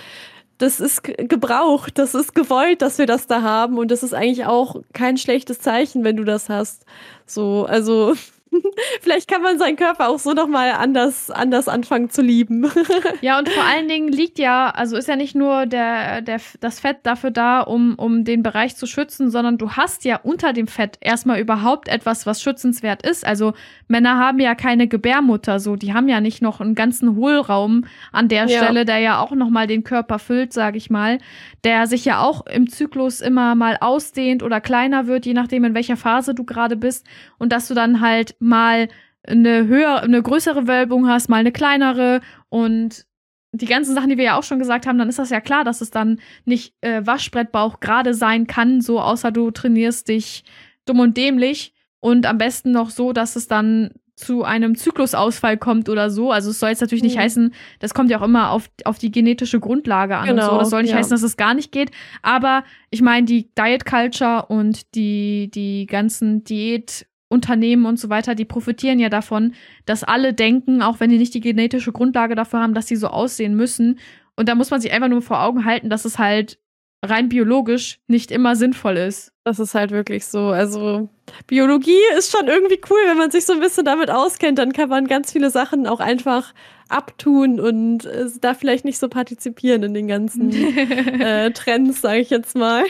das 0.59 0.79
ist 0.79 1.03
gebraucht, 1.03 1.97
das 1.97 2.13
ist 2.13 2.35
gewollt, 2.35 2.81
dass 2.81 2.97
wir 2.97 3.05
das 3.05 3.27
da 3.27 3.41
haben 3.41 3.77
und 3.77 3.89
das 3.89 4.03
ist 4.03 4.13
eigentlich 4.13 4.45
auch 4.45 4.75
kein 4.93 5.17
schlechtes 5.17 5.59
Zeichen, 5.59 6.03
wenn 6.03 6.17
du 6.17 6.25
das 6.25 6.49
hast. 6.49 6.85
So, 7.25 7.65
also 7.65 8.13
Vielleicht 9.01 9.27
kann 9.29 9.41
man 9.41 9.59
seinen 9.59 9.75
Körper 9.75 10.09
auch 10.09 10.19
so 10.19 10.33
nochmal 10.33 10.71
anders, 10.71 11.29
anders 11.29 11.67
anfangen 11.67 12.09
zu 12.09 12.21
lieben. 12.21 12.69
ja, 13.21 13.37
und 13.37 13.49
vor 13.49 13.63
allen 13.63 13.87
Dingen 13.87 14.09
liegt 14.09 14.39
ja, 14.39 14.69
also 14.69 14.97
ist 14.97 15.07
ja 15.07 15.15
nicht 15.15 15.35
nur 15.35 15.65
der, 15.65 16.21
der, 16.21 16.39
das 16.59 16.79
Fett 16.79 16.97
dafür 17.03 17.31
da, 17.31 17.61
um, 17.61 17.95
um 17.95 18.23
den 18.23 18.43
Bereich 18.43 18.75
zu 18.75 18.87
schützen, 18.87 19.29
sondern 19.29 19.57
du 19.57 19.71
hast 19.71 20.05
ja 20.05 20.19
unter 20.21 20.53
dem 20.53 20.67
Fett 20.67 20.97
erstmal 21.01 21.39
überhaupt 21.39 21.87
etwas, 21.87 22.25
was 22.25 22.41
schützenswert 22.41 23.05
ist. 23.05 23.25
Also 23.25 23.53
Männer 23.87 24.17
haben 24.17 24.39
ja 24.39 24.55
keine 24.55 24.87
Gebärmutter, 24.87 25.59
so, 25.59 25.75
die 25.75 25.93
haben 25.93 26.07
ja 26.07 26.21
nicht 26.21 26.41
noch 26.41 26.61
einen 26.61 26.75
ganzen 26.75 27.15
Hohlraum 27.15 27.85
an 28.11 28.27
der 28.27 28.47
ja. 28.47 28.63
Stelle, 28.63 28.85
der 28.85 28.99
ja 28.99 29.19
auch 29.19 29.31
nochmal 29.31 29.67
den 29.67 29.83
Körper 29.83 30.19
füllt, 30.19 30.53
sag 30.53 30.75
ich 30.75 30.89
mal, 30.89 31.19
der 31.63 31.87
sich 31.87 32.05
ja 32.05 32.21
auch 32.21 32.45
im 32.45 32.69
Zyklus 32.69 33.21
immer 33.21 33.55
mal 33.55 33.77
ausdehnt 33.79 34.43
oder 34.43 34.61
kleiner 34.61 35.07
wird, 35.07 35.25
je 35.25 35.33
nachdem, 35.33 35.63
in 35.65 35.73
welcher 35.73 35.97
Phase 35.97 36.33
du 36.33 36.43
gerade 36.43 36.75
bist. 36.75 37.05
Und 37.37 37.51
dass 37.51 37.67
du 37.67 37.73
dann 37.73 38.01
halt 38.01 38.35
mal 38.39 38.87
eine 39.23 39.67
höhere, 39.67 40.01
eine 40.01 40.21
größere 40.21 40.67
Wölbung 40.67 41.07
hast, 41.07 41.29
mal 41.29 41.37
eine 41.37 41.51
kleinere 41.51 42.21
und 42.49 43.05
die 43.51 43.65
ganzen 43.65 43.95
Sachen, 43.95 44.09
die 44.09 44.17
wir 44.17 44.25
ja 44.25 44.37
auch 44.37 44.43
schon 44.43 44.59
gesagt 44.59 44.85
haben, 44.85 44.97
dann 44.97 45.09
ist 45.09 45.19
das 45.19 45.31
ja 45.31 45.41
klar, 45.41 45.63
dass 45.63 45.81
es 45.81 45.89
dann 45.91 46.19
nicht 46.45 46.75
äh, 46.81 47.05
Waschbrettbauch 47.05 47.79
gerade 47.79 48.13
sein 48.13 48.47
kann, 48.47 48.81
so 48.81 49.01
außer 49.01 49.31
du 49.31 49.49
trainierst 49.51 50.07
dich 50.07 50.43
dumm 50.85 50.99
und 50.99 51.17
dämlich 51.17 51.73
und 51.99 52.25
am 52.25 52.37
besten 52.37 52.71
noch 52.71 52.91
so, 52.91 53.11
dass 53.11 53.35
es 53.35 53.47
dann 53.47 53.91
zu 54.15 54.43
einem 54.43 54.75
Zyklusausfall 54.75 55.57
kommt 55.57 55.87
oder 55.87 56.09
so. 56.09 56.31
Also 56.31 56.49
es 56.49 56.59
soll 56.59 56.69
jetzt 56.69 56.81
natürlich 56.81 57.03
nicht 57.03 57.15
mhm. 57.15 57.21
heißen, 57.21 57.53
das 57.79 57.93
kommt 57.93 58.11
ja 58.11 58.19
auch 58.19 58.25
immer 58.25 58.51
auf, 58.51 58.69
auf 58.83 58.97
die 58.97 59.11
genetische 59.11 59.61
Grundlage 59.61 60.17
an 60.17 60.27
genau, 60.27 60.33
und 60.33 60.41
so. 60.41 60.49
Genau, 60.49 60.59
das 60.59 60.69
soll 60.69 60.81
nicht 60.81 60.91
ja. 60.91 60.97
heißen, 60.97 61.11
dass 61.11 61.23
es 61.23 61.37
gar 61.37 61.53
nicht 61.53 61.71
geht. 61.71 61.91
Aber 62.21 62.63
ich 62.89 63.01
meine, 63.01 63.25
die 63.25 63.49
Diet 63.55 63.85
Culture 63.85 64.47
und 64.47 64.93
die, 64.93 65.49
die 65.53 65.85
ganzen 65.85 66.43
Diät 66.43 67.07
Unternehmen 67.29 67.85
und 67.85 67.97
so 67.99 68.09
weiter, 68.09 68.35
die 68.35 68.45
profitieren 68.45 68.99
ja 68.99 69.09
davon, 69.09 69.53
dass 69.85 70.03
alle 70.03 70.33
denken, 70.33 70.81
auch 70.81 70.99
wenn 70.99 71.09
die 71.09 71.17
nicht 71.17 71.33
die 71.33 71.41
genetische 71.41 71.91
Grundlage 71.91 72.35
dafür 72.35 72.59
haben, 72.59 72.73
dass 72.73 72.87
sie 72.87 72.95
so 72.95 73.07
aussehen 73.07 73.55
müssen. 73.55 73.99
Und 74.35 74.49
da 74.49 74.55
muss 74.55 74.71
man 74.71 74.81
sich 74.81 74.91
einfach 74.91 75.09
nur 75.09 75.21
vor 75.21 75.41
Augen 75.41 75.63
halten, 75.63 75.89
dass 75.89 76.05
es 76.05 76.17
halt 76.17 76.59
rein 77.03 77.29
biologisch 77.29 77.99
nicht 78.07 78.31
immer 78.31 78.55
sinnvoll 78.55 78.97
ist. 78.97 79.31
Das 79.43 79.59
ist 79.59 79.73
halt 79.73 79.91
wirklich 79.91 80.25
so. 80.25 80.47
Also 80.47 81.09
Biologie 81.47 81.97
ist 82.17 82.31
schon 82.31 82.47
irgendwie 82.47 82.79
cool, 82.89 82.99
wenn 83.07 83.17
man 83.17 83.31
sich 83.31 83.45
so 83.45 83.53
ein 83.53 83.61
bisschen 83.61 83.85
damit 83.85 84.11
auskennt, 84.11 84.59
dann 84.59 84.73
kann 84.73 84.89
man 84.89 85.07
ganz 85.07 85.31
viele 85.31 85.49
Sachen 85.49 85.87
auch 85.87 85.99
einfach 85.99 86.53
abtun 86.89 87.59
und 87.59 88.05
äh, 88.05 88.25
da 88.41 88.53
vielleicht 88.53 88.83
nicht 88.83 88.97
so 88.97 89.09
partizipieren 89.09 89.83
in 89.83 89.93
den 89.93 90.07
ganzen 90.07 90.51
äh, 91.21 91.51
Trends, 91.51 92.01
sage 92.01 92.19
ich 92.19 92.31
jetzt 92.31 92.55
mal. 92.55 92.83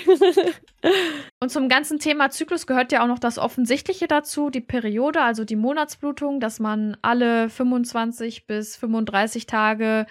und 1.41 1.51
zum 1.51 1.69
ganzen 1.69 1.99
Thema 1.99 2.29
Zyklus 2.29 2.65
gehört 2.65 2.91
ja 2.91 3.03
auch 3.03 3.07
noch 3.07 3.19
das 3.19 3.37
Offensichtliche 3.37 4.07
dazu, 4.07 4.49
die 4.49 4.61
Periode, 4.61 5.21
also 5.21 5.43
die 5.43 5.57
Monatsblutung, 5.57 6.39
dass 6.39 6.59
man 6.59 6.97
alle 7.01 7.49
25 7.49 8.47
bis 8.47 8.77
35 8.77 9.45
Tage 9.45 10.07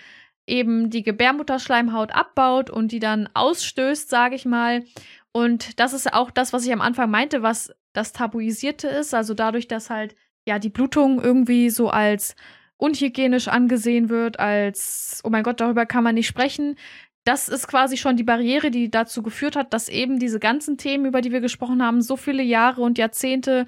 eben 0.49 0.91
die 0.91 1.03
Gebärmutterschleimhaut 1.03 2.15
abbaut 2.15 2.71
und 2.71 2.93
die 2.93 3.01
dann 3.01 3.29
ausstößt, 3.35 4.09
sage 4.09 4.35
ich 4.35 4.45
mal. 4.45 4.85
Und 5.33 5.79
das 5.79 5.93
ist 5.93 6.13
auch 6.13 6.31
das, 6.31 6.53
was 6.53 6.65
ich 6.67 6.73
am 6.73 6.81
Anfang 6.81 7.11
meinte, 7.11 7.43
was 7.43 7.73
das 7.93 8.13
Tabuisierte 8.13 8.89
ist. 8.89 9.15
Also 9.15 9.35
dadurch, 9.35 9.69
dass 9.69 9.91
halt 9.91 10.17
ja 10.47 10.59
die 10.59 10.71
Blutung 10.71 11.23
irgendwie 11.23 11.71
so 11.71 11.91
als 11.91 12.35
unhygienisch 12.77 13.49
angesehen 13.49 14.09
wird, 14.09 14.39
als, 14.39 15.21
oh 15.25 15.31
mein 15.31 15.43
Gott, 15.43 15.61
darüber 15.61 15.85
kann 15.85 16.05
man 16.05 16.15
nicht 16.15 16.29
sprechen. 16.29 16.77
Das 17.25 17.49
ist 17.49 17.69
quasi 17.69 17.97
schon 17.97 18.17
die 18.17 18.25
Barriere, 18.25 18.71
die 18.71 18.91
dazu 18.91 19.23
geführt 19.23 19.57
hat, 19.57 19.75
dass 19.75 19.89
eben 19.89 20.19
diese 20.19 20.39
ganzen 20.39 20.79
Themen, 20.79 21.05
über 21.05 21.21
die 21.21 21.33
wir 21.33 21.41
gesprochen 21.41 21.83
haben, 21.83 22.01
so 22.01 22.17
viele 22.17 22.43
Jahre 22.43 22.81
und 22.81 22.97
Jahrzehnte 22.97 23.67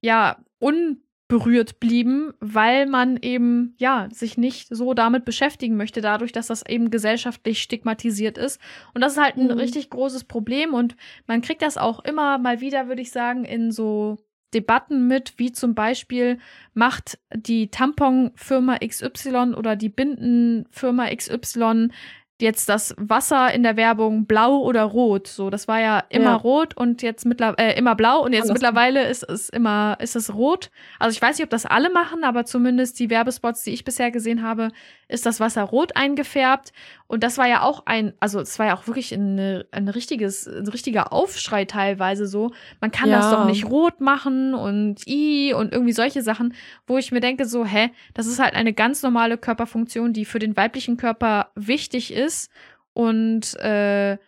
ja 0.00 0.36
un 0.60 1.02
berührt 1.28 1.78
blieben, 1.78 2.32
weil 2.40 2.86
man 2.86 3.18
eben 3.18 3.74
ja 3.78 4.08
sich 4.10 4.38
nicht 4.38 4.74
so 4.74 4.94
damit 4.94 5.26
beschäftigen 5.26 5.76
möchte, 5.76 6.00
dadurch, 6.00 6.32
dass 6.32 6.46
das 6.46 6.64
eben 6.66 6.90
gesellschaftlich 6.90 7.62
stigmatisiert 7.62 8.38
ist. 8.38 8.58
Und 8.94 9.02
das 9.02 9.12
ist 9.12 9.22
halt 9.22 9.36
ein 9.36 9.44
mhm. 9.44 9.52
richtig 9.52 9.90
großes 9.90 10.24
Problem 10.24 10.72
und 10.72 10.96
man 11.26 11.42
kriegt 11.42 11.60
das 11.60 11.76
auch 11.76 12.00
immer 12.00 12.38
mal 12.38 12.60
wieder, 12.62 12.88
würde 12.88 13.02
ich 13.02 13.12
sagen, 13.12 13.44
in 13.44 13.70
so 13.70 14.16
Debatten 14.54 15.06
mit, 15.06 15.34
wie 15.36 15.52
zum 15.52 15.74
Beispiel 15.74 16.38
macht 16.72 17.18
die 17.34 17.70
Tamponfirma 17.70 18.78
XY 18.78 19.54
oder 19.54 19.76
die 19.76 19.90
Bindenfirma 19.90 21.14
XY 21.14 21.90
jetzt 22.40 22.68
das 22.68 22.94
Wasser 22.96 23.52
in 23.52 23.62
der 23.62 23.76
Werbung 23.76 24.26
blau 24.26 24.58
oder 24.58 24.84
rot. 24.84 25.26
So, 25.26 25.50
das 25.50 25.66
war 25.66 25.80
ja 25.80 26.04
immer 26.08 26.24
ja. 26.24 26.34
rot 26.36 26.76
und 26.76 27.02
jetzt 27.02 27.26
mittlerweile 27.26 27.74
äh, 27.74 27.78
immer 27.78 27.96
blau 27.96 28.24
und 28.24 28.32
jetzt 28.32 28.44
Alles 28.44 28.54
mittlerweile 28.54 29.08
ist 29.08 29.24
es 29.24 29.48
immer 29.48 29.96
ist 30.00 30.14
es 30.14 30.32
rot. 30.32 30.70
Also 30.98 31.14
ich 31.14 31.20
weiß 31.20 31.38
nicht, 31.38 31.44
ob 31.44 31.50
das 31.50 31.66
alle 31.66 31.90
machen, 31.90 32.22
aber 32.22 32.44
zumindest 32.44 32.98
die 33.00 33.10
Werbespots, 33.10 33.62
die 33.64 33.72
ich 33.72 33.84
bisher 33.84 34.10
gesehen 34.10 34.42
habe, 34.42 34.70
ist 35.08 35.26
das 35.26 35.40
Wasser 35.40 35.64
rot 35.64 35.96
eingefärbt 35.96 36.72
und 37.08 37.24
das 37.24 37.38
war 37.38 37.48
ja 37.48 37.62
auch 37.62 37.84
ein, 37.86 38.12
also 38.20 38.38
es 38.38 38.58
war 38.58 38.66
ja 38.66 38.76
auch 38.76 38.86
wirklich 38.86 39.12
ein, 39.12 39.64
ein 39.72 39.88
richtiges, 39.88 40.46
ein 40.46 40.68
richtiger 40.68 41.10
Aufschrei 41.10 41.64
teilweise 41.64 42.26
so. 42.26 42.52
Man 42.82 42.90
kann 42.90 43.08
ja. 43.08 43.16
das 43.16 43.30
doch 43.30 43.46
nicht 43.46 43.64
rot 43.64 44.02
machen 44.02 44.54
und 44.54 45.06
i 45.08 45.54
und 45.54 45.72
irgendwie 45.72 45.94
solche 45.94 46.22
Sachen, 46.22 46.54
wo 46.86 46.98
ich 46.98 47.10
mir 47.10 47.20
denke 47.20 47.46
so, 47.46 47.64
hä, 47.64 47.90
das 48.12 48.26
ist 48.26 48.38
halt 48.38 48.54
eine 48.54 48.74
ganz 48.74 49.02
normale 49.02 49.38
Körperfunktion, 49.38 50.12
die 50.12 50.26
für 50.26 50.38
den 50.38 50.54
weiblichen 50.54 50.98
Körper 50.98 51.50
wichtig 51.54 52.12
ist 52.12 52.50
und 52.92 53.56
äh, 53.56 54.18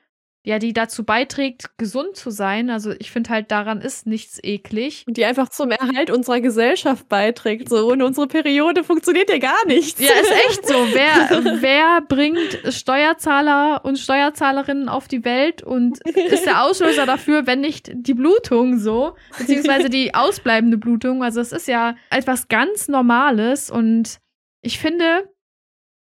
ja, 0.43 0.59
die 0.59 0.73
dazu 0.73 1.05
beiträgt, 1.05 1.77
gesund 1.77 2.17
zu 2.17 2.31
sein. 2.31 2.71
Also 2.71 2.93
ich 2.99 3.11
finde 3.11 3.29
halt, 3.29 3.51
daran 3.51 3.83
ist 3.83 4.07
nichts 4.07 4.39
eklig. 4.43 5.05
Und 5.07 5.19
die 5.19 5.25
einfach 5.27 5.51
zum 5.51 5.71
Erhalt 5.71 6.11
unserer 6.11 6.41
Gesellschaft 6.41 7.11
beiträgt. 7.11 7.69
So, 7.69 7.91
ohne 7.91 8.07
unsere 8.07 8.27
Periode 8.27 8.83
funktioniert 8.83 9.29
ja 9.29 9.39
gar 9.39 9.67
nichts. 9.67 10.01
Ja, 10.01 10.13
ist 10.19 10.33
echt 10.49 10.67
so. 10.67 10.75
Wer, 10.93 11.61
wer 11.61 12.01
bringt 12.01 12.59
Steuerzahler 12.73 13.85
und 13.85 13.99
Steuerzahlerinnen 13.99 14.89
auf 14.89 15.09
die 15.09 15.27
Welt 15.27 15.63
und 15.63 16.01
ist 16.07 16.47
der 16.47 16.65
Auslöser 16.65 17.05
dafür, 17.05 17.47
wenn 17.47 17.61
nicht 17.61 17.91
die 17.93 18.15
Blutung 18.15 18.79
so, 18.79 19.17
beziehungsweise 19.37 19.91
die 19.91 20.15
ausbleibende 20.15 20.79
Blutung? 20.79 21.23
Also 21.23 21.43
es 21.43 21.53
ist 21.53 21.69
ja 21.69 21.97
etwas 22.09 22.49
ganz 22.49 22.89
Normales 22.89 23.71
und 23.71 24.21
ich 24.63 24.79
finde, 24.79 25.29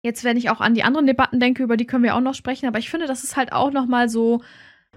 Jetzt, 0.05 0.23
wenn 0.23 0.37
ich 0.37 0.51
auch 0.51 0.61
an 0.61 0.75
die 0.75 0.83
anderen 0.83 1.07
Debatten 1.07 1.41
denke, 1.41 1.63
über 1.63 1.79
die 1.79 1.87
können 1.87 2.05
wir 2.05 2.15
auch 2.15 2.21
noch 2.21 2.35
sprechen, 2.35 2.67
aber 2.67 2.79
ich 2.79 2.91
finde, 2.91 3.07
das 3.07 3.25
ist 3.25 3.39
halt 3.39 3.55
auch 3.55 3.73
noch 3.73 3.87
mal 3.87 4.11
so 4.11 4.43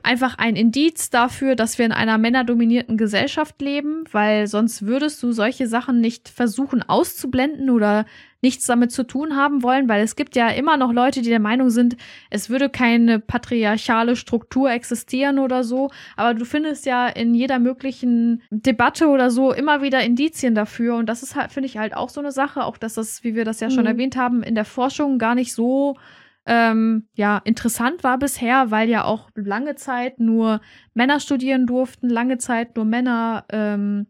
einfach 0.03 0.37
ein 0.37 0.57
Indiz 0.57 1.09
dafür, 1.09 1.55
dass 1.55 1.77
wir 1.77 1.85
in 1.85 1.93
einer 1.93 2.17
männerdominierten 2.17 2.97
Gesellschaft 2.97 3.61
leben, 3.61 4.03
weil 4.11 4.47
sonst 4.47 4.85
würdest 4.85 5.23
du 5.23 5.31
solche 5.31 5.67
Sachen 5.67 6.01
nicht 6.01 6.27
versuchen 6.27 6.83
auszublenden 6.83 7.69
oder 7.69 8.05
nichts 8.47 8.65
damit 8.65 8.93
zu 8.93 9.03
tun 9.03 9.35
haben 9.35 9.61
wollen, 9.61 9.89
weil 9.89 10.01
es 10.01 10.15
gibt 10.15 10.37
ja 10.37 10.47
immer 10.47 10.77
noch 10.77 10.93
Leute, 10.93 11.21
die 11.21 11.27
der 11.27 11.41
Meinung 11.41 11.69
sind, 11.69 11.97
es 12.29 12.49
würde 12.49 12.69
keine 12.69 13.19
patriarchale 13.19 14.15
Struktur 14.15 14.71
existieren 14.71 15.37
oder 15.37 15.65
so, 15.65 15.89
aber 16.15 16.33
du 16.33 16.45
findest 16.45 16.85
ja 16.85 17.07
in 17.09 17.35
jeder 17.35 17.59
möglichen 17.59 18.41
Debatte 18.49 19.09
oder 19.09 19.31
so 19.31 19.51
immer 19.51 19.81
wieder 19.81 20.01
Indizien 20.01 20.55
dafür. 20.55 20.95
Und 20.95 21.07
das 21.09 21.23
ist 21.23 21.35
halt, 21.35 21.51
finde 21.51 21.67
ich 21.67 21.77
halt 21.77 21.93
auch 21.93 22.07
so 22.07 22.21
eine 22.21 22.31
Sache, 22.31 22.63
auch 22.63 22.77
dass 22.77 22.93
das, 22.93 23.25
wie 23.25 23.35
wir 23.35 23.43
das 23.43 23.59
ja 23.59 23.69
schon 23.69 23.83
mhm. 23.83 23.91
erwähnt 23.91 24.15
haben, 24.15 24.43
in 24.43 24.55
der 24.55 24.65
Forschung 24.65 25.19
gar 25.19 25.35
nicht 25.35 25.53
so 25.53 25.97
ähm, 26.45 27.09
ja, 27.15 27.41
interessant 27.43 28.05
war 28.05 28.17
bisher, 28.17 28.71
weil 28.71 28.87
ja 28.87 29.03
auch 29.03 29.29
lange 29.35 29.75
Zeit 29.75 30.21
nur 30.21 30.61
Männer 30.93 31.19
studieren 31.19 31.67
durften, 31.67 32.09
lange 32.09 32.37
Zeit 32.37 32.77
nur 32.77 32.85
Männer 32.85 33.43
ähm, 33.49 34.07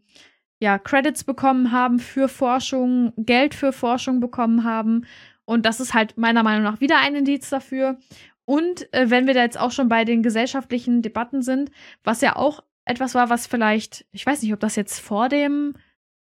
ja, 0.60 0.78
Credits 0.78 1.24
bekommen 1.24 1.72
haben 1.72 1.98
für 1.98 2.28
Forschung, 2.28 3.12
Geld 3.16 3.54
für 3.54 3.72
Forschung 3.72 4.20
bekommen 4.20 4.64
haben. 4.64 5.06
Und 5.44 5.64
das 5.64 5.80
ist 5.80 5.94
halt 5.94 6.18
meiner 6.18 6.42
Meinung 6.42 6.64
nach 6.64 6.80
wieder 6.80 6.98
ein 6.98 7.14
Indiz 7.14 7.48
dafür. 7.48 7.98
Und 8.44 8.92
äh, 8.92 9.10
wenn 9.10 9.26
wir 9.26 9.34
da 9.34 9.42
jetzt 9.42 9.60
auch 9.60 9.70
schon 9.70 9.88
bei 9.88 10.04
den 10.04 10.22
gesellschaftlichen 10.22 11.02
Debatten 11.02 11.42
sind, 11.42 11.70
was 12.02 12.20
ja 12.20 12.36
auch 12.36 12.62
etwas 12.84 13.14
war, 13.14 13.30
was 13.30 13.46
vielleicht, 13.46 14.06
ich 14.12 14.26
weiß 14.26 14.42
nicht, 14.42 14.52
ob 14.52 14.60
das 14.60 14.76
jetzt 14.76 15.00
vor 15.00 15.28
dem 15.28 15.74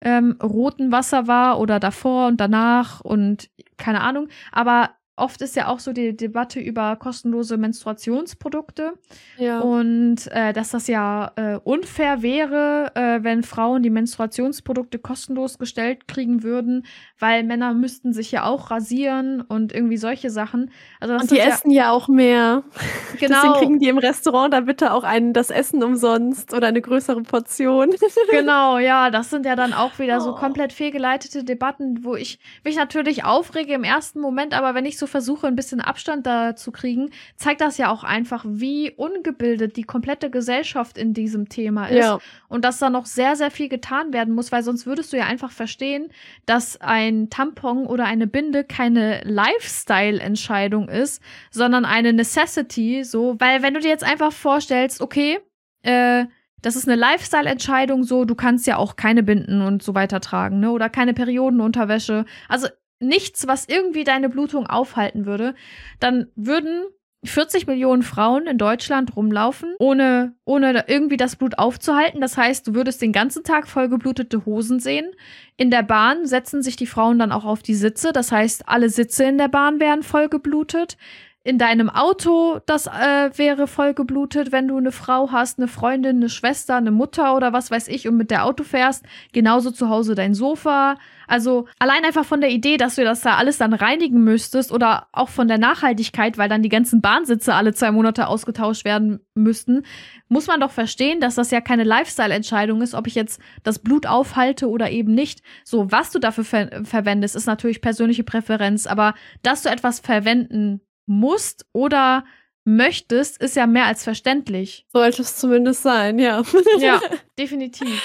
ähm, 0.01 0.37
roten 0.41 0.91
Wasser 0.91 1.27
war 1.27 1.59
oder 1.59 1.79
davor 1.79 2.27
und 2.27 2.37
danach 2.37 3.01
und 3.01 3.49
keine 3.77 4.01
Ahnung, 4.01 4.27
aber 4.51 4.91
oft 5.17 5.41
ist 5.41 5.55
ja 5.55 5.67
auch 5.67 5.79
so 5.79 5.93
die 5.93 6.15
Debatte 6.15 6.59
über 6.59 6.95
kostenlose 6.97 7.57
Menstruationsprodukte. 7.57 8.93
Ja. 9.37 9.59
Und 9.59 10.27
äh, 10.31 10.51
dass 10.51 10.71
das 10.71 10.87
ja 10.87 11.31
äh, 11.35 11.57
unfair 11.63 12.21
wäre, 12.21 12.91
äh, 12.95 13.23
wenn 13.23 13.43
Frauen 13.43 13.81
die 13.81 13.89
Menstruationsprodukte 13.89 14.99
kostenlos 14.99 15.57
gestellt 15.57 16.07
kriegen 16.07 16.43
würden, 16.43 16.85
weil 17.19 17.43
Männer 17.43 17.73
müssten 17.73 18.13
sich 18.13 18.31
ja 18.31 18.43
auch 18.43 18.71
rasieren 18.71 19.41
und 19.41 19.73
irgendwie 19.73 19.97
solche 19.97 20.29
Sachen. 20.29 20.71
Also 20.99 21.15
und 21.15 21.31
die 21.31 21.39
essen 21.39 21.71
ja, 21.71 21.91
auch 21.91 22.07
mehr. 22.07 22.63
Genau. 23.17 23.35
Deswegen 23.35 23.53
kriegen 23.53 23.79
die 23.79 23.87
im 23.87 23.97
Restaurant 23.97 24.53
da 24.53 24.59
bitte 24.59 24.91
auch 24.91 25.03
ein, 25.03 25.31
das 25.31 25.49
Essen 25.49 25.81
umsonst 25.83 26.53
oder 26.53 26.67
eine 26.67 26.81
größere 26.81 27.21
Portion. 27.21 27.91
genau, 28.29 28.77
ja, 28.77 29.09
das 29.09 29.29
sind 29.29 29.45
ja 29.45 29.55
dann 29.55 29.71
auch 29.71 29.99
wieder 29.99 30.17
oh. 30.17 30.19
so 30.19 30.35
komplett 30.35 30.73
fehlgeleitete 30.73 31.45
Debatten, 31.45 32.03
wo 32.03 32.15
ich 32.15 32.39
mich 32.65 32.75
natürlich 32.75 33.23
aufrege 33.23 33.73
im 33.73 33.85
ersten 33.85 34.19
Moment, 34.19 34.53
aber 34.53 34.75
wenn 34.75 34.85
ich 34.85 34.97
so 34.97 35.04
versuche, 35.07 35.47
ein 35.47 35.55
bisschen 35.55 35.81
Abstand 35.81 36.25
da 36.25 36.55
zu 36.55 36.71
kriegen, 36.71 37.09
zeigt 37.35 37.61
das 37.61 37.77
ja 37.77 37.89
auch 37.91 38.03
einfach, 38.03 38.45
wie 38.47 38.91
ungebildet 38.91 39.77
die 39.77 39.83
komplette 39.83 40.29
Gesellschaft 40.29 40.97
in 40.97 41.13
diesem 41.13 41.49
Thema 41.49 41.87
ist. 41.87 41.97
Ja. 41.97 42.19
Und 42.47 42.65
dass 42.65 42.79
da 42.79 42.89
noch 42.89 43.05
sehr, 43.05 43.35
sehr 43.35 43.51
viel 43.51 43.69
getan 43.69 44.13
werden 44.13 44.33
muss, 44.33 44.51
weil 44.51 44.63
sonst 44.63 44.85
würdest 44.85 45.13
du 45.13 45.17
ja 45.17 45.25
einfach 45.25 45.51
verstehen, 45.51 46.09
dass 46.45 46.79
ein 46.81 47.29
Tampon 47.29 47.87
oder 47.87 48.05
eine 48.05 48.27
Binde 48.27 48.63
keine 48.63 49.21
Lifestyle-Entscheidung 49.23 50.89
ist, 50.89 51.21
sondern 51.51 51.85
eine 51.85 52.13
Necessity, 52.13 53.03
so, 53.03 53.35
weil 53.39 53.61
wenn 53.61 53.73
du 53.73 53.79
dir 53.79 53.89
jetzt 53.89 54.03
einfach 54.03 54.31
vorstellst, 54.31 55.01
okay, 55.01 55.39
äh, 55.83 56.25
das 56.65 56.75
ist 56.75 56.87
eine 56.87 56.99
Lifestyle-Entscheidung, 56.99 58.03
so, 58.03 58.25
du 58.25 58.33
kannst 58.33 58.65
ja 58.65 58.77
auch 58.77 58.95
keine 58.95 59.21
Binden 59.21 59.61
und 59.61 59.83
so 59.83 59.93
weiter 59.93 60.19
tragen, 60.19 60.59
ne? 60.59 60.71
Oder 60.71 60.89
keine 60.89 61.13
Periodenunterwäsche. 61.13 62.25
Also 62.49 62.67
nichts, 62.99 63.47
was 63.47 63.67
irgendwie 63.67 64.03
deine 64.03 64.29
Blutung 64.29 64.67
aufhalten 64.67 65.25
würde, 65.25 65.55
dann 65.99 66.27
würden 66.35 66.85
40 67.23 67.67
Millionen 67.67 68.03
Frauen 68.03 68.47
in 68.47 68.57
Deutschland 68.57 69.15
rumlaufen, 69.15 69.75
ohne, 69.79 70.35
ohne 70.45 70.85
irgendwie 70.87 71.17
das 71.17 71.35
Blut 71.35 71.57
aufzuhalten. 71.57 72.21
Das 72.21 72.37
heißt, 72.37 72.67
du 72.67 72.75
würdest 72.75 73.01
den 73.01 73.11
ganzen 73.11 73.43
Tag 73.43 73.67
vollgeblutete 73.67 74.45
Hosen 74.45 74.79
sehen. 74.79 75.11
In 75.57 75.71
der 75.71 75.83
Bahn 75.83 76.25
setzen 76.25 76.61
sich 76.61 76.75
die 76.75 76.85
Frauen 76.85 77.19
dann 77.19 77.31
auch 77.31 77.45
auf 77.45 77.63
die 77.63 77.75
Sitze. 77.75 78.13
Das 78.13 78.31
heißt, 78.31 78.69
alle 78.69 78.89
Sitze 78.89 79.23
in 79.23 79.37
der 79.37 79.47
Bahn 79.47 79.79
wären 79.79 80.03
vollgeblutet 80.03 80.97
in 81.45 81.59
deinem 81.59 81.91
Auto, 81.91 82.59
das 82.65 82.87
äh, 82.87 83.29
wäre 83.35 83.67
voll 83.67 83.93
geblutet, 83.93 84.51
wenn 84.51 84.67
du 84.67 84.77
eine 84.77 84.91
Frau 84.91 85.31
hast, 85.31 85.59
eine 85.59 85.67
Freundin, 85.67 86.15
eine 86.15 86.29
Schwester, 86.29 86.75
eine 86.75 86.89
Mutter 86.89 87.35
oder 87.35 87.53
was 87.53 87.69
weiß 87.69 87.87
ich 87.87 88.07
und 88.07 88.17
mit 88.17 88.31
der 88.31 88.45
Auto 88.45 88.63
fährst. 88.63 89.05
Genauso 89.31 89.69
zu 89.69 89.87
Hause 89.87 90.15
dein 90.15 90.33
Sofa. 90.33 90.97
Also 91.27 91.67
allein 91.79 92.05
einfach 92.05 92.25
von 92.25 92.41
der 92.41 92.49
Idee, 92.49 92.77
dass 92.77 92.95
du 92.95 93.03
das 93.03 93.21
da 93.21 93.35
alles 93.35 93.57
dann 93.57 93.73
reinigen 93.73 94.23
müsstest 94.23 94.71
oder 94.71 95.07
auch 95.11 95.29
von 95.29 95.47
der 95.47 95.57
Nachhaltigkeit, 95.57 96.37
weil 96.37 96.49
dann 96.49 96.63
die 96.63 96.69
ganzen 96.69 97.01
Bahnsitze 97.01 97.53
alle 97.53 97.73
zwei 97.73 97.91
Monate 97.91 98.27
ausgetauscht 98.27 98.85
werden 98.85 99.19
müssten, 99.33 99.83
muss 100.27 100.47
man 100.47 100.59
doch 100.59 100.71
verstehen, 100.71 101.19
dass 101.19 101.35
das 101.35 101.51
ja 101.51 101.61
keine 101.61 101.83
Lifestyle-Entscheidung 101.83 102.81
ist, 102.81 102.95
ob 102.95 103.07
ich 103.07 103.15
jetzt 103.15 103.39
das 103.63 103.79
Blut 103.79 104.05
aufhalte 104.05 104.69
oder 104.69 104.89
eben 104.91 105.13
nicht. 105.13 105.41
So, 105.63 105.91
was 105.91 106.11
du 106.11 106.19
dafür 106.19 106.43
ver 106.43 106.83
verwendest, 106.83 107.35
ist 107.35 107.45
natürlich 107.45 107.81
persönliche 107.81 108.23
Präferenz, 108.23 108.87
aber 108.87 109.13
dass 109.43 109.63
du 109.63 109.69
etwas 109.69 109.99
verwenden 109.99 110.81
musst 111.05 111.65
oder 111.73 112.23
möchtest, 112.65 113.41
ist 113.41 113.55
ja 113.55 113.67
mehr 113.67 113.85
als 113.85 114.03
verständlich. 114.03 114.85
Sollte 114.91 115.21
es 115.21 115.37
zumindest 115.37 115.83
sein, 115.83 116.19
ja. 116.19 116.41
Ja, 116.79 116.99
definitiv. 117.39 118.01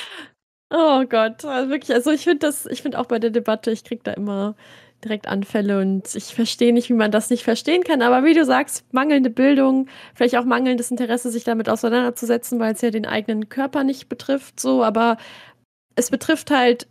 Oh 0.73 1.05
Gott, 1.09 1.45
also 1.45 1.69
wirklich, 1.71 1.93
also 1.95 2.13
ich 2.13 2.23
finde 2.25 2.47
das, 2.47 2.65
ich 2.67 2.83
finde 2.83 2.99
auch 3.01 3.07
bei 3.07 3.19
der 3.19 3.31
Debatte, 3.31 3.73
ich 3.73 3.83
kriege 3.83 4.03
da 4.05 4.13
immer 4.13 4.55
direkt 5.03 5.27
Anfälle 5.27 5.81
und 5.81 6.15
ich 6.15 6.27
verstehe 6.35 6.73
nicht, 6.73 6.89
wie 6.91 6.95
man 6.95 7.11
das 7.11 7.29
nicht 7.31 7.43
verstehen 7.43 7.83
kann. 7.83 8.03
Aber 8.03 8.25
wie 8.25 8.35
du 8.35 8.45
sagst, 8.45 8.85
mangelnde 8.93 9.31
Bildung, 9.31 9.89
vielleicht 10.15 10.37
auch 10.37 10.45
mangelndes 10.45 10.91
Interesse, 10.93 11.31
sich 11.31 11.43
damit 11.43 11.69
auseinanderzusetzen, 11.69 12.61
weil 12.61 12.75
es 12.75 12.83
ja 12.83 12.91
den 12.91 13.07
eigenen 13.07 13.49
Körper 13.49 13.83
nicht 13.83 14.09
betrifft, 14.09 14.61
so, 14.61 14.85
aber 14.85 15.17
es 15.97 16.11
betrifft 16.11 16.51
halt 16.51 16.89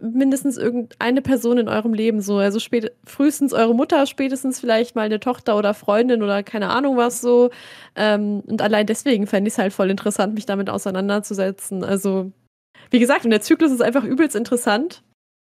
mindestens 0.00 0.56
irgendeine 0.58 1.22
Person 1.22 1.58
in 1.58 1.68
eurem 1.68 1.94
Leben 1.94 2.22
so. 2.22 2.38
Also 2.38 2.60
spät, 2.60 2.92
frühestens 3.04 3.52
eure 3.52 3.74
Mutter, 3.74 4.06
spätestens 4.06 4.60
vielleicht 4.60 4.96
mal 4.96 5.02
eine 5.04 5.20
Tochter 5.20 5.56
oder 5.58 5.74
Freundin 5.74 6.22
oder 6.22 6.42
keine 6.42 6.70
Ahnung 6.70 6.96
was 6.96 7.20
so. 7.20 7.50
Ähm, 7.96 8.42
und 8.46 8.62
allein 8.62 8.86
deswegen 8.86 9.26
fände 9.26 9.48
ich 9.48 9.54
es 9.54 9.58
halt 9.58 9.72
voll 9.74 9.90
interessant, 9.90 10.34
mich 10.34 10.46
damit 10.46 10.70
auseinanderzusetzen. 10.70 11.84
Also, 11.84 12.32
wie 12.90 12.98
gesagt, 12.98 13.24
und 13.24 13.30
der 13.30 13.40
Zyklus 13.40 13.72
ist 13.72 13.82
einfach 13.82 14.04
übelst 14.04 14.36
interessant. 14.36 15.02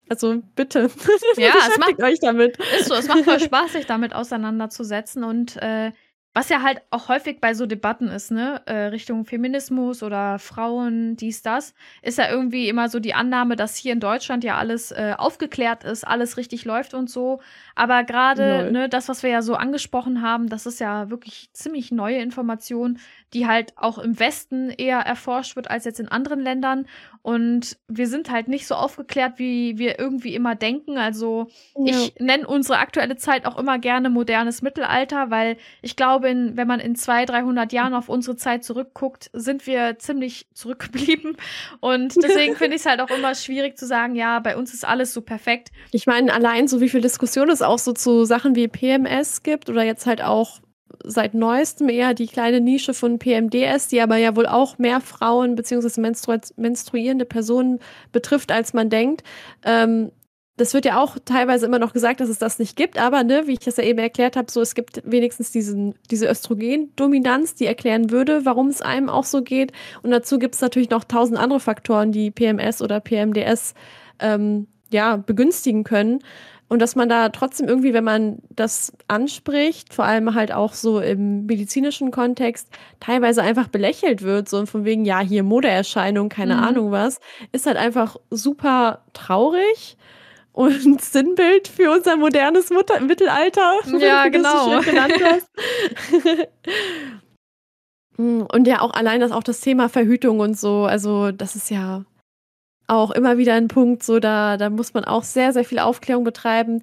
Also 0.08 0.42
bitte, 0.54 0.90
ja, 1.36 1.52
es 1.68 1.78
macht 1.78 2.02
euch 2.02 2.20
damit. 2.20 2.58
Ist 2.78 2.88
so, 2.88 2.94
es 2.94 3.08
macht 3.08 3.24
voll 3.24 3.40
Spaß, 3.40 3.72
sich 3.72 3.86
damit 3.86 4.14
auseinanderzusetzen 4.14 5.24
und 5.24 5.56
äh, 5.56 5.92
was 6.36 6.48
ja 6.48 6.62
halt 6.62 6.82
auch 6.90 7.08
häufig 7.08 7.40
bei 7.40 7.54
so 7.54 7.64
Debatten 7.64 8.08
ist, 8.08 8.32
ne, 8.32 8.60
äh, 8.66 8.86
Richtung 8.86 9.24
Feminismus 9.24 10.02
oder 10.02 10.40
Frauen, 10.40 11.14
dies, 11.14 11.42
das, 11.42 11.74
ist 12.02 12.18
ja 12.18 12.28
irgendwie 12.28 12.68
immer 12.68 12.88
so 12.88 12.98
die 12.98 13.14
Annahme, 13.14 13.54
dass 13.54 13.76
hier 13.76 13.92
in 13.92 14.00
Deutschland 14.00 14.42
ja 14.42 14.56
alles 14.56 14.90
äh, 14.90 15.14
aufgeklärt 15.16 15.84
ist, 15.84 16.04
alles 16.04 16.36
richtig 16.36 16.64
läuft 16.64 16.92
und 16.92 17.08
so. 17.08 17.40
Aber 17.76 18.02
gerade, 18.02 18.72
ne, 18.72 18.88
das, 18.88 19.08
was 19.08 19.22
wir 19.22 19.30
ja 19.30 19.42
so 19.42 19.54
angesprochen 19.54 20.22
haben, 20.22 20.48
das 20.48 20.66
ist 20.66 20.80
ja 20.80 21.08
wirklich 21.08 21.50
ziemlich 21.52 21.92
neue 21.92 22.18
Information, 22.18 22.98
die 23.32 23.46
halt 23.46 23.72
auch 23.76 23.98
im 23.98 24.18
Westen 24.18 24.70
eher 24.70 24.98
erforscht 24.98 25.54
wird 25.54 25.70
als 25.70 25.84
jetzt 25.84 26.00
in 26.00 26.08
anderen 26.08 26.40
Ländern. 26.40 26.86
Und 27.24 27.78
wir 27.88 28.06
sind 28.06 28.30
halt 28.30 28.48
nicht 28.48 28.66
so 28.66 28.74
aufgeklärt, 28.74 29.38
wie 29.38 29.78
wir 29.78 29.98
irgendwie 29.98 30.34
immer 30.34 30.54
denken. 30.54 30.98
Also 30.98 31.46
ja. 31.74 31.96
ich 31.96 32.14
nenne 32.18 32.46
unsere 32.46 32.76
aktuelle 32.76 33.16
Zeit 33.16 33.46
auch 33.46 33.58
immer 33.58 33.78
gerne 33.78 34.10
modernes 34.10 34.60
Mittelalter, 34.60 35.30
weil 35.30 35.56
ich 35.80 35.96
glaube, 35.96 36.28
in, 36.28 36.58
wenn 36.58 36.68
man 36.68 36.80
in 36.80 36.96
zwei, 36.96 37.24
300 37.24 37.72
Jahren 37.72 37.94
auf 37.94 38.10
unsere 38.10 38.36
Zeit 38.36 38.62
zurückguckt, 38.62 39.30
sind 39.32 39.66
wir 39.66 39.98
ziemlich 39.98 40.48
zurückgeblieben. 40.52 41.38
Und 41.80 42.14
deswegen 42.22 42.56
finde 42.56 42.76
ich 42.76 42.82
es 42.82 42.86
halt 42.86 43.00
auch 43.00 43.10
immer 43.10 43.34
schwierig 43.34 43.78
zu 43.78 43.86
sagen, 43.86 44.16
ja, 44.16 44.38
bei 44.40 44.54
uns 44.54 44.74
ist 44.74 44.86
alles 44.86 45.14
so 45.14 45.22
perfekt. 45.22 45.72
Ich 45.92 46.06
meine, 46.06 46.30
allein 46.30 46.68
so 46.68 46.82
wie 46.82 46.90
viel 46.90 47.00
Diskussion 47.00 47.48
es 47.48 47.62
auch 47.62 47.78
so 47.78 47.94
zu 47.94 48.26
Sachen 48.26 48.54
wie 48.54 48.68
PMS 48.68 49.42
gibt 49.42 49.70
oder 49.70 49.82
jetzt 49.82 50.04
halt 50.04 50.22
auch 50.22 50.60
seit 51.02 51.34
neuestem 51.34 51.88
eher 51.88 52.14
die 52.14 52.26
kleine 52.26 52.60
Nische 52.60 52.94
von 52.94 53.18
PMDS, 53.18 53.88
die 53.88 54.00
aber 54.00 54.16
ja 54.16 54.36
wohl 54.36 54.46
auch 54.46 54.78
mehr 54.78 55.00
Frauen 55.00 55.54
bzw. 55.54 56.00
Menstru 56.00 56.36
menstruierende 56.56 57.24
Personen 57.24 57.80
betrifft, 58.12 58.52
als 58.52 58.72
man 58.72 58.90
denkt. 58.90 59.22
Ähm, 59.64 60.10
das 60.56 60.72
wird 60.72 60.84
ja 60.84 61.02
auch 61.02 61.16
teilweise 61.24 61.66
immer 61.66 61.80
noch 61.80 61.92
gesagt, 61.92 62.20
dass 62.20 62.28
es 62.28 62.38
das 62.38 62.60
nicht 62.60 62.76
gibt, 62.76 62.96
aber 62.96 63.24
ne, 63.24 63.46
wie 63.46 63.54
ich 63.54 63.58
das 63.58 63.76
ja 63.76 63.82
eben 63.82 63.98
erklärt 63.98 64.36
habe, 64.36 64.50
so 64.50 64.60
es 64.60 64.76
gibt 64.76 65.02
wenigstens 65.04 65.50
diesen, 65.50 65.96
diese 66.10 66.28
Östrogendominanz, 66.28 67.56
die 67.56 67.66
erklären 67.66 68.10
würde, 68.10 68.44
warum 68.44 68.68
es 68.68 68.80
einem 68.80 69.08
auch 69.08 69.24
so 69.24 69.42
geht. 69.42 69.72
Und 70.02 70.10
dazu 70.12 70.38
gibt 70.38 70.54
es 70.54 70.60
natürlich 70.60 70.90
noch 70.90 71.02
tausend 71.02 71.38
andere 71.38 71.58
Faktoren, 71.58 72.12
die 72.12 72.30
PMS 72.30 72.82
oder 72.82 73.00
PMDS 73.00 73.74
ähm, 74.20 74.68
ja, 74.92 75.16
begünstigen 75.16 75.82
können. 75.82 76.20
Und 76.68 76.80
dass 76.80 76.96
man 76.96 77.08
da 77.08 77.28
trotzdem 77.28 77.68
irgendwie, 77.68 77.92
wenn 77.92 78.04
man 78.04 78.38
das 78.50 78.92
anspricht, 79.06 79.92
vor 79.92 80.06
allem 80.06 80.34
halt 80.34 80.50
auch 80.50 80.72
so 80.72 80.98
im 80.98 81.46
medizinischen 81.46 82.10
Kontext, 82.10 82.68
teilweise 83.00 83.42
einfach 83.42 83.68
belächelt 83.68 84.22
wird, 84.22 84.48
so 84.48 84.64
von 84.66 84.84
wegen, 84.84 85.04
ja, 85.04 85.20
hier 85.20 85.42
Modeerscheinung, 85.42 86.30
keine 86.30 86.56
mhm. 86.56 86.62
Ahnung 86.62 86.90
was, 86.90 87.20
ist 87.52 87.66
halt 87.66 87.76
einfach 87.76 88.16
super 88.30 89.04
traurig 89.12 89.98
und 90.52 91.00
Sinnbild 91.02 91.68
für 91.68 91.90
unser 91.90 92.16
modernes 92.16 92.70
Mutter 92.70 93.00
Mittelalter. 93.00 93.74
Ja, 93.98 94.28
genau. 94.28 94.80
und 98.48 98.66
ja, 98.66 98.80
auch 98.80 98.94
allein 98.94 99.20
das 99.20 99.32
auch 99.32 99.42
das 99.42 99.60
Thema 99.60 99.90
Verhütung 99.90 100.40
und 100.40 100.58
so, 100.58 100.84
also 100.84 101.30
das 101.30 101.56
ist 101.56 101.70
ja 101.70 102.04
auch 102.86 103.10
immer 103.10 103.38
wieder 103.38 103.54
ein 103.54 103.68
Punkt, 103.68 104.02
so 104.02 104.18
da, 104.18 104.56
da 104.56 104.70
muss 104.70 104.94
man 104.94 105.04
auch 105.04 105.22
sehr, 105.22 105.52
sehr 105.52 105.64
viel 105.64 105.78
Aufklärung 105.78 106.24
betreiben. 106.24 106.82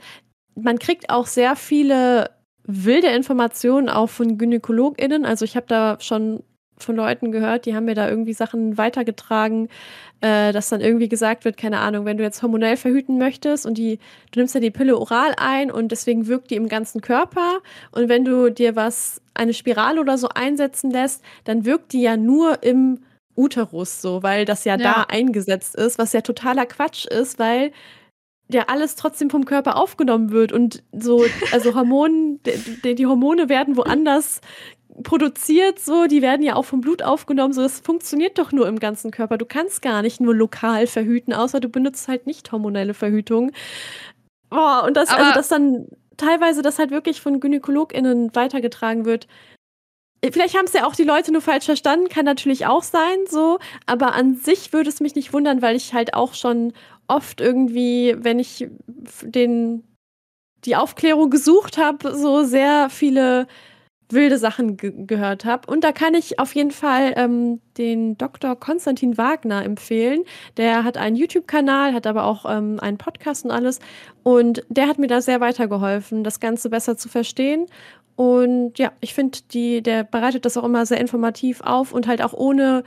Man 0.55 0.79
kriegt 0.79 1.09
auch 1.09 1.27
sehr 1.27 1.55
viele 1.55 2.29
wilde 2.63 3.07
Informationen 3.07 3.89
auch 3.89 4.09
von 4.09 4.37
GynäkologInnen. 4.37 5.25
Also 5.25 5.45
ich 5.45 5.55
habe 5.55 5.65
da 5.67 5.97
schon 5.99 6.43
von 6.77 6.95
Leuten 6.95 7.31
gehört, 7.31 7.65
die 7.65 7.75
haben 7.75 7.85
mir 7.85 7.95
da 7.95 8.09
irgendwie 8.09 8.33
Sachen 8.33 8.77
weitergetragen, 8.77 9.69
äh, 10.21 10.51
dass 10.51 10.69
dann 10.69 10.81
irgendwie 10.81 11.09
gesagt 11.09 11.45
wird, 11.45 11.57
keine 11.57 11.79
Ahnung, 11.79 12.05
wenn 12.05 12.17
du 12.17 12.23
jetzt 12.23 12.41
hormonell 12.41 12.75
verhüten 12.75 13.17
möchtest 13.17 13.65
und 13.65 13.77
die, 13.77 13.99
du 14.31 14.39
nimmst 14.39 14.55
ja 14.55 14.61
die 14.61 14.71
Pille 14.71 14.97
oral 14.97 15.33
ein 15.37 15.71
und 15.71 15.91
deswegen 15.91 16.27
wirkt 16.27 16.51
die 16.51 16.55
im 16.55 16.67
ganzen 16.67 17.01
Körper 17.01 17.59
und 17.91 18.09
wenn 18.09 18.25
du 18.25 18.49
dir 18.49 18.75
was, 18.75 19.21
eine 19.33 19.53
Spirale 19.53 20.01
oder 20.01 20.17
so 20.17 20.29
einsetzen 20.29 20.91
lässt, 20.91 21.23
dann 21.45 21.65
wirkt 21.65 21.93
die 21.93 22.01
ja 22.01 22.17
nur 22.17 22.63
im 22.63 22.99
Uterus 23.35 24.01
so, 24.01 24.23
weil 24.23 24.45
das 24.45 24.65
ja, 24.65 24.77
ja, 24.77 24.83
da 24.83 25.05
eingesetzt 25.07 25.75
ist, 25.75 25.97
was 25.97 26.13
ja 26.13 26.21
totaler 26.21 26.65
Quatsch 26.65 27.05
ist, 27.05 27.39
weil 27.39 27.71
ja 28.49 28.65
alles 28.67 28.95
trotzdem 28.95 29.29
vom 29.29 29.45
Körper 29.45 29.77
aufgenommen 29.77 30.31
wird 30.31 30.51
und 30.51 30.83
so, 30.91 31.23
also 31.51 31.75
Hormonen, 31.75 32.41
die, 32.83 32.95
die 32.95 33.05
Hormone 33.05 33.49
werden 33.49 33.77
woanders 33.77 34.41
produziert, 35.03 35.79
so, 35.79 36.05
die 36.07 36.21
werden 36.21 36.43
ja 36.43 36.55
auch 36.55 36.65
vom 36.65 36.81
Blut 36.81 37.01
aufgenommen, 37.01 37.53
so, 37.53 37.61
das 37.61 37.79
funktioniert 37.79 38.37
doch 38.37 38.51
nur 38.51 38.67
im 38.67 38.79
ganzen 38.79 39.11
Körper. 39.11 39.37
Du 39.37 39.45
kannst 39.45 39.81
gar 39.81 40.01
nicht 40.01 40.19
nur 40.19 40.35
lokal 40.35 40.85
verhüten, 40.87 41.33
außer 41.33 41.59
du 41.59 41.69
benutzt 41.69 42.07
halt 42.07 42.27
nicht 42.27 42.51
hormonelle 42.51 42.93
Verhütung. 42.93 43.51
Oh, 44.51 44.85
und 44.85 44.97
das, 44.97 45.09
also, 45.09 45.13
Aber 45.13 45.25
also, 45.27 45.39
dass 45.39 45.47
dann 45.47 45.87
teilweise 46.17 46.61
das 46.61 46.77
halt 46.77 46.91
wirklich 46.91 47.21
von 47.21 47.39
GynäkologInnen 47.39 48.35
weitergetragen 48.35 49.05
wird, 49.05 49.27
Vielleicht 50.29 50.55
haben 50.55 50.65
es 50.65 50.73
ja 50.73 50.85
auch 50.85 50.95
die 50.95 51.03
Leute 51.03 51.31
nur 51.31 51.41
falsch 51.41 51.65
verstanden, 51.65 52.07
kann 52.07 52.25
natürlich 52.25 52.67
auch 52.67 52.83
sein, 52.83 53.17
so. 53.27 53.57
Aber 53.87 54.13
an 54.13 54.35
sich 54.35 54.71
würde 54.71 54.89
es 54.89 54.99
mich 54.99 55.15
nicht 55.15 55.33
wundern, 55.33 55.63
weil 55.63 55.75
ich 55.75 55.93
halt 55.93 56.13
auch 56.13 56.35
schon 56.35 56.73
oft 57.07 57.41
irgendwie, 57.41 58.15
wenn 58.19 58.37
ich 58.37 58.67
den, 59.23 59.83
die 60.63 60.75
Aufklärung 60.75 61.31
gesucht 61.31 61.79
habe, 61.79 62.15
so 62.15 62.43
sehr 62.43 62.89
viele 62.91 63.47
wilde 64.11 64.37
Sachen 64.37 64.77
ge 64.77 64.93
gehört 65.05 65.45
habe. 65.45 65.71
Und 65.71 65.83
da 65.83 65.91
kann 65.91 66.13
ich 66.13 66.39
auf 66.39 66.53
jeden 66.55 66.71
Fall 66.71 67.13
ähm, 67.15 67.61
den 67.77 68.17
Dr. 68.17 68.55
Konstantin 68.55 69.17
Wagner 69.17 69.63
empfehlen. 69.63 70.23
Der 70.57 70.83
hat 70.83 70.97
einen 70.97 71.15
YouTube-Kanal, 71.15 71.93
hat 71.93 72.07
aber 72.07 72.25
auch 72.25 72.45
ähm, 72.45 72.79
einen 72.79 72.97
Podcast 72.97 73.45
und 73.45 73.51
alles. 73.51 73.79
Und 74.23 74.63
der 74.69 74.87
hat 74.87 74.99
mir 74.99 75.07
da 75.07 75.21
sehr 75.21 75.39
weitergeholfen, 75.39 76.23
das 76.23 76.39
Ganze 76.39 76.69
besser 76.69 76.97
zu 76.97 77.09
verstehen. 77.09 77.67
Und 78.21 78.77
ja, 78.77 78.91
ich 78.99 79.15
finde, 79.15 79.39
der 79.81 80.03
bereitet 80.03 80.45
das 80.45 80.55
auch 80.55 80.63
immer 80.63 80.85
sehr 80.85 80.99
informativ 80.99 81.61
auf 81.61 81.91
und 81.91 82.05
halt 82.05 82.21
auch 82.21 82.33
ohne, 82.33 82.83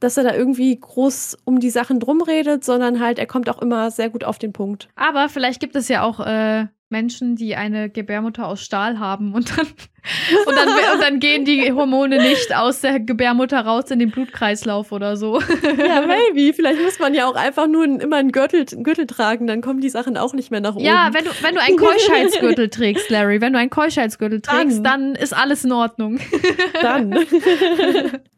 dass 0.00 0.16
er 0.16 0.24
da 0.24 0.34
irgendwie 0.34 0.74
groß 0.80 1.36
um 1.44 1.60
die 1.60 1.68
Sachen 1.68 2.00
drum 2.00 2.22
redet, 2.22 2.64
sondern 2.64 2.98
halt, 2.98 3.18
er 3.18 3.26
kommt 3.26 3.50
auch 3.50 3.60
immer 3.60 3.90
sehr 3.90 4.08
gut 4.08 4.24
auf 4.24 4.38
den 4.38 4.54
Punkt. 4.54 4.88
Aber 4.96 5.28
vielleicht 5.28 5.60
gibt 5.60 5.76
es 5.76 5.88
ja 5.88 6.04
auch 6.04 6.20
äh, 6.20 6.68
Menschen, 6.90 7.36
die 7.36 7.54
eine 7.54 7.90
Gebärmutter 7.90 8.46
aus 8.46 8.62
Stahl 8.62 8.98
haben 8.98 9.34
und 9.34 9.50
dann, 9.56 9.66
und 10.46 10.56
dann, 10.56 10.68
und 10.68 11.02
dann 11.02 11.20
gehen 11.20 11.44
die 11.44 11.70
Hormone 11.72 12.16
nicht 12.16 12.56
aus 12.56 12.80
der 12.80 12.98
Gebärmutter 12.98 13.60
raus 13.60 13.90
in 13.90 13.98
den 13.98 14.10
Blutkreislauf 14.10 14.90
oder 14.90 15.16
so. 15.16 15.38
Ja, 15.40 16.06
maybe. 16.06 16.54
Vielleicht 16.54 16.80
muss 16.82 16.98
man 16.98 17.12
ja 17.12 17.26
auch 17.26 17.34
einfach 17.34 17.66
nur 17.66 17.84
immer 17.84 18.16
einen 18.16 18.32
Gürtel, 18.32 18.64
einen 18.72 18.84
Gürtel 18.84 19.06
tragen, 19.06 19.46
dann 19.46 19.60
kommen 19.60 19.80
die 19.80 19.90
Sachen 19.90 20.16
auch 20.16 20.32
nicht 20.32 20.50
mehr 20.50 20.60
nach 20.60 20.76
oben. 20.76 20.84
Ja, 20.84 21.10
wenn 21.12 21.24
du, 21.24 21.30
wenn 21.42 21.54
du 21.54 21.60
einen 21.60 21.76
Keuschheitsgürtel 21.76 22.68
trägst, 22.70 23.10
Larry, 23.10 23.40
wenn 23.42 23.52
du 23.52 23.58
einen 23.58 23.70
Keuschheitsgürtel 23.70 24.40
trägst, 24.40 24.78
dann, 24.78 25.12
dann 25.12 25.14
ist 25.14 25.36
alles 25.36 25.64
in 25.64 25.72
Ordnung. 25.72 26.20
Dann. 26.82 27.18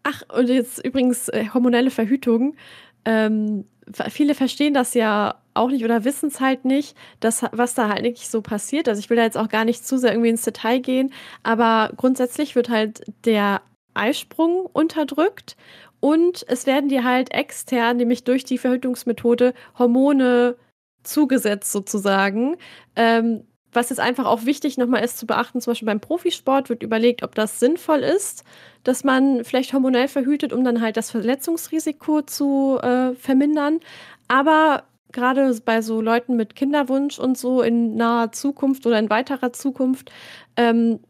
Ach, 0.02 0.22
und 0.36 0.48
jetzt 0.48 0.84
übrigens 0.84 1.28
äh, 1.28 1.46
hormonelle 1.52 1.90
Verhütung. 1.90 2.56
Ähm, 3.04 3.64
viele 4.08 4.34
verstehen 4.34 4.74
das 4.74 4.94
ja 4.94 5.39
auch 5.54 5.70
nicht 5.70 5.84
oder 5.84 6.04
wissen 6.04 6.28
es 6.28 6.40
halt 6.40 6.64
nicht, 6.64 6.96
dass, 7.20 7.44
was 7.52 7.74
da 7.74 7.88
halt 7.88 8.02
nicht 8.02 8.30
so 8.30 8.42
passiert. 8.42 8.88
Also 8.88 9.00
ich 9.00 9.10
will 9.10 9.16
da 9.16 9.24
jetzt 9.24 9.38
auch 9.38 9.48
gar 9.48 9.64
nicht 9.64 9.86
zu 9.86 9.98
sehr 9.98 10.12
irgendwie 10.12 10.30
ins 10.30 10.42
Detail 10.42 10.78
gehen, 10.80 11.12
aber 11.42 11.92
grundsätzlich 11.96 12.54
wird 12.54 12.68
halt 12.68 13.02
der 13.24 13.62
Eisprung 13.94 14.66
unterdrückt 14.66 15.56
und 16.00 16.44
es 16.48 16.66
werden 16.66 16.88
dir 16.88 17.04
halt 17.04 17.32
extern, 17.32 17.98
nämlich 17.98 18.24
durch 18.24 18.44
die 18.44 18.58
Verhütungsmethode, 18.58 19.54
Hormone 19.78 20.56
zugesetzt 21.02 21.72
sozusagen. 21.72 22.56
Ähm, 22.96 23.44
was 23.72 23.90
jetzt 23.90 24.00
einfach 24.00 24.26
auch 24.26 24.46
wichtig 24.46 24.78
nochmal 24.78 25.04
ist 25.04 25.18
zu 25.18 25.26
beachten, 25.26 25.60
zum 25.60 25.72
Beispiel 25.72 25.86
beim 25.86 26.00
Profisport 26.00 26.68
wird 26.70 26.82
überlegt, 26.82 27.22
ob 27.22 27.34
das 27.34 27.60
sinnvoll 27.60 28.00
ist, 28.00 28.42
dass 28.82 29.04
man 29.04 29.44
vielleicht 29.44 29.72
hormonell 29.72 30.08
verhütet, 30.08 30.52
um 30.52 30.64
dann 30.64 30.80
halt 30.80 30.96
das 30.96 31.10
Verletzungsrisiko 31.10 32.22
zu 32.22 32.78
äh, 32.82 33.14
vermindern. 33.14 33.80
Aber 34.26 34.84
gerade 35.12 35.54
bei 35.64 35.82
so 35.82 36.00
Leuten 36.00 36.36
mit 36.36 36.54
Kinderwunsch 36.54 37.18
und 37.18 37.36
so 37.38 37.62
in 37.62 37.96
naher 37.96 38.32
Zukunft 38.32 38.86
oder 38.86 38.98
in 38.98 39.10
weiterer 39.10 39.52
Zukunft, 39.52 40.10
ähm, 40.56 41.00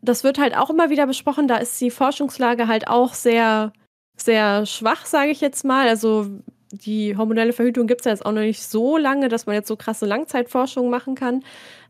das 0.00 0.24
wird 0.24 0.38
halt 0.38 0.56
auch 0.56 0.70
immer 0.70 0.90
wieder 0.90 1.06
besprochen. 1.06 1.48
Da 1.48 1.56
ist 1.56 1.80
die 1.80 1.90
Forschungslage 1.90 2.68
halt 2.68 2.88
auch 2.88 3.14
sehr, 3.14 3.72
sehr 4.16 4.66
schwach, 4.66 5.06
sage 5.06 5.30
ich 5.30 5.40
jetzt 5.40 5.64
mal. 5.64 5.88
Also 5.88 6.26
die 6.70 7.16
hormonelle 7.16 7.52
Verhütung 7.52 7.86
gibt 7.86 8.02
es 8.02 8.04
ja 8.04 8.12
jetzt 8.12 8.26
auch 8.26 8.32
noch 8.32 8.42
nicht 8.42 8.62
so 8.62 8.96
lange, 8.96 9.28
dass 9.28 9.46
man 9.46 9.54
jetzt 9.54 9.68
so 9.68 9.76
krasse 9.76 10.06
Langzeitforschung 10.06 10.90
machen 10.90 11.14
kann. 11.14 11.42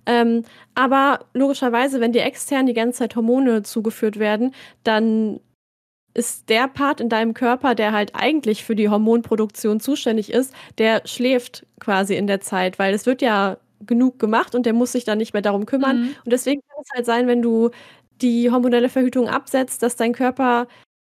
Ähm, 0.07 0.45
aber 0.75 1.27
logischerweise, 1.35 2.01
wenn 2.01 2.13
dir 2.13 2.25
extern 2.25 2.67
die 2.67 2.75
ganze 2.75 3.01
Zeit 3.01 3.17
Hormone 3.17 3.63
zugeführt 3.63 4.19
werden, 4.19 4.55
dann 4.85 5.41
ist 6.15 6.49
der 6.49 6.69
Part 6.69 7.01
in 7.01 7.09
deinem 7.09 7.35
Körper, 7.35 7.75
der 7.75 7.93
halt 7.93 8.15
eigentlich 8.15 8.65
für 8.65 8.75
die 8.75 8.89
Hormonproduktion 8.89 9.81
zuständig 9.81 10.33
ist, 10.33 10.53
der 10.79 11.03
schläft 11.07 11.67
quasi 11.81 12.17
in 12.17 12.27
der 12.27 12.41
Zeit, 12.41 12.79
weil 12.79 12.95
es 12.95 13.07
wird 13.07 13.23
ja 13.23 13.59
genug 13.81 14.19
gemacht 14.19 14.55
und 14.55 14.67
der 14.67 14.73
muss 14.73 14.93
sich 14.93 15.05
dann 15.05 15.19
nicht 15.19 15.33
mehr 15.33 15.43
darum 15.43 15.67
kümmern. 15.67 16.01
Mhm. 16.01 16.15
Und 16.25 16.33
deswegen 16.33 16.61
kann 16.63 16.83
es 16.83 16.91
halt 16.95 17.07
sein, 17.07 17.27
wenn 17.29 17.43
du 17.43 17.71
die 18.21 18.51
hormonelle 18.51 18.89
Verhütung 18.89 19.29
absetzt, 19.29 19.83
dass 19.83 19.97
dein 19.97 20.13
Körper 20.13 20.67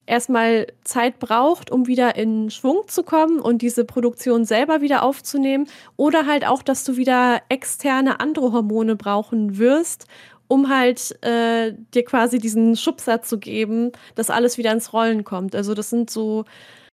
erstmal 0.06 0.68
Zeit 0.84 1.20
braucht, 1.20 1.70
um 1.70 1.88
wieder 1.88 2.16
in 2.16 2.50
Schwung 2.50 2.88
zu 2.88 3.04
kommen 3.04 3.40
und 3.40 3.62
diese 3.62 3.86
Produktion 3.86 4.46
selber 4.46 4.82
wieder 4.82 5.04
aufzunehmen. 5.04 5.68
Oder 5.98 6.26
halt 6.26 6.48
auch, 6.48 6.64
dass 6.64 6.84
du 6.84 6.98
wieder 6.98 7.42
externe 7.50 8.20
andere 8.20 8.52
Hormone 8.54 8.96
brauchen 8.96 9.58
wirst, 9.58 10.08
um 10.48 10.70
halt 10.70 11.22
äh, 11.24 11.74
dir 11.94 12.06
quasi 12.06 12.40
diesen 12.40 12.76
Schubser 12.76 13.22
zu 13.22 13.40
geben, 13.40 13.92
dass 14.16 14.30
alles 14.30 14.58
wieder 14.58 14.72
ins 14.72 14.94
Rollen 14.94 15.24
kommt. 15.24 15.56
Also 15.56 15.74
das 15.74 15.90
sind 15.90 16.10
so 16.10 16.46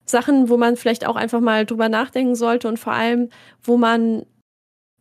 Sachen, 0.06 0.50
wo 0.50 0.58
man 0.58 0.78
vielleicht 0.78 1.06
auch 1.06 1.16
einfach 1.16 1.42
mal 1.42 1.66
drüber 1.66 1.90
nachdenken 1.90 2.36
sollte 2.36 2.68
und 2.68 2.80
vor 2.80 2.94
allem, 2.94 3.30
wo 3.64 3.78
man 3.78 4.26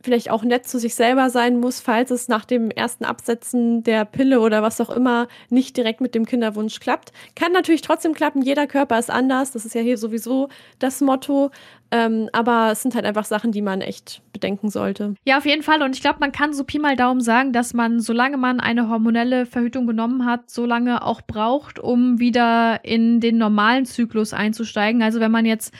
vielleicht 0.06 0.30
auch 0.30 0.44
nett 0.44 0.68
zu 0.68 0.78
sich 0.78 0.94
selber 0.94 1.30
sein 1.30 1.58
muss, 1.58 1.80
falls 1.80 2.10
es 2.10 2.28
nach 2.28 2.44
dem 2.44 2.70
ersten 2.70 3.04
Absetzen 3.04 3.82
der 3.82 4.04
Pille 4.04 4.40
oder 4.40 4.62
was 4.62 4.80
auch 4.80 4.90
immer 4.90 5.26
nicht 5.50 5.76
direkt 5.76 6.00
mit 6.00 6.14
dem 6.14 6.26
Kinderwunsch 6.26 6.78
klappt. 6.80 7.12
Kann 7.34 7.52
natürlich 7.52 7.82
trotzdem 7.82 8.14
klappen, 8.14 8.42
jeder 8.42 8.66
Körper 8.68 8.98
ist 8.98 9.10
anders, 9.10 9.50
das 9.50 9.64
ist 9.64 9.74
ja 9.74 9.80
hier 9.80 9.98
sowieso 9.98 10.48
das 10.78 11.00
Motto. 11.00 11.50
Ähm, 11.90 12.28
aber 12.32 12.70
es 12.72 12.82
sind 12.82 12.94
halt 12.94 13.04
einfach 13.04 13.24
Sachen, 13.24 13.52
die 13.52 13.62
man 13.62 13.80
echt 13.80 14.22
bedenken 14.32 14.70
sollte. 14.70 15.14
Ja, 15.24 15.38
auf 15.38 15.46
jeden 15.46 15.62
Fall. 15.62 15.82
Und 15.82 15.94
ich 15.94 16.02
glaube, 16.02 16.18
man 16.20 16.32
kann 16.32 16.52
so 16.52 16.64
Pi 16.64 16.78
mal 16.78 16.96
Daumen 16.96 17.20
sagen, 17.20 17.52
dass 17.52 17.74
man, 17.74 18.00
solange 18.00 18.36
man 18.36 18.60
eine 18.60 18.88
hormonelle 18.88 19.46
Verhütung 19.46 19.86
genommen 19.86 20.24
hat, 20.26 20.50
so 20.50 20.66
lange 20.66 21.02
auch 21.02 21.22
braucht, 21.22 21.78
um 21.78 22.18
wieder 22.18 22.84
in 22.84 23.20
den 23.20 23.38
normalen 23.38 23.86
Zyklus 23.86 24.32
einzusteigen. 24.32 25.02
Also 25.02 25.20
wenn 25.20 25.30
man 25.30 25.46
jetzt 25.46 25.72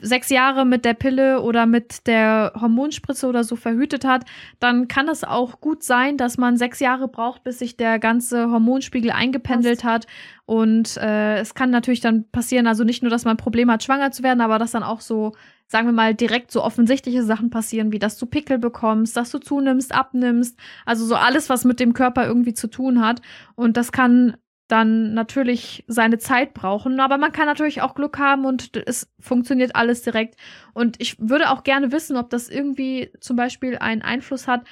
sechs 0.00 0.30
Jahre 0.30 0.64
mit 0.64 0.84
der 0.84 0.94
Pille 0.94 1.42
oder 1.42 1.66
mit 1.66 2.06
der 2.06 2.52
Hormonspritze 2.60 3.26
oder 3.26 3.44
so 3.44 3.56
verhütet 3.56 4.04
hat, 4.04 4.24
dann 4.60 4.88
kann 4.88 5.08
es 5.08 5.24
auch 5.24 5.60
gut 5.60 5.82
sein, 5.82 6.16
dass 6.16 6.38
man 6.38 6.56
sechs 6.56 6.80
Jahre 6.80 7.08
braucht, 7.08 7.42
bis 7.44 7.58
sich 7.58 7.76
der 7.76 7.98
ganze 7.98 8.50
Hormonspiegel 8.50 9.10
eingependelt 9.10 9.84
hat. 9.84 10.06
Und 10.50 10.96
äh, 10.96 11.38
es 11.38 11.54
kann 11.54 11.70
natürlich 11.70 12.00
dann 12.00 12.28
passieren, 12.28 12.66
also 12.66 12.82
nicht 12.82 13.04
nur, 13.04 13.10
dass 13.10 13.24
man 13.24 13.36
Probleme 13.36 13.72
hat, 13.72 13.84
schwanger 13.84 14.10
zu 14.10 14.24
werden, 14.24 14.40
aber 14.40 14.58
dass 14.58 14.72
dann 14.72 14.82
auch 14.82 15.00
so, 15.00 15.30
sagen 15.68 15.86
wir 15.86 15.92
mal, 15.92 16.12
direkt 16.12 16.50
so 16.50 16.64
offensichtliche 16.64 17.22
Sachen 17.22 17.50
passieren, 17.50 17.92
wie 17.92 18.00
dass 18.00 18.18
du 18.18 18.26
Pickel 18.26 18.58
bekommst, 18.58 19.16
dass 19.16 19.30
du 19.30 19.38
zunimmst, 19.38 19.94
abnimmst, 19.94 20.58
also 20.84 21.06
so 21.06 21.14
alles, 21.14 21.50
was 21.50 21.64
mit 21.64 21.78
dem 21.78 21.92
Körper 21.92 22.26
irgendwie 22.26 22.52
zu 22.52 22.66
tun 22.66 23.00
hat. 23.00 23.22
Und 23.54 23.76
das 23.76 23.92
kann 23.92 24.38
dann 24.66 25.14
natürlich 25.14 25.84
seine 25.86 26.18
Zeit 26.18 26.52
brauchen. 26.52 26.98
Aber 26.98 27.16
man 27.16 27.30
kann 27.30 27.46
natürlich 27.46 27.82
auch 27.82 27.94
Glück 27.94 28.18
haben 28.18 28.44
und 28.44 28.76
es 28.88 29.08
funktioniert 29.20 29.76
alles 29.76 30.02
direkt. 30.02 30.34
Und 30.74 31.00
ich 31.00 31.16
würde 31.20 31.50
auch 31.50 31.62
gerne 31.62 31.92
wissen, 31.92 32.16
ob 32.16 32.28
das 32.28 32.48
irgendwie 32.48 33.12
zum 33.20 33.36
Beispiel 33.36 33.78
einen 33.78 34.02
Einfluss 34.02 34.48
hat, 34.48 34.62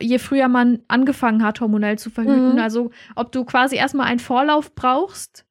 je 0.00 0.18
früher 0.18 0.48
man 0.48 0.80
angefangen 0.88 1.42
hat, 1.42 1.60
hormonell 1.60 1.98
zu 1.98 2.10
verhüten. 2.10 2.54
Mhm. 2.54 2.58
Also 2.58 2.90
ob 3.14 3.32
du 3.32 3.44
quasi 3.44 3.76
erstmal 3.76 4.06
einen 4.06 4.18
Vorlauf 4.18 4.74
brauchst, 4.74 5.44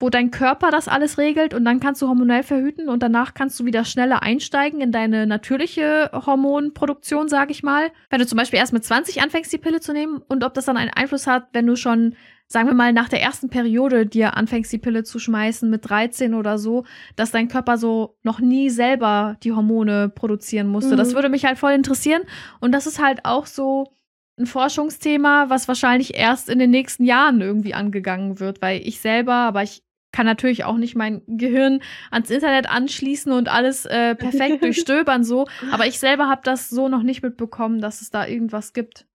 wo 0.00 0.10
dein 0.10 0.30
Körper 0.30 0.70
das 0.70 0.86
alles 0.86 1.18
regelt 1.18 1.54
und 1.54 1.64
dann 1.64 1.80
kannst 1.80 2.00
du 2.02 2.08
hormonell 2.08 2.42
verhüten 2.42 2.88
und 2.88 3.02
danach 3.02 3.34
kannst 3.34 3.58
du 3.58 3.64
wieder 3.64 3.84
schneller 3.84 4.22
einsteigen 4.22 4.80
in 4.80 4.92
deine 4.92 5.26
natürliche 5.26 6.10
Hormonproduktion, 6.12 7.28
sag 7.28 7.50
ich 7.50 7.62
mal. 7.62 7.90
Wenn 8.08 8.20
du 8.20 8.26
zum 8.26 8.38
Beispiel 8.38 8.60
erst 8.60 8.72
mit 8.72 8.84
20 8.84 9.22
anfängst, 9.22 9.52
die 9.52 9.58
Pille 9.58 9.80
zu 9.80 9.92
nehmen 9.92 10.22
und 10.28 10.44
ob 10.44 10.54
das 10.54 10.66
dann 10.66 10.76
einen 10.76 10.92
Einfluss 10.94 11.26
hat, 11.26 11.48
wenn 11.52 11.66
du 11.66 11.74
schon 11.74 12.14
sagen 12.48 12.66
wir 12.66 12.74
mal, 12.74 12.94
nach 12.94 13.10
der 13.10 13.22
ersten 13.22 13.50
Periode 13.50 14.06
dir 14.06 14.36
anfängst, 14.36 14.72
die 14.72 14.78
Pille 14.78 15.04
zu 15.04 15.18
schmeißen 15.18 15.68
mit 15.68 15.88
13 15.88 16.34
oder 16.34 16.58
so, 16.58 16.84
dass 17.14 17.30
dein 17.30 17.48
Körper 17.48 17.76
so 17.76 18.16
noch 18.22 18.40
nie 18.40 18.70
selber 18.70 19.36
die 19.42 19.52
Hormone 19.52 20.08
produzieren 20.08 20.66
musste. 20.66 20.94
Mhm. 20.94 20.96
Das 20.98 21.14
würde 21.14 21.28
mich 21.28 21.44
halt 21.44 21.58
voll 21.58 21.72
interessieren. 21.72 22.22
Und 22.60 22.72
das 22.72 22.86
ist 22.86 23.02
halt 23.02 23.24
auch 23.24 23.46
so 23.46 23.92
ein 24.38 24.46
Forschungsthema, 24.46 25.50
was 25.50 25.68
wahrscheinlich 25.68 26.16
erst 26.16 26.48
in 26.48 26.58
den 26.58 26.70
nächsten 26.70 27.04
Jahren 27.04 27.40
irgendwie 27.40 27.74
angegangen 27.74 28.40
wird, 28.40 28.62
weil 28.62 28.80
ich 28.86 29.00
selber, 29.00 29.34
aber 29.34 29.62
ich 29.62 29.82
kann 30.10 30.24
natürlich 30.24 30.64
auch 30.64 30.78
nicht 30.78 30.96
mein 30.96 31.22
Gehirn 31.26 31.80
ans 32.10 32.30
Internet 32.30 32.70
anschließen 32.70 33.30
und 33.30 33.48
alles 33.48 33.84
äh, 33.84 34.14
perfekt 34.14 34.62
durchstöbern 34.62 35.22
so, 35.22 35.46
aber 35.70 35.86
ich 35.86 35.98
selber 35.98 36.28
habe 36.28 36.40
das 36.44 36.70
so 36.70 36.88
noch 36.88 37.02
nicht 37.02 37.22
mitbekommen, 37.22 37.80
dass 37.80 38.00
es 38.00 38.10
da 38.10 38.26
irgendwas 38.26 38.72
gibt. 38.72 39.07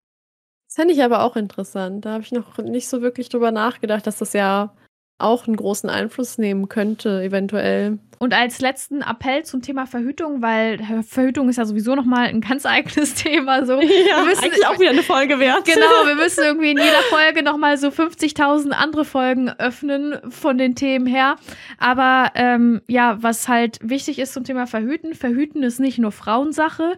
Das 0.73 0.77
fände 0.77 0.95
ich 0.95 1.03
aber 1.03 1.21
auch 1.21 1.35
interessant. 1.35 2.03
Da 2.03 2.13
habe 2.13 2.23
ich 2.23 2.31
noch 2.31 2.57
nicht 2.57 2.87
so 2.87 3.03
wirklich 3.03 3.29
drüber 3.29 3.51
nachgedacht, 3.51 4.07
dass 4.07 4.17
das 4.17 4.33
ja 4.33 4.73
auch 5.19 5.45
einen 5.45 5.55
großen 5.55 5.87
Einfluss 5.87 6.39
nehmen 6.39 6.67
könnte, 6.67 7.21
eventuell. 7.21 7.99
Und 8.17 8.33
als 8.33 8.59
letzten 8.59 9.03
Appell 9.03 9.45
zum 9.45 9.61
Thema 9.61 9.85
Verhütung, 9.85 10.41
weil 10.41 10.79
Verhütung 11.03 11.47
ist 11.47 11.57
ja 11.57 11.65
sowieso 11.65 11.93
nochmal 11.93 12.25
ein 12.25 12.41
ganz 12.41 12.65
eigenes 12.65 13.13
Thema. 13.13 13.67
So. 13.67 13.73
Ja, 13.73 13.85
wir 13.85 14.25
müssen, 14.25 14.45
eigentlich 14.45 14.65
auch 14.65 14.79
wieder 14.79 14.89
eine 14.89 15.03
Folge 15.03 15.39
wert. 15.39 15.63
Genau, 15.65 15.85
wir 16.07 16.15
müssen 16.15 16.43
irgendwie 16.43 16.71
in 16.71 16.79
jeder 16.79 17.03
Folge 17.11 17.43
nochmal 17.43 17.77
so 17.77 17.89
50.000 17.89 18.71
andere 18.71 19.05
Folgen 19.05 19.49
öffnen 19.49 20.17
von 20.31 20.57
den 20.57 20.73
Themen 20.73 21.05
her. 21.05 21.35
Aber 21.77 22.31
ähm, 22.33 22.81
ja, 22.87 23.21
was 23.21 23.47
halt 23.47 23.77
wichtig 23.83 24.17
ist 24.17 24.33
zum 24.33 24.43
Thema 24.43 24.65
Verhüten, 24.65 25.13
Verhüten 25.13 25.61
ist 25.61 25.79
nicht 25.79 25.99
nur 25.99 26.11
Frauensache. 26.11 26.97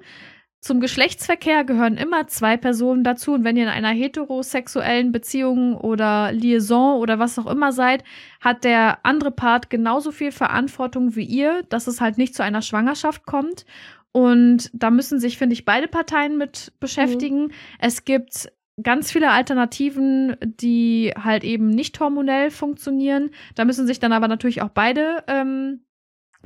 Zum 0.66 0.80
Geschlechtsverkehr 0.80 1.64
gehören 1.64 1.96
immer 1.96 2.26
zwei 2.26 2.58
Personen 2.58 3.04
dazu. 3.04 3.34
Und 3.34 3.44
wenn 3.44 3.56
ihr 3.56 3.66
in 3.66 3.70
einer 3.70 3.92
heterosexuellen 3.92 5.12
Beziehung 5.12 5.76
oder 5.76 6.32
Liaison 6.32 7.00
oder 7.00 7.20
was 7.20 7.38
auch 7.38 7.46
immer 7.46 7.72
seid, 7.72 8.04
hat 8.42 8.64
der 8.64 9.06
andere 9.06 9.30
Part 9.30 9.70
genauso 9.70 10.12
viel 10.12 10.32
Verantwortung 10.32 11.16
wie 11.16 11.24
ihr, 11.24 11.62
dass 11.70 11.86
es 11.86 12.02
halt 12.02 12.18
nicht 12.18 12.34
zu 12.34 12.42
einer 12.42 12.64
Schwangerschaft 12.64 13.28
kommt. 13.28 13.68
Und 14.12 14.72
da 14.74 14.90
müssen 14.90 15.20
sich, 15.20 15.38
finde 15.38 15.54
ich, 15.54 15.66
beide 15.66 15.88
Parteien 15.88 16.36
mit 16.36 16.74
beschäftigen. 16.80 17.44
Mhm. 17.44 17.52
Es 17.78 18.04
gibt 18.04 18.52
ganz 18.82 19.12
viele 19.12 19.30
Alternativen, 19.30 20.36
die 20.42 21.14
halt 21.16 21.44
eben 21.44 21.70
nicht 21.70 22.00
hormonell 22.00 22.50
funktionieren. 22.50 23.30
Da 23.54 23.66
müssen 23.66 23.86
sich 23.86 24.00
dann 24.00 24.14
aber 24.14 24.28
natürlich 24.28 24.64
auch 24.64 24.70
beide 24.70 25.24
ähm, 25.28 25.82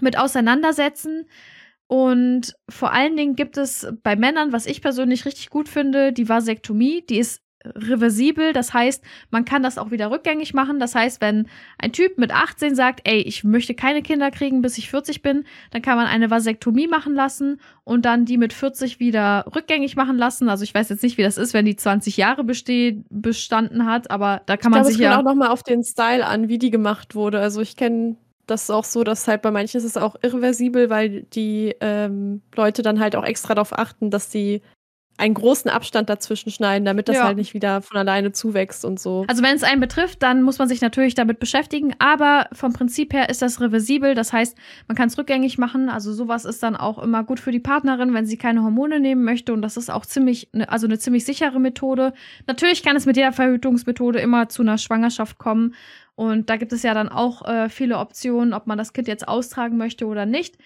mit 0.02 0.18
auseinandersetzen. 0.18 1.26
Und 1.90 2.54
vor 2.70 2.94
allen 2.94 3.18
Dingen 3.18 3.36
gibt 3.36 3.58
es 3.58 3.88
bei 4.04 4.16
Männern, 4.16 4.54
was 4.54 4.68
ich 4.68 4.84
persönlich 4.84 5.26
richtig 5.26 5.50
gut 5.50 5.68
finde, 5.68 6.14
die 6.14 6.30
Vasektomie. 6.30 7.04
Die 7.10 7.18
ist 7.18 7.42
reversibel, 7.66 8.54
das 8.54 8.76
heißt, 8.76 9.04
man 9.32 9.44
kann 9.44 9.64
das 9.64 9.80
auch 9.80 9.90
wieder 9.90 10.12
rückgängig 10.12 10.54
machen. 10.54 10.80
Das 10.80 10.94
heißt, 10.94 11.20
wenn 11.20 11.48
ein 11.80 11.92
Typ 11.92 12.20
mit 12.20 12.32
18 12.32 12.76
sagt, 12.76 13.02
ey, 13.06 13.22
ich 13.22 13.44
möchte 13.44 13.74
keine 13.74 14.04
Kinder 14.04 14.30
kriegen, 14.30 14.62
bis 14.62 14.78
ich 14.78 14.88
40 14.92 15.24
bin, 15.24 15.46
dann 15.72 15.82
kann 15.82 15.98
man 15.98 16.06
eine 16.06 16.30
Vasektomie 16.30 16.88
machen 16.88 17.16
lassen 17.16 17.60
und 17.84 18.06
dann 18.06 18.24
die 18.24 18.38
mit 18.38 18.54
40 18.54 19.00
wieder 19.00 19.46
rückgängig 19.56 19.96
machen 19.96 20.16
lassen. 20.16 20.48
Also 20.48 20.64
ich 20.64 20.76
weiß 20.76 20.90
jetzt 20.90 21.02
nicht, 21.02 21.18
wie 21.18 21.24
das 21.24 21.40
ist, 21.40 21.56
wenn 21.56 21.66
die 21.66 21.76
20 21.76 22.18
Jahre 22.18 22.44
besteht, 22.44 23.04
bestanden 23.10 23.88
hat, 23.88 24.12
aber 24.12 24.44
da 24.46 24.58
kann 24.58 24.72
ich 24.72 24.76
man 24.76 24.82
glaube, 24.84 24.94
sich 24.94 25.02
ja 25.02 25.18
auch 25.18 25.24
noch 25.24 25.36
mal 25.36 25.50
auf 25.50 25.64
den 25.64 25.84
Style 25.84 26.26
an, 26.26 26.50
wie 26.50 26.60
die 26.60 26.70
gemacht 26.70 27.16
wurde. 27.16 27.40
Also 27.40 27.62
ich 27.62 27.76
kenne 27.76 28.16
das 28.50 28.64
ist 28.64 28.70
auch 28.70 28.84
so, 28.84 29.04
dass 29.04 29.28
halt 29.28 29.42
bei 29.42 29.52
manchen 29.52 29.78
ist 29.78 29.84
es 29.84 29.98
auch 29.98 30.16
irreversibel, 30.22 30.90
weil 30.90 31.24
die 31.24 31.76
ähm, 31.82 32.42
Leute 32.56 32.82
dann 32.82 33.00
halt 33.00 33.16
auch 33.16 33.24
extra 33.24 33.56
darauf 33.56 33.78
achten, 33.78 34.10
dass 34.10 34.30
die 34.30 34.62
einen 35.20 35.34
großen 35.34 35.70
Abstand 35.70 36.10
dazwischen 36.10 36.50
schneiden, 36.50 36.86
damit 36.86 37.10
das 37.10 37.18
ja. 37.18 37.26
halt 37.26 37.38
nicht 37.38 37.54
wieder 37.54 37.82
von 37.82 37.98
alleine 37.98 38.32
zuwächst 38.32 38.86
und 38.86 39.00
so. 39.00 39.26
Also 39.28 39.44
wenn 39.44 39.56
es 39.56 39.64
einen 39.64 39.82
betrifft, 39.82 40.24
dann 40.24 40.42
muss 40.42 40.60
man 40.60 40.70
sich 40.70 40.82
natürlich 40.82 41.14
damit 41.14 41.40
beschäftigen, 41.40 41.94
aber 42.00 42.48
vom 42.54 42.72
Prinzip 42.74 43.14
her 43.14 43.30
ist 43.30 43.42
das 43.42 43.60
reversibel, 43.60 44.16
das 44.16 44.32
heißt, 44.32 44.58
man 44.88 44.96
kann 44.96 45.10
es 45.10 45.18
rückgängig 45.18 45.58
machen, 45.58 45.90
also 45.90 46.14
sowas 46.14 46.46
ist 46.46 46.64
dann 46.64 46.76
auch 46.76 46.98
immer 47.00 47.24
gut 47.24 47.40
für 47.40 47.52
die 47.52 47.60
Partnerin, 47.60 48.14
wenn 48.14 48.26
sie 48.26 48.38
keine 48.38 48.64
Hormone 48.64 49.00
nehmen 49.00 49.24
möchte 49.24 49.52
und 49.52 49.62
das 49.62 49.76
ist 49.76 49.92
auch 49.92 50.06
ziemlich, 50.06 50.50
ne, 50.54 50.70
also 50.70 50.88
eine 50.88 50.98
ziemlich 50.98 51.26
sichere 51.26 51.60
Methode. 51.60 52.14
Natürlich 52.48 52.82
kann 52.82 52.96
es 52.96 53.06
mit 53.06 53.18
jeder 53.18 53.34
Verhütungsmethode 53.34 54.20
immer 54.20 54.48
zu 54.48 54.62
einer 54.62 54.78
Schwangerschaft 54.78 55.38
kommen 55.38 55.76
und 56.20 56.50
da 56.50 56.58
gibt 56.58 56.74
es 56.74 56.84
ja 56.84 56.94
dann 56.94 57.08
auch 57.08 57.48
äh, 57.48 57.70
viele 57.70 57.98
Optionen, 57.98 58.54
ob 58.54 58.68
man 58.68 58.78
das 58.78 58.92
Kind 58.92 59.08
jetzt 59.08 59.28
austragen 59.28 59.78
möchte 59.78 60.06
oder 60.06 60.26
nicht. 60.26 60.58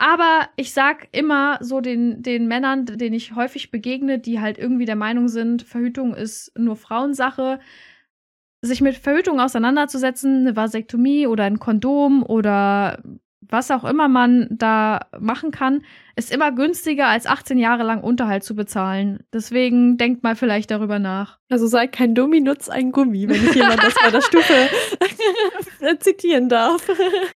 Aber 0.00 0.48
ich 0.56 0.72
sag 0.72 1.08
immer 1.12 1.58
so 1.60 1.82
den, 1.82 2.22
den 2.22 2.48
Männern, 2.48 2.86
denen 2.86 3.12
ich 3.14 3.34
häufig 3.34 3.70
begegne, 3.70 4.18
die 4.18 4.40
halt 4.40 4.56
irgendwie 4.56 4.86
der 4.86 4.96
Meinung 4.96 5.28
sind, 5.28 5.62
Verhütung 5.62 6.14
ist 6.14 6.58
nur 6.58 6.76
Frauensache, 6.76 7.60
sich 8.62 8.80
mit 8.80 8.96
Verhütung 8.96 9.40
auseinanderzusetzen, 9.40 10.40
eine 10.40 10.56
Vasektomie 10.56 11.26
oder 11.26 11.44
ein 11.44 11.58
Kondom 11.58 12.22
oder 12.22 13.02
was 13.48 13.70
auch 13.70 13.84
immer 13.84 14.08
man 14.08 14.48
da 14.50 15.06
machen 15.18 15.50
kann, 15.50 15.82
ist 16.14 16.32
immer 16.32 16.52
günstiger 16.52 17.06
als 17.06 17.26
18 17.26 17.56
Jahre 17.56 17.82
lang 17.82 18.02
Unterhalt 18.02 18.44
zu 18.44 18.54
bezahlen. 18.54 19.20
Deswegen 19.32 19.96
denkt 19.96 20.22
mal 20.22 20.36
vielleicht 20.36 20.70
darüber 20.70 20.98
nach. 20.98 21.38
Also 21.48 21.66
sei 21.66 21.86
kein 21.86 22.14
Dummi, 22.14 22.40
nutz 22.40 22.68
ein 22.68 22.92
Gummi, 22.92 23.28
wenn 23.28 23.42
ich 23.42 23.54
jemand 23.54 23.82
das 23.82 23.94
bei 24.02 24.10
der 24.10 24.20
Stufe 24.20 24.54
zitieren 26.00 26.48
darf. 26.50 26.86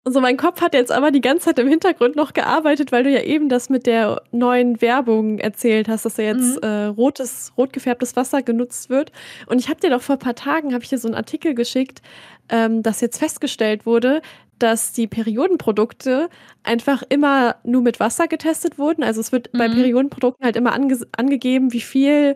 Also 0.04 0.20
mein 0.20 0.36
Kopf 0.36 0.62
hat 0.62 0.74
jetzt 0.74 0.92
aber 0.92 1.12
die 1.12 1.22
ganze 1.22 1.46
Zeit 1.46 1.60
im 1.60 1.68
Hintergrund 1.68 2.18
noch 2.18 2.34
gearbeitet, 2.34 2.92
weil 2.92 3.04
du 3.04 3.10
ja 3.10 3.22
eben 3.22 3.48
das 3.48 3.70
mit 3.70 3.86
der 3.86 4.22
neuen 4.32 4.82
Werbung 4.82 5.40
erzählt 5.40 5.88
hast, 5.88 6.04
dass 6.04 6.16
da 6.16 6.24
jetzt 6.24 6.58
mhm. 6.58 6.68
äh, 6.68 6.86
rotes, 6.86 7.54
rot 7.58 7.72
gefärbtes 7.72 8.18
Wasser 8.18 8.42
genutzt 8.42 8.90
wird. 8.90 9.14
Und 9.48 9.60
ich 9.60 9.70
habe 9.70 9.80
dir 9.80 9.90
doch 9.90 10.02
vor 10.02 10.16
ein 10.16 10.20
paar 10.20 10.36
Tagen, 10.36 10.74
habe 10.74 10.84
ich 10.84 10.90
dir 10.90 10.98
so 10.98 11.08
einen 11.08 11.16
Artikel 11.16 11.56
geschickt, 11.56 12.02
ähm, 12.50 12.84
dass 12.84 13.00
jetzt 13.00 13.18
festgestellt 13.18 13.86
wurde, 13.86 14.22
dass 14.60 14.94
die 14.94 15.08
Periodenprodukte 15.08 16.30
einfach 16.64 17.04
immer 17.10 17.56
nur 17.64 17.82
mit 17.82 18.00
Wasser 18.00 18.28
getestet 18.28 18.78
wurden. 18.78 19.04
Also 19.04 19.22
es 19.22 19.32
wird 19.32 19.54
mhm. 19.54 19.58
bei 19.58 19.68
Periodenprodukten 19.68 20.46
halt 20.46 20.56
immer 20.56 20.74
ange 20.74 21.00
angegeben, 21.18 21.74
wie 21.74 21.82
viel 21.82 22.36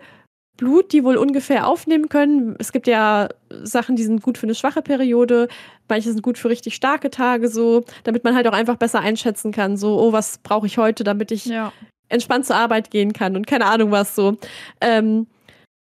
Blut 0.58 0.92
die 0.92 1.04
wohl 1.04 1.18
ungefähr 1.18 1.68
aufnehmen 1.68 2.10
können. 2.10 2.56
Es 2.60 2.72
gibt 2.72 2.88
ja 2.88 3.30
Sachen, 3.50 3.96
die 3.96 4.04
sind 4.04 4.24
gut 4.24 4.38
für 4.38 4.48
eine 4.48 4.56
schwache 4.56 4.82
Periode, 4.82 5.48
manche 5.88 6.12
sind 6.12 6.24
gut 6.24 6.38
für 6.38 6.50
richtig 6.50 6.76
starke 6.76 7.12
Tage, 7.12 7.48
so, 7.48 7.86
damit 8.04 8.24
man 8.24 8.36
halt 8.36 8.48
auch 8.48 8.54
einfach 8.54 8.76
besser 8.76 9.00
einschätzen 9.00 9.52
kann, 9.52 9.78
so, 9.78 10.00
oh, 10.00 10.12
was 10.12 10.40
brauche 10.40 10.66
ich 10.66 10.80
heute, 10.80 11.04
damit 11.04 11.32
ich 11.32 11.46
ja. 11.46 11.72
entspannt 12.10 12.48
zur 12.48 12.56
Arbeit 12.56 12.90
gehen 12.90 13.14
kann 13.14 13.36
und 13.36 13.46
keine 13.46 13.66
Ahnung 13.66 13.92
was 13.92 14.16
so. 14.16 14.38
Ähm, 14.82 15.28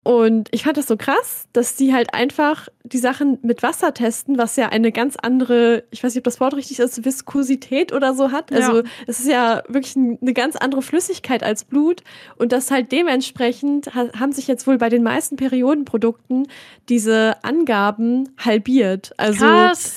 und 0.10 0.50
ich 0.50 0.64
fand 0.64 0.76
das 0.76 0.88
so 0.88 0.98
krass, 0.98 1.48
dass 1.54 1.76
die 1.76 1.94
halt 1.94 2.16
einfach 2.16 2.68
die 2.82 2.98
Sachen 2.98 3.38
mit 3.44 3.62
Wasser 3.62 3.94
testen, 3.94 4.40
was 4.40 4.56
ja 4.56 4.70
eine 4.70 4.92
ganz 4.92 5.16
andere, 5.16 5.84
ich 5.92 6.04
weiß 6.04 6.16
nicht, 6.16 6.22
ob 6.22 6.24
das 6.24 6.40
Wort 6.40 6.56
richtig 6.56 6.80
ist, 6.80 7.06
Viskosität 7.06 7.94
oder 7.94 8.16
so 8.16 8.32
hat. 8.32 8.52
Also 8.52 8.78
ja. 8.78 8.84
es 9.06 9.20
ist 9.20 9.28
ja 9.28 9.62
wirklich 9.68 9.96
eine 9.96 10.34
ganz 10.34 10.56
andere 10.56 10.82
Flüssigkeit 10.82 11.44
als 11.44 11.64
Blut. 11.64 12.02
Und 12.38 12.54
das 12.54 12.72
halt 12.72 12.92
dementsprechend 12.92 13.94
haben 13.94 14.32
sich 14.32 14.48
jetzt 14.48 14.66
wohl 14.66 14.80
bei 14.80 14.90
den 14.90 15.04
meisten 15.04 15.36
Periodenprodukten 15.36 16.48
diese 16.90 17.36
Angaben 17.44 18.30
halbiert. 18.40 19.14
Also 19.18 19.46
krass. 19.46 19.96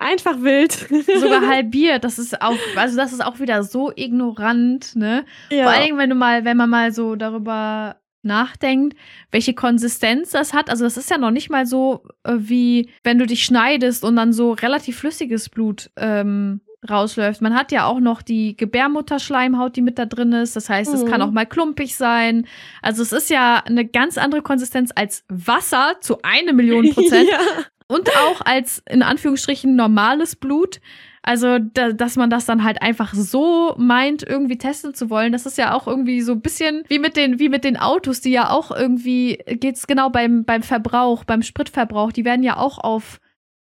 Einfach 0.00 0.40
wild. 0.40 0.72
Sogar 0.72 1.46
halbiert. 1.46 2.02
Das 2.02 2.18
ist 2.18 2.42
auch, 2.42 2.56
also 2.74 2.96
das 2.96 3.12
ist 3.12 3.24
auch 3.24 3.38
wieder 3.38 3.62
so 3.62 3.92
ignorant, 3.94 4.96
ne? 4.96 5.24
Ja. 5.50 5.62
Vor 5.62 5.72
allen 5.74 5.84
Dingen, 5.84 5.98
wenn 5.98 6.10
du 6.10 6.16
mal, 6.16 6.44
wenn 6.44 6.56
man 6.56 6.68
mal 6.68 6.92
so 6.92 7.14
darüber 7.14 8.00
nachdenkt, 8.24 8.96
welche 9.30 9.54
Konsistenz 9.54 10.30
das 10.30 10.52
hat. 10.52 10.70
Also 10.70 10.84
das 10.84 10.96
ist 10.96 11.10
ja 11.10 11.18
noch 11.18 11.30
nicht 11.30 11.50
mal 11.50 11.66
so, 11.66 12.02
äh, 12.24 12.34
wie 12.36 12.90
wenn 13.02 13.18
du 13.18 13.26
dich 13.26 13.44
schneidest 13.44 14.04
und 14.04 14.16
dann 14.16 14.32
so 14.32 14.52
relativ 14.52 14.98
flüssiges 14.98 15.48
Blut 15.48 15.90
ähm, 15.96 16.60
rausläuft. 16.88 17.40
Man 17.40 17.54
hat 17.54 17.72
ja 17.72 17.86
auch 17.86 18.00
noch 18.00 18.22
die 18.22 18.56
Gebärmutterschleimhaut, 18.56 19.76
die 19.76 19.82
mit 19.82 19.98
da 19.98 20.06
drin 20.06 20.32
ist. 20.32 20.56
Das 20.56 20.68
heißt, 20.68 20.90
mhm. 20.90 20.96
es 20.96 21.06
kann 21.06 21.20
mhm. 21.20 21.28
auch 21.28 21.32
mal 21.32 21.46
klumpig 21.46 21.96
sein. 21.96 22.46
Also 22.82 23.02
es 23.02 23.12
ist 23.12 23.30
ja 23.30 23.62
eine 23.64 23.86
ganz 23.86 24.18
andere 24.18 24.42
Konsistenz 24.42 24.90
als 24.94 25.24
Wasser 25.28 25.96
zu 26.00 26.18
eine 26.22 26.52
Million 26.52 26.90
Prozent. 26.90 27.28
ja. 27.30 27.38
Und 27.86 28.08
auch 28.10 28.40
als 28.44 28.82
in 28.88 29.02
Anführungsstrichen 29.02 29.76
normales 29.76 30.36
Blut. 30.36 30.80
Also, 31.26 31.58
da, 31.58 31.92
dass 31.92 32.16
man 32.16 32.28
das 32.28 32.44
dann 32.44 32.64
halt 32.64 32.82
einfach 32.82 33.14
so 33.14 33.74
meint, 33.78 34.22
irgendwie 34.22 34.58
testen 34.58 34.92
zu 34.92 35.08
wollen, 35.08 35.32
das 35.32 35.46
ist 35.46 35.56
ja 35.56 35.72
auch 35.72 35.86
irgendwie 35.86 36.20
so 36.20 36.32
ein 36.32 36.42
bisschen 36.42 36.84
wie 36.88 36.98
mit 36.98 37.16
den, 37.16 37.38
wie 37.38 37.48
mit 37.48 37.64
den 37.64 37.78
Autos, 37.78 38.20
die 38.20 38.30
ja 38.30 38.50
auch 38.50 38.70
irgendwie, 38.70 39.38
geht's 39.46 39.86
genau 39.86 40.10
beim, 40.10 40.44
beim 40.44 40.62
Verbrauch, 40.62 41.24
beim 41.24 41.40
Spritverbrauch, 41.40 42.12
die 42.12 42.26
werden 42.26 42.42
ja 42.42 42.58
auch 42.58 42.76
auf 42.76 43.20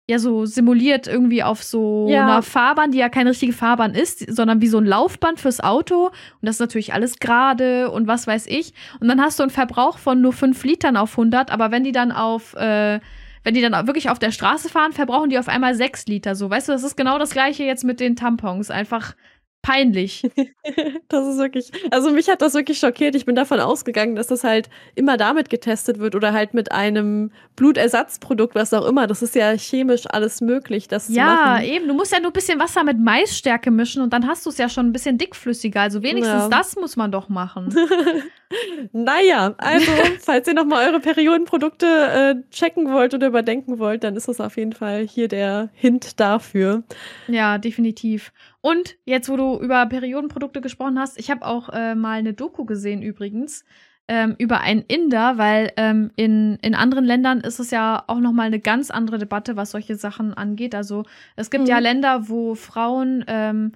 ja 0.10 0.20
so 0.20 0.46
simuliert 0.46 1.08
irgendwie 1.08 1.44
auf 1.44 1.64
so 1.64 2.08
ja. 2.10 2.26
einer 2.26 2.42
Fahrbahn, 2.42 2.92
die 2.92 2.98
ja 2.98 3.08
keine 3.08 3.30
richtige 3.30 3.54
Fahrbahn 3.54 3.96
ist, 3.96 4.20
sondern 4.36 4.60
wie 4.60 4.68
so 4.68 4.78
ein 4.78 4.86
Laufband 4.86 5.40
fürs 5.40 5.62
Auto. 5.62 6.08
Und 6.08 6.14
das 6.42 6.56
ist 6.56 6.60
natürlich 6.60 6.94
alles 6.94 7.20
gerade 7.20 7.90
und 7.90 8.08
was 8.08 8.28
weiß 8.28 8.48
ich. 8.48 8.74
Und 9.00 9.08
dann 9.08 9.22
hast 9.22 9.40
du 9.40 9.44
einen 9.44 9.50
Verbrauch 9.50 9.98
von 9.98 10.20
nur 10.20 10.34
5 10.34 10.62
Litern 10.66 10.98
auf 10.98 11.12
100, 11.12 11.52
aber 11.52 11.72
wenn 11.72 11.86
die 11.86 11.94
dann 11.94 12.12
auf 12.12 12.54
äh, 12.56 13.00
wenn 13.44 13.54
die 13.54 13.62
dann 13.62 13.88
wirklich 13.88 14.10
auf 14.10 14.20
der 14.20 14.32
Straße 14.32 14.70
fahren, 14.70 14.94
verbrauchen 14.94 15.30
die 15.30 15.38
auf 15.38 15.48
einmal 15.48 15.76
sechs 15.76 16.06
Liter. 16.08 16.36
So, 16.36 16.50
weißt 16.50 16.70
du, 16.70 16.72
das 16.72 16.84
ist 16.84 16.96
genau 16.96 17.20
das 17.20 17.32
gleiche 17.32 17.64
jetzt 17.64 17.84
mit 17.84 18.00
den 18.00 18.16
Tampons. 18.16 18.72
Einfach 18.72 19.16
peinlich. 19.64 20.22
das 21.08 21.28
ist 21.28 21.38
wirklich, 21.40 21.72
also 21.90 22.12
mich 22.12 22.30
hat 22.30 22.44
das 22.44 22.54
wirklich 22.54 22.78
schockiert. 22.78 23.16
Ich 23.16 23.26
bin 23.26 23.34
davon 23.34 23.60
ausgegangen, 23.60 24.16
dass 24.16 24.28
das 24.28 24.44
halt 24.44 24.70
immer 24.94 25.18
damit 25.18 25.50
getestet 25.50 25.98
wird 25.98 26.14
oder 26.14 26.34
halt 26.34 26.54
mit 26.54 26.72
einem 26.72 27.32
Blutersatzprodukt, 27.56 28.54
was 28.54 28.74
auch 28.74 28.86
immer. 28.86 29.08
Das 29.08 29.24
ist 29.24 29.36
ja 29.36 29.52
chemisch 29.58 30.04
alles 30.08 30.42
möglich, 30.42 30.88
das 30.88 31.08
ja, 31.08 31.14
zu 31.14 31.20
machen. 31.22 31.66
Ja, 31.66 31.74
eben. 31.74 31.88
Du 31.88 31.94
musst 31.94 32.12
ja 32.12 32.20
nur 32.20 32.30
ein 32.30 32.34
bisschen 32.34 32.60
Wasser 32.60 32.84
mit 32.84 33.00
Maisstärke 33.00 33.72
mischen 33.72 34.04
und 34.04 34.12
dann 34.12 34.28
hast 34.28 34.46
du 34.46 34.50
es 34.50 34.58
ja 34.58 34.70
schon 34.70 34.88
ein 34.88 34.92
bisschen 34.92 35.18
dickflüssiger. 35.18 35.82
Also 35.82 36.04
wenigstens 36.04 36.44
ja. 36.44 36.50
das 36.50 36.76
muss 36.76 36.98
man 36.98 37.12
doch 37.12 37.30
machen. 37.30 37.74
naja, 38.92 39.56
also, 39.58 39.92
falls 40.20 40.48
ihr 40.48 40.54
nochmal 40.54 40.90
eure 40.90 41.00
Periodenprodukte 41.00 41.86
äh, 41.86 42.36
checken 42.52 42.92
wollt 42.92 43.14
oder 43.14 43.28
überdenken 43.28 43.80
wollt, 43.80 44.04
dann 44.04 44.18
ist 44.18 44.28
das 44.28 44.42
auf 44.42 44.58
jeden 44.58 44.74
Fall 44.74 45.08
hier 45.08 45.30
der 45.30 45.70
Hint 45.74 46.20
dafür. 46.20 46.84
Ja, 47.28 47.58
definitiv. 47.58 48.34
Und 48.66 48.96
jetzt, 49.04 49.28
wo 49.28 49.36
du 49.36 49.60
über 49.60 49.86
Periodenprodukte 49.88 50.62
gesprochen 50.62 50.98
hast, 50.98 51.20
ich 51.20 51.30
habe 51.30 51.46
auch 51.46 51.68
äh, 51.68 51.96
mal 51.96 52.18
eine 52.18 52.34
Doku 52.34 52.64
gesehen 52.64 53.02
übrigens 53.02 53.66
ähm, 54.08 54.36
über 54.38 54.62
einen 54.62 54.84
Inder, 54.84 55.38
weil 55.38 55.74
ähm, 55.76 56.12
in, 56.16 56.56
in 56.62 56.74
anderen 56.74 57.04
Ländern 57.04 57.42
ist 57.42 57.60
es 57.60 57.72
ja 57.72 58.06
auch 58.08 58.20
noch 58.20 58.32
mal 58.32 58.44
eine 58.44 58.62
ganz 58.62 58.90
andere 58.90 59.18
Debatte, 59.18 59.58
was 59.58 59.72
solche 59.72 59.96
Sachen 59.96 60.34
angeht. 60.34 60.76
Also 60.76 61.04
es 61.36 61.52
gibt 61.52 61.66
mhm. 61.66 61.70
ja 61.70 61.80
Länder, 61.80 62.30
wo 62.30 62.56
Frauen 62.56 63.26
ähm, 63.28 63.74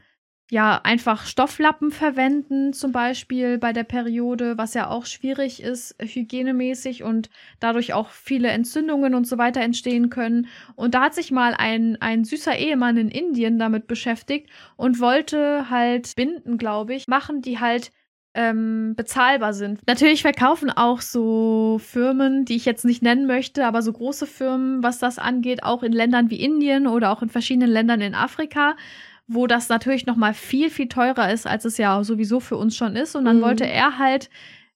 ja, 0.50 0.80
einfach 0.84 1.26
Stofflappen 1.26 1.92
verwenden, 1.92 2.72
zum 2.72 2.94
Beispiel 2.94 3.58
bei 3.58 3.74
der 3.74 3.84
Periode, 3.84 4.58
was 4.58 4.74
ja 4.74 4.90
auch 4.90 5.06
schwierig 5.06 5.62
ist, 5.62 5.96
hygienemäßig 6.02 7.04
und 7.04 7.30
dadurch 7.60 7.94
auch 7.94 8.12
viele 8.12 8.48
Entzündungen 8.48 9.14
und 9.14 9.28
so 9.28 9.38
weiter 9.38 9.60
entstehen 9.60 10.10
können. 10.10 10.48
Und 10.76 10.96
da 10.96 11.02
hat 11.02 11.16
sich 11.16 11.32
mal 11.32 11.54
ein, 11.54 11.98
ein 12.02 12.24
süßer 12.24 12.58
Ehemann 12.58 12.96
in 12.96 13.10
Indien 13.10 13.60
damit 13.60 13.88
beschäftigt 13.88 14.50
und 14.78 15.02
wollte 15.02 15.70
halt 15.70 16.16
Binden, 16.16 16.58
glaube 16.58 16.94
ich, 16.94 17.08
machen, 17.08 17.42
die 17.42 17.60
halt 17.60 17.92
ähm, 18.34 18.94
bezahlbar 18.96 19.54
sind. 19.54 19.82
Natürlich 19.86 20.22
verkaufen 20.22 20.70
auch 20.70 21.02
so 21.02 21.78
Firmen, 21.84 22.46
die 22.46 22.56
ich 22.56 22.66
jetzt 22.66 22.86
nicht 22.86 23.02
nennen 23.02 23.26
möchte, 23.26 23.66
aber 23.66 23.82
so 23.82 23.92
große 23.92 24.28
Firmen, 24.28 24.82
was 24.82 25.00
das 25.00 25.20
angeht, 25.20 25.64
auch 25.64 25.84
in 25.84 25.92
Ländern 25.92 26.30
wie 26.30 26.40
Indien 26.40 26.88
oder 26.88 27.12
auch 27.12 27.22
in 27.22 27.30
verschiedenen 27.30 27.70
Ländern 27.70 28.00
in 28.00 28.16
Afrika 28.16 28.76
wo 29.28 29.46
das 29.46 29.70
natürlich 29.70 30.06
noch 30.06 30.16
mal 30.16 30.34
viel, 30.34 30.70
viel 30.70 30.88
teurer 30.88 31.32
ist, 31.32 31.46
als 31.46 31.66
es 31.66 31.78
ja 31.78 32.04
sowieso 32.04 32.40
für 32.40 32.58
uns 32.58 32.76
schon 32.76 32.96
ist. 32.96 33.16
Und 33.16 33.26
dann 33.26 33.38
mhm. 33.38 33.42
wollte 33.42 33.68
er 33.68 33.98
halt 33.98 34.30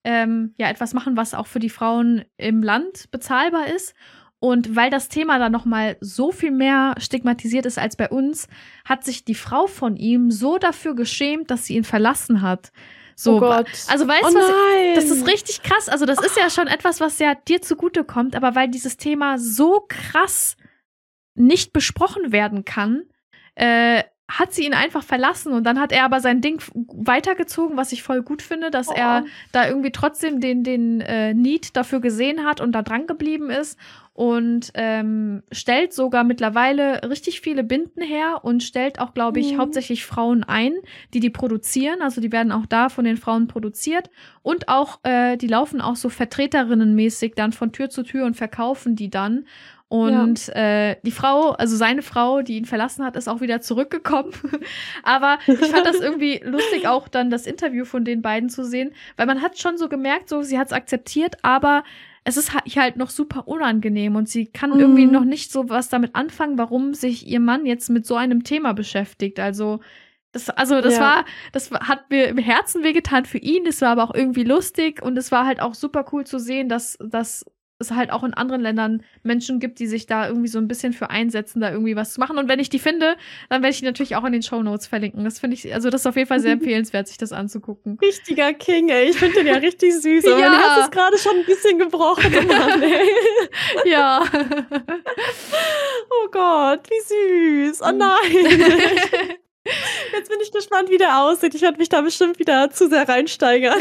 ähm, 0.04 0.54
ja 0.58 0.70
etwas 0.70 0.94
machen, 0.94 1.16
was 1.18 1.34
auch 1.34 1.48
für 1.48 1.60
die 1.60 1.70
Frauen 1.70 2.26
im 2.38 2.62
Land 2.62 3.10
bezahlbar 3.12 3.68
ist. 3.68 3.96
Und 4.40 4.76
weil 4.76 4.90
das 4.90 5.08
Thema 5.08 5.38
da 5.38 5.50
noch 5.50 5.66
mal 5.66 5.98
so 6.02 6.32
viel 6.32 6.52
mehr 6.52 6.96
stigmatisiert 6.98 7.66
ist 7.68 7.78
als 7.78 7.96
bei 7.96 8.10
uns, 8.10 8.48
hat 8.84 9.04
sich 9.04 9.24
die 9.24 9.36
Frau 9.36 9.68
von 9.68 9.96
ihm 9.96 10.32
so 10.32 10.58
dafür 10.58 10.96
geschämt, 10.96 11.52
dass 11.52 11.66
sie 11.66 11.76
ihn 11.76 11.84
verlassen 11.84 12.42
hat. 12.42 12.72
So, 13.16 13.36
oh 13.36 13.40
Gott. 13.40 13.68
Also 13.88 14.08
weißt 14.08 14.24
du, 14.24 14.40
oh 14.40 14.42
was? 14.42 14.96
Das 14.96 15.16
ist 15.16 15.28
richtig 15.28 15.62
krass. 15.62 15.88
Also 15.90 16.06
das 16.06 16.20
ist 16.20 16.36
ja 16.36 16.50
schon 16.50 16.68
etwas, 16.68 17.00
was 17.00 17.20
ja 17.20 17.36
dir 17.36 17.62
zugute 17.62 18.04
kommt, 18.04 18.36
aber 18.36 18.56
weil 18.56 18.68
dieses 18.68 18.98
Thema 18.98 19.38
so 19.38 19.86
krass 19.88 20.58
nicht 21.36 21.72
besprochen 21.72 22.32
werden 22.32 22.66
kann, 22.66 23.04
äh, 23.54 24.04
hat 24.40 24.54
sie 24.54 24.66
ihn 24.66 24.74
einfach 24.74 25.04
verlassen 25.04 25.54
und 25.54 25.66
dann 25.66 25.80
hat 25.80 25.92
er 25.92 26.06
aber 26.06 26.20
sein 26.20 26.42
Ding 26.42 26.62
weitergezogen, 26.74 27.78
was 27.78 27.92
ich 27.92 28.02
voll 28.02 28.22
gut 28.22 28.42
finde, 28.42 28.72
dass 28.72 28.88
oh. 28.88 28.94
er 28.96 29.26
da 29.52 29.68
irgendwie 29.68 29.92
trotzdem 29.92 30.40
den, 30.40 30.64
den 30.64 31.02
äh, 31.02 31.34
Need 31.34 31.76
dafür 31.76 32.00
gesehen 32.00 32.46
hat 32.46 32.62
und 32.62 32.72
da 32.72 32.82
dran 32.82 33.08
geblieben 33.08 33.50
ist 33.50 33.78
und 34.14 34.72
ähm, 34.76 35.42
stellt 35.52 35.94
sogar 35.94 36.24
mittlerweile 36.24 37.10
richtig 37.10 37.42
viele 37.42 37.64
Binden 37.64 38.02
her 38.02 38.42
und 38.44 38.62
stellt 38.62 39.00
auch, 39.00 39.14
glaube 39.14 39.40
ich, 39.40 39.54
mhm. 39.54 39.58
hauptsächlich 39.58 40.06
Frauen 40.06 40.44
ein, 40.44 40.74
die 41.14 41.20
die 41.22 41.30
produzieren. 41.30 42.02
Also 42.02 42.20
die 42.20 42.32
werden 42.32 42.52
auch 42.52 42.66
da 42.66 42.90
von 42.90 43.06
den 43.06 43.18
Frauen 43.18 43.48
produziert 43.48 44.10
und 44.44 44.68
auch, 44.68 45.00
äh, 45.04 45.38
die 45.38 45.48
laufen 45.48 45.82
auch 45.82 45.96
so 45.96 46.10
vertreterinnenmäßig 46.10 47.34
dann 47.36 47.54
von 47.54 47.72
Tür 47.72 47.90
zu 47.90 48.04
Tür 48.04 48.26
und 48.26 48.36
verkaufen 48.36 48.96
die 48.96 49.10
dann. 49.10 49.46
Und 49.92 50.48
ja. 50.48 50.54
äh, 50.92 50.96
die 51.04 51.12
Frau, 51.12 51.50
also 51.50 51.76
seine 51.76 52.02
Frau, 52.02 52.44
die 52.44 52.56
ihn 52.56 52.64
verlassen 52.64 53.04
hat, 53.04 53.18
ist 53.18 53.28
auch 53.28 53.42
wieder 53.42 53.60
zurückgekommen. 53.60 54.32
Aber 55.04 55.38
ich 55.46 55.58
fand 55.58 55.86
das 55.86 56.00
irgendwie 56.00 56.40
lustig, 56.46 56.88
auch 56.88 57.10
dann 57.10 57.30
das 57.30 57.46
Interview 57.46 57.84
von 57.84 58.06
den 58.06 58.22
beiden 58.22 58.48
zu 58.48 58.64
sehen, 58.64 58.94
weil 59.18 59.26
man 59.26 59.42
hat 59.42 59.60
schon 59.60 59.78
so 59.78 59.90
gemerkt, 59.90 60.30
so 60.30 60.44
sie 60.44 60.58
hat 60.58 60.68
es 60.68 60.74
akzeptiert, 60.74 61.36
aber 61.42 61.84
es 62.24 62.38
ist 62.38 62.54
halt 62.54 62.96
noch 62.96 63.10
super 63.10 63.50
unangenehm 63.50 64.16
und 64.16 64.30
sie 64.30 64.46
kann 64.46 64.70
mhm. 64.70 64.80
irgendwie 64.80 65.06
noch 65.08 65.26
nicht 65.26 65.52
so 65.52 65.68
was 65.68 65.90
damit 65.90 66.16
anfangen, 66.16 66.58
warum 66.58 66.94
sich 66.94 67.28
ihr 67.28 67.42
Mann 67.42 67.66
jetzt 67.66 67.90
mit 67.90 68.06
so 68.06 68.16
einem 68.16 68.46
Thema 68.46 68.74
beschäftigt. 68.74 69.42
Also 69.42 69.82
das, 70.32 70.50
also 70.50 70.80
das 70.80 70.96
ja. 70.96 71.02
war, 71.02 71.26
das 71.52 71.70
hat 71.70 72.10
mir 72.10 72.30
im 72.30 72.38
Herzen 72.38 72.82
wehgetan 72.86 73.26
für 73.26 73.40
ihn. 73.40 73.66
Das 73.66 73.82
war 73.82 73.90
aber 73.90 74.04
auch 74.06 74.16
irgendwie 74.16 74.46
lustig 74.46 75.02
und 75.02 75.18
es 75.18 75.34
war 75.34 75.46
halt 75.46 75.60
auch 75.60 75.74
super 75.74 76.06
cool 76.14 76.26
zu 76.26 76.40
sehen, 76.40 76.70
dass, 76.70 76.98
dass 77.02 77.44
es 77.82 77.92
halt 77.92 78.12
auch 78.12 78.24
in 78.24 78.34
anderen 78.34 78.62
Ländern 78.62 79.04
Menschen 79.24 79.60
gibt, 79.60 79.80
die 79.80 79.88
sich 79.88 80.06
da 80.06 80.28
irgendwie 80.28 80.48
so 80.48 80.60
ein 80.60 80.68
bisschen 80.68 80.94
für 80.94 81.10
einsetzen, 81.10 81.60
da 81.60 81.72
irgendwie 81.72 81.96
was 81.96 82.14
zu 82.14 82.20
machen. 82.20 82.38
Und 82.38 82.48
wenn 82.48 82.60
ich 82.60 82.70
die 82.70 82.80
finde, 82.80 83.18
dann 83.50 83.62
werde 83.62 83.72
ich 83.72 83.80
die 83.80 83.86
natürlich 83.86 84.16
auch 84.16 84.24
in 84.24 84.32
den 84.32 84.44
Show 84.44 84.64
Notes 84.64 84.88
verlinken. 84.88 85.24
Das 85.24 85.40
finde 85.40 85.56
ich, 85.56 85.74
also 85.74 85.90
das 85.90 86.02
ist 86.02 86.08
auf 86.08 86.16
jeden 86.16 86.28
Fall 86.28 86.40
sehr 86.40 86.52
empfehlenswert, 86.54 87.08
sich 87.08 87.18
das 87.18 87.32
anzugucken. 87.32 87.98
Richtiger 88.02 88.54
King, 88.54 88.90
ey. 88.90 89.10
Ich 89.10 89.18
finde 89.18 89.36
den 89.36 89.48
ja 89.48 89.56
richtig 89.56 89.94
süß. 89.96 90.26
Aber 90.28 90.40
ja. 90.40 90.50
mein 90.50 90.60
Herz 90.60 90.86
ist 90.86 90.92
gerade 90.92 91.18
schon 91.18 91.36
ein 91.38 91.46
bisschen 91.46 91.78
gebrochen. 91.78 92.48
Mann, 92.48 92.82
ey. 92.82 93.10
ja. 93.86 94.24
oh 96.10 96.28
Gott, 96.32 96.88
wie 96.90 97.68
süß. 97.70 97.82
Oh 97.82 97.92
nein. 97.92 99.38
Jetzt 99.64 100.30
bin 100.30 100.40
ich 100.42 100.52
gespannt, 100.52 100.90
wie 100.90 100.98
der 100.98 101.22
aussieht. 101.22 101.54
Ich 101.54 101.62
werde 101.62 101.78
mich 101.78 101.90
da 101.90 102.02
bestimmt 102.02 102.40
wieder 102.40 102.72
zu 102.72 102.90
sehr 102.90 103.08
reinsteigern. 103.08 103.80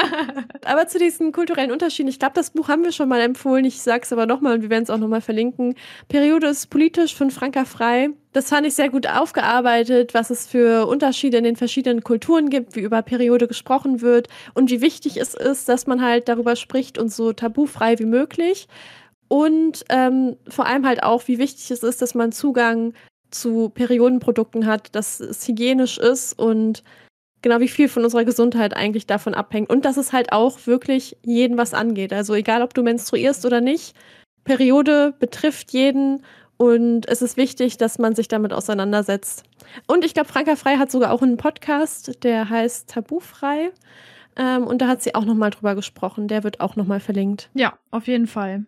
aber 0.64 0.88
zu 0.88 0.98
diesen 0.98 1.30
kulturellen 1.30 1.70
Unterschieden, 1.70 2.08
ich 2.08 2.18
glaube, 2.18 2.34
das 2.34 2.50
Buch 2.50 2.68
haben 2.68 2.82
wir 2.82 2.92
schon 2.92 3.08
mal 3.08 3.20
empfohlen. 3.20 3.64
Ich 3.64 3.80
sage 3.80 4.02
es 4.02 4.12
aber 4.12 4.26
nochmal 4.26 4.54
und 4.54 4.62
wir 4.62 4.70
werden 4.70 4.82
es 4.82 4.90
auch 4.90 4.98
nochmal 4.98 5.20
verlinken. 5.20 5.76
Periode 6.08 6.48
ist 6.48 6.70
politisch 6.70 7.14
von 7.14 7.30
Franka 7.30 7.64
Frei. 7.64 8.10
Das 8.32 8.48
fand 8.48 8.66
ich 8.66 8.74
sehr 8.74 8.88
gut 8.88 9.06
aufgearbeitet, 9.06 10.12
was 10.12 10.30
es 10.30 10.46
für 10.46 10.86
Unterschiede 10.86 11.38
in 11.38 11.44
den 11.44 11.56
verschiedenen 11.56 12.02
Kulturen 12.02 12.48
gibt, 12.50 12.74
wie 12.74 12.80
über 12.80 13.02
Periode 13.02 13.46
gesprochen 13.46 14.00
wird 14.00 14.28
und 14.54 14.70
wie 14.70 14.80
wichtig 14.80 15.18
es 15.18 15.34
ist, 15.34 15.68
dass 15.68 15.86
man 15.86 16.02
halt 16.02 16.28
darüber 16.28 16.56
spricht 16.56 16.98
und 16.98 17.12
so 17.12 17.32
tabufrei 17.32 17.98
wie 17.98 18.06
möglich. 18.06 18.66
Und 19.28 19.84
ähm, 19.88 20.36
vor 20.48 20.66
allem 20.66 20.86
halt 20.86 21.02
auch, 21.02 21.28
wie 21.28 21.38
wichtig 21.38 21.70
es 21.70 21.82
ist, 21.82 22.02
dass 22.02 22.14
man 22.14 22.32
Zugang 22.32 22.92
zu 23.34 23.70
Periodenprodukten 23.70 24.66
hat, 24.66 24.94
dass 24.94 25.20
es 25.20 25.46
hygienisch 25.46 25.98
ist 25.98 26.38
und 26.38 26.82
genau 27.42 27.60
wie 27.60 27.68
viel 27.68 27.88
von 27.88 28.04
unserer 28.04 28.24
Gesundheit 28.24 28.76
eigentlich 28.76 29.06
davon 29.06 29.34
abhängt. 29.34 29.68
Und 29.70 29.84
dass 29.84 29.96
es 29.96 30.12
halt 30.12 30.32
auch 30.32 30.66
wirklich 30.66 31.16
jeden 31.22 31.58
was 31.58 31.74
angeht. 31.74 32.12
Also 32.12 32.34
egal, 32.34 32.62
ob 32.62 32.74
du 32.74 32.82
menstruierst 32.82 33.44
oder 33.44 33.60
nicht, 33.60 33.94
Periode 34.44 35.14
betrifft 35.18 35.72
jeden 35.72 36.22
und 36.56 37.08
es 37.08 37.22
ist 37.22 37.36
wichtig, 37.36 37.76
dass 37.76 37.98
man 37.98 38.14
sich 38.14 38.28
damit 38.28 38.52
auseinandersetzt. 38.52 39.42
Und 39.88 40.04
ich 40.04 40.14
glaube, 40.14 40.28
Franka 40.28 40.54
Frei 40.54 40.76
hat 40.76 40.90
sogar 40.90 41.12
auch 41.12 41.22
einen 41.22 41.36
Podcast, 41.36 42.22
der 42.22 42.48
heißt 42.48 42.88
Tabufrei. 42.88 43.72
Ähm, 44.36 44.66
und 44.66 44.80
da 44.80 44.88
hat 44.88 45.02
sie 45.02 45.14
auch 45.14 45.24
nochmal 45.24 45.50
drüber 45.50 45.74
gesprochen. 45.74 46.28
Der 46.28 46.44
wird 46.44 46.60
auch 46.60 46.76
nochmal 46.76 47.00
verlinkt. 47.00 47.50
Ja, 47.54 47.78
auf 47.90 48.06
jeden 48.06 48.26
Fall. 48.26 48.64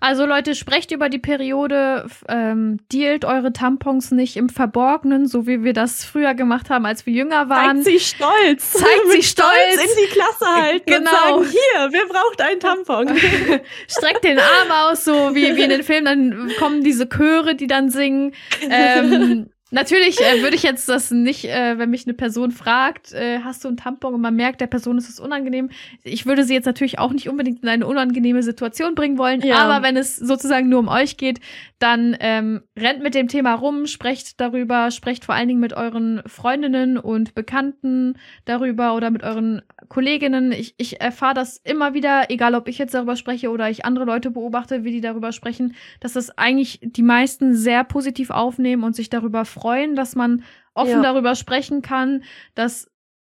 Also 0.00 0.26
Leute, 0.26 0.54
sprecht 0.54 0.92
über 0.92 1.08
die 1.08 1.18
Periode, 1.18 2.06
ähm, 2.28 2.78
dealt 2.92 3.24
eure 3.24 3.54
Tampons 3.54 4.10
nicht 4.10 4.36
im 4.36 4.50
Verborgenen, 4.50 5.26
so 5.26 5.46
wie 5.46 5.64
wir 5.64 5.72
das 5.72 6.04
früher 6.04 6.34
gemacht 6.34 6.68
haben, 6.68 6.84
als 6.84 7.06
wir 7.06 7.14
jünger 7.14 7.48
waren. 7.48 7.82
Zeigt 7.82 8.00
sie 8.00 8.00
stolz. 8.14 8.72
Zeigt 8.72 9.10
sie 9.10 9.22
stolz. 9.22 9.48
stolz. 9.50 9.82
in 9.82 10.04
die 10.04 10.12
Klasse 10.12 10.46
halten 10.46 10.84
genau. 10.84 11.38
und 11.38 11.44
sagen, 11.44 11.50
hier, 11.50 11.88
wer 11.90 12.06
braucht 12.06 12.40
einen 12.42 12.60
Tampon? 12.60 13.16
Streckt 13.88 14.24
den 14.24 14.38
Arm 14.38 14.90
aus, 14.90 15.04
so 15.04 15.34
wie, 15.34 15.56
wie 15.56 15.62
in 15.62 15.70
den 15.70 15.82
Filmen, 15.82 16.04
dann 16.04 16.52
kommen 16.58 16.84
diese 16.84 17.08
Chöre, 17.08 17.54
die 17.54 17.66
dann 17.66 17.88
singen. 17.88 18.32
Ähm, 18.76 19.50
Natürlich 19.74 20.20
äh, 20.20 20.40
würde 20.40 20.54
ich 20.54 20.62
jetzt 20.62 20.88
das 20.88 21.10
nicht, 21.10 21.46
äh, 21.46 21.76
wenn 21.78 21.90
mich 21.90 22.06
eine 22.06 22.14
Person 22.14 22.52
fragt, 22.52 23.12
äh, 23.12 23.40
hast 23.40 23.64
du 23.64 23.68
einen 23.68 23.76
Tampon 23.76 24.14
und 24.14 24.20
man 24.20 24.36
merkt, 24.36 24.60
der 24.60 24.68
Person 24.68 24.96
ist 24.98 25.08
es 25.08 25.18
unangenehm. 25.18 25.68
Ich 26.04 26.26
würde 26.26 26.44
sie 26.44 26.54
jetzt 26.54 26.66
natürlich 26.66 27.00
auch 27.00 27.12
nicht 27.12 27.28
unbedingt 27.28 27.64
in 27.64 27.68
eine 27.68 27.84
unangenehme 27.84 28.44
Situation 28.44 28.94
bringen 28.94 29.18
wollen, 29.18 29.40
ja. 29.40 29.56
aber 29.56 29.84
wenn 29.84 29.96
es 29.96 30.14
sozusagen 30.14 30.68
nur 30.68 30.78
um 30.78 30.86
euch 30.86 31.16
geht, 31.16 31.40
dann 31.80 32.16
ähm, 32.20 32.62
rennt 32.78 33.02
mit 33.02 33.16
dem 33.16 33.26
Thema 33.26 33.54
rum, 33.54 33.86
sprecht 33.86 34.40
darüber, 34.40 34.92
sprecht 34.92 35.24
vor 35.24 35.34
allen 35.34 35.48
Dingen 35.48 35.60
mit 35.60 35.72
euren 35.72 36.22
Freundinnen 36.24 36.96
und 36.96 37.34
Bekannten 37.34 38.16
darüber 38.44 38.94
oder 38.94 39.10
mit 39.10 39.24
euren 39.24 39.60
Kolleginnen. 39.88 40.52
Ich, 40.52 40.76
ich 40.78 41.00
erfahre 41.00 41.34
das 41.34 41.60
immer 41.64 41.94
wieder, 41.94 42.30
egal 42.30 42.54
ob 42.54 42.68
ich 42.68 42.78
jetzt 42.78 42.94
darüber 42.94 43.16
spreche 43.16 43.50
oder 43.50 43.68
ich 43.68 43.84
andere 43.84 44.04
Leute 44.04 44.30
beobachte, 44.30 44.84
wie 44.84 44.92
die 44.92 45.00
darüber 45.00 45.32
sprechen, 45.32 45.74
dass 45.98 46.12
das 46.12 46.38
eigentlich 46.38 46.78
die 46.80 47.02
meisten 47.02 47.56
sehr 47.56 47.82
positiv 47.82 48.30
aufnehmen 48.30 48.84
und 48.84 48.94
sich 48.94 49.10
darüber 49.10 49.44
freuen 49.44 49.63
freuen, 49.64 49.96
dass 49.96 50.14
man 50.14 50.44
offen 50.74 50.90
ja. 50.90 51.02
darüber 51.02 51.34
sprechen 51.34 51.80
kann. 51.80 52.22
Das 52.54 52.90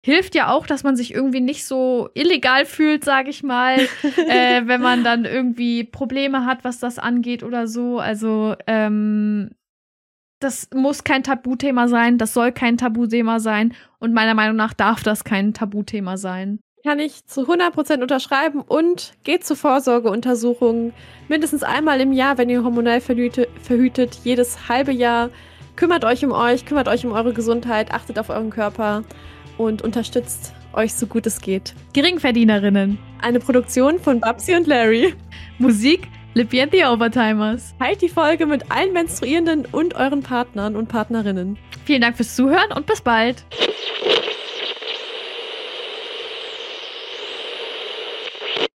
hilft 0.05 0.35
ja 0.35 0.51
auch, 0.51 0.67
dass 0.67 0.85
man 0.85 0.95
sich 0.95 1.15
irgendwie 1.15 1.41
nicht 1.41 1.65
so 1.65 2.11
illegal 2.13 2.67
fühlt, 2.67 3.03
sage 3.03 3.31
ich 3.31 3.43
mal, 3.43 3.79
äh, 4.29 4.63
wenn 4.67 4.83
man 4.83 5.05
dann 5.05 5.25
irgendwie 5.25 5.85
Probleme 5.85 6.45
hat, 6.45 6.65
was 6.65 6.81
das 6.81 6.99
angeht 6.99 7.43
oder 7.43 7.67
so. 7.67 7.99
Also 7.99 8.55
ähm, 8.67 9.53
das 10.39 10.69
muss 10.75 11.03
kein 11.03 11.23
Tabuthema 11.23 11.89
sein, 11.89 12.19
das 12.19 12.35
soll 12.35 12.53
kein 12.53 12.77
Tabuthema 12.77 13.41
sein 13.41 13.75
und 13.99 14.13
meiner 14.13 14.35
Meinung 14.35 14.57
nach 14.57 14.75
darf 14.75 15.03
das 15.03 15.25
kein 15.25 15.55
Tabuthema 15.55 16.19
sein. 16.19 16.61
Kann 16.85 17.01
ich 17.01 17.25
zu 17.27 17.41
100% 17.51 18.03
unterschreiben 18.03 18.61
und 18.61 19.15
geht 19.25 19.45
zur 19.45 19.57
Vorsorgeuntersuchung 19.57 20.93
mindestens 21.29 21.63
einmal 21.63 22.01
im 22.03 22.13
Jahr, 22.13 22.37
wenn 22.39 22.51
ihr 22.51 22.63
hormonell 22.63 23.01
verhütet, 23.01 24.21
jedes 24.23 24.69
halbe 24.69 24.93
Jahr 24.93 25.31
Kümmert 25.79 26.05
euch 26.05 26.25
um 26.25 26.33
euch, 26.33 26.65
kümmert 26.65 26.89
euch 26.89 27.07
um 27.07 27.13
eure 27.13 27.33
Gesundheit, 27.33 27.93
achtet 27.93 28.19
auf 28.19 28.31
euren 28.31 28.51
Körper 28.51 29.05
und 29.59 29.81
unterstützt 29.81 30.53
euch 30.73 30.93
so 30.93 31.07
gut 31.07 31.25
es 31.25 31.41
geht. 31.41 31.73
Geringverdienerinnen. 31.93 32.99
Eine 33.23 33.39
Produktion 33.39 34.01
von 34.01 34.19
Babsi 34.19 34.57
und 34.57 34.67
Larry. 34.67 35.15
Musik 35.61 36.09
Lippy 36.35 36.61
and 36.61 36.73
the 36.73 36.85
Overtimers. 36.85 37.77
Teilt 37.79 38.03
die 38.03 38.09
Folge 38.09 38.45
mit 38.47 38.73
allen 38.73 38.93
Menstruierenden 38.93 39.67
und 39.67 39.95
euren 39.95 40.25
Partnern 40.25 40.75
und 40.75 40.89
Partnerinnen. 40.89 41.57
Vielen 41.85 42.01
Dank 42.01 42.17
fürs 42.17 42.35
Zuhören 42.35 42.73
und 42.75 42.87
bis 42.87 43.01
bald. 43.01 43.45